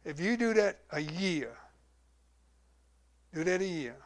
if 0.04 0.20
you 0.20 0.36
do 0.36 0.54
that 0.54 0.78
a 0.90 1.00
year, 1.00 1.52
do 3.34 3.44
that 3.44 3.60
a 3.60 3.66
year. 3.66 3.96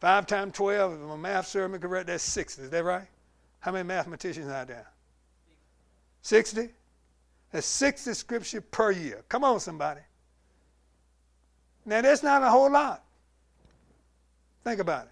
Five 0.00 0.26
times 0.26 0.54
twelve, 0.54 0.94
if 0.94 1.00
my 1.00 1.16
math 1.16 1.46
sermon 1.46 1.80
correct, 1.80 2.08
that's 2.08 2.24
sixty. 2.24 2.62
Is 2.62 2.70
that 2.70 2.84
right? 2.84 3.06
How 3.60 3.70
many 3.72 3.86
mathematicians 3.86 4.48
are 4.48 4.64
there? 4.64 4.86
Sixty? 6.22 6.70
That's 7.52 7.66
sixty 7.66 8.12
scripture 8.14 8.60
per 8.60 8.90
year. 8.90 9.24
Come 9.28 9.44
on, 9.44 9.60
somebody. 9.60 10.00
Now 11.84 12.00
that's 12.00 12.22
not 12.22 12.42
a 12.42 12.50
whole 12.50 12.70
lot. 12.70 13.04
Think 14.64 14.80
about 14.80 15.06
it. 15.06 15.11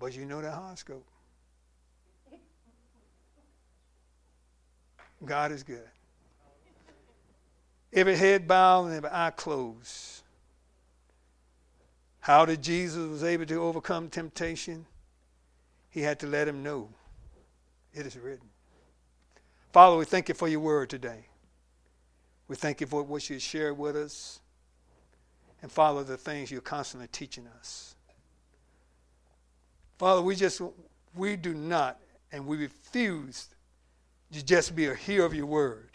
But 0.00 0.16
you 0.16 0.24
know 0.24 0.40
that 0.40 0.54
horoscope. 0.54 1.06
God 5.24 5.52
is 5.52 5.62
good. 5.62 5.86
Every 7.92 8.16
head 8.16 8.48
bowed 8.48 8.86
and 8.86 8.94
every 8.94 9.10
eye 9.12 9.30
closed. 9.30 10.22
How 12.20 12.46
did 12.46 12.62
Jesus 12.62 13.06
was 13.08 13.22
able 13.22 13.44
to 13.46 13.62
overcome 13.62 14.08
temptation? 14.08 14.86
He 15.90 16.00
had 16.00 16.18
to 16.20 16.26
let 16.26 16.48
him 16.48 16.62
know. 16.62 16.88
It 17.92 18.06
is 18.06 18.16
written. 18.16 18.48
Father, 19.72 19.96
we 19.96 20.04
thank 20.04 20.28
you 20.28 20.34
for 20.34 20.48
your 20.48 20.60
word 20.60 20.88
today. 20.88 21.26
We 22.48 22.56
thank 22.56 22.80
you 22.80 22.86
for 22.86 23.02
what 23.02 23.28
you 23.28 23.38
shared 23.38 23.76
with 23.76 23.96
us. 23.96 24.40
And 25.62 25.70
Father, 25.70 26.04
the 26.04 26.16
things 26.16 26.50
you're 26.50 26.60
constantly 26.60 27.08
teaching 27.08 27.46
us. 27.58 27.89
Father, 30.00 30.22
we 30.22 30.34
just, 30.34 30.62
we 31.14 31.36
do 31.36 31.52
not, 31.52 32.00
and 32.32 32.46
we 32.46 32.56
refuse 32.56 33.48
to 34.32 34.42
just 34.42 34.74
be 34.74 34.86
a 34.86 34.94
hearer 34.94 35.26
of 35.26 35.34
your 35.34 35.44
word. 35.44 35.90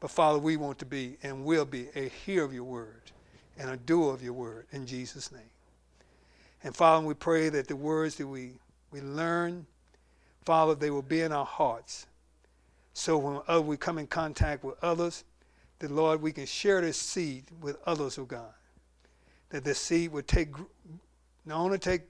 But 0.00 0.10
Father, 0.10 0.38
we 0.38 0.56
want 0.56 0.78
to 0.78 0.86
be 0.86 1.18
and 1.22 1.44
will 1.44 1.66
be 1.66 1.88
a 1.94 2.08
hearer 2.08 2.46
of 2.46 2.54
your 2.54 2.64
word 2.64 3.02
and 3.58 3.68
a 3.68 3.76
doer 3.76 4.14
of 4.14 4.22
your 4.22 4.32
word 4.32 4.64
in 4.72 4.86
Jesus' 4.86 5.30
name. 5.30 5.42
And 6.64 6.74
Father, 6.74 7.06
we 7.06 7.12
pray 7.12 7.50
that 7.50 7.68
the 7.68 7.76
words 7.76 8.14
that 8.14 8.26
we, 8.26 8.52
we 8.90 9.02
learn, 9.02 9.66
Father, 10.46 10.74
they 10.74 10.88
will 10.88 11.02
be 11.02 11.20
in 11.20 11.32
our 11.32 11.44
hearts. 11.44 12.06
So 12.94 13.18
when 13.18 13.66
we 13.66 13.76
come 13.76 13.98
in 13.98 14.06
contact 14.06 14.64
with 14.64 14.82
others, 14.82 15.24
that 15.80 15.90
Lord, 15.90 16.22
we 16.22 16.32
can 16.32 16.46
share 16.46 16.80
this 16.80 16.96
seed 16.96 17.44
with 17.60 17.76
others, 17.84 18.18
oh 18.18 18.24
God. 18.24 18.54
That 19.50 19.64
this 19.64 19.78
seed 19.78 20.12
would 20.12 20.26
take 20.26 20.54
not 21.44 21.58
only 21.58 21.76
take 21.76 22.00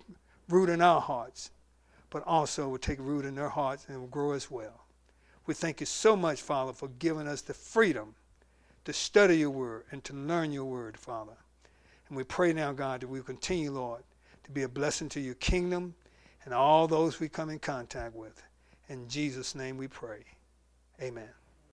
root 0.48 0.68
in 0.68 0.80
our 0.80 1.00
hearts, 1.00 1.50
but 2.10 2.22
also 2.26 2.68
will 2.68 2.78
take 2.78 3.00
root 3.00 3.24
in 3.24 3.34
their 3.34 3.48
hearts 3.48 3.86
and 3.88 3.98
will 3.98 4.06
grow 4.06 4.32
as 4.32 4.50
well. 4.50 4.86
We 5.46 5.54
thank 5.54 5.80
you 5.80 5.86
so 5.86 6.16
much, 6.16 6.42
Father, 6.42 6.72
for 6.72 6.88
giving 6.98 7.28
us 7.28 7.40
the 7.40 7.54
freedom 7.54 8.14
to 8.84 8.92
study 8.92 9.38
your 9.38 9.50
word 9.50 9.84
and 9.90 10.02
to 10.04 10.14
learn 10.14 10.52
your 10.52 10.64
word, 10.64 10.96
Father. 10.96 11.36
And 12.08 12.16
we 12.16 12.24
pray 12.24 12.52
now, 12.52 12.72
God, 12.72 13.00
that 13.00 13.08
we 13.08 13.18
will 13.18 13.26
continue, 13.26 13.70
Lord, 13.70 14.02
to 14.44 14.50
be 14.50 14.62
a 14.62 14.68
blessing 14.68 15.08
to 15.10 15.20
your 15.20 15.34
kingdom 15.34 15.94
and 16.44 16.54
all 16.54 16.86
those 16.86 17.18
we 17.18 17.28
come 17.28 17.50
in 17.50 17.58
contact 17.58 18.14
with. 18.14 18.42
In 18.88 19.08
Jesus' 19.08 19.54
name 19.54 19.76
we 19.76 19.88
pray. 19.88 20.20
Amen. 21.02 21.28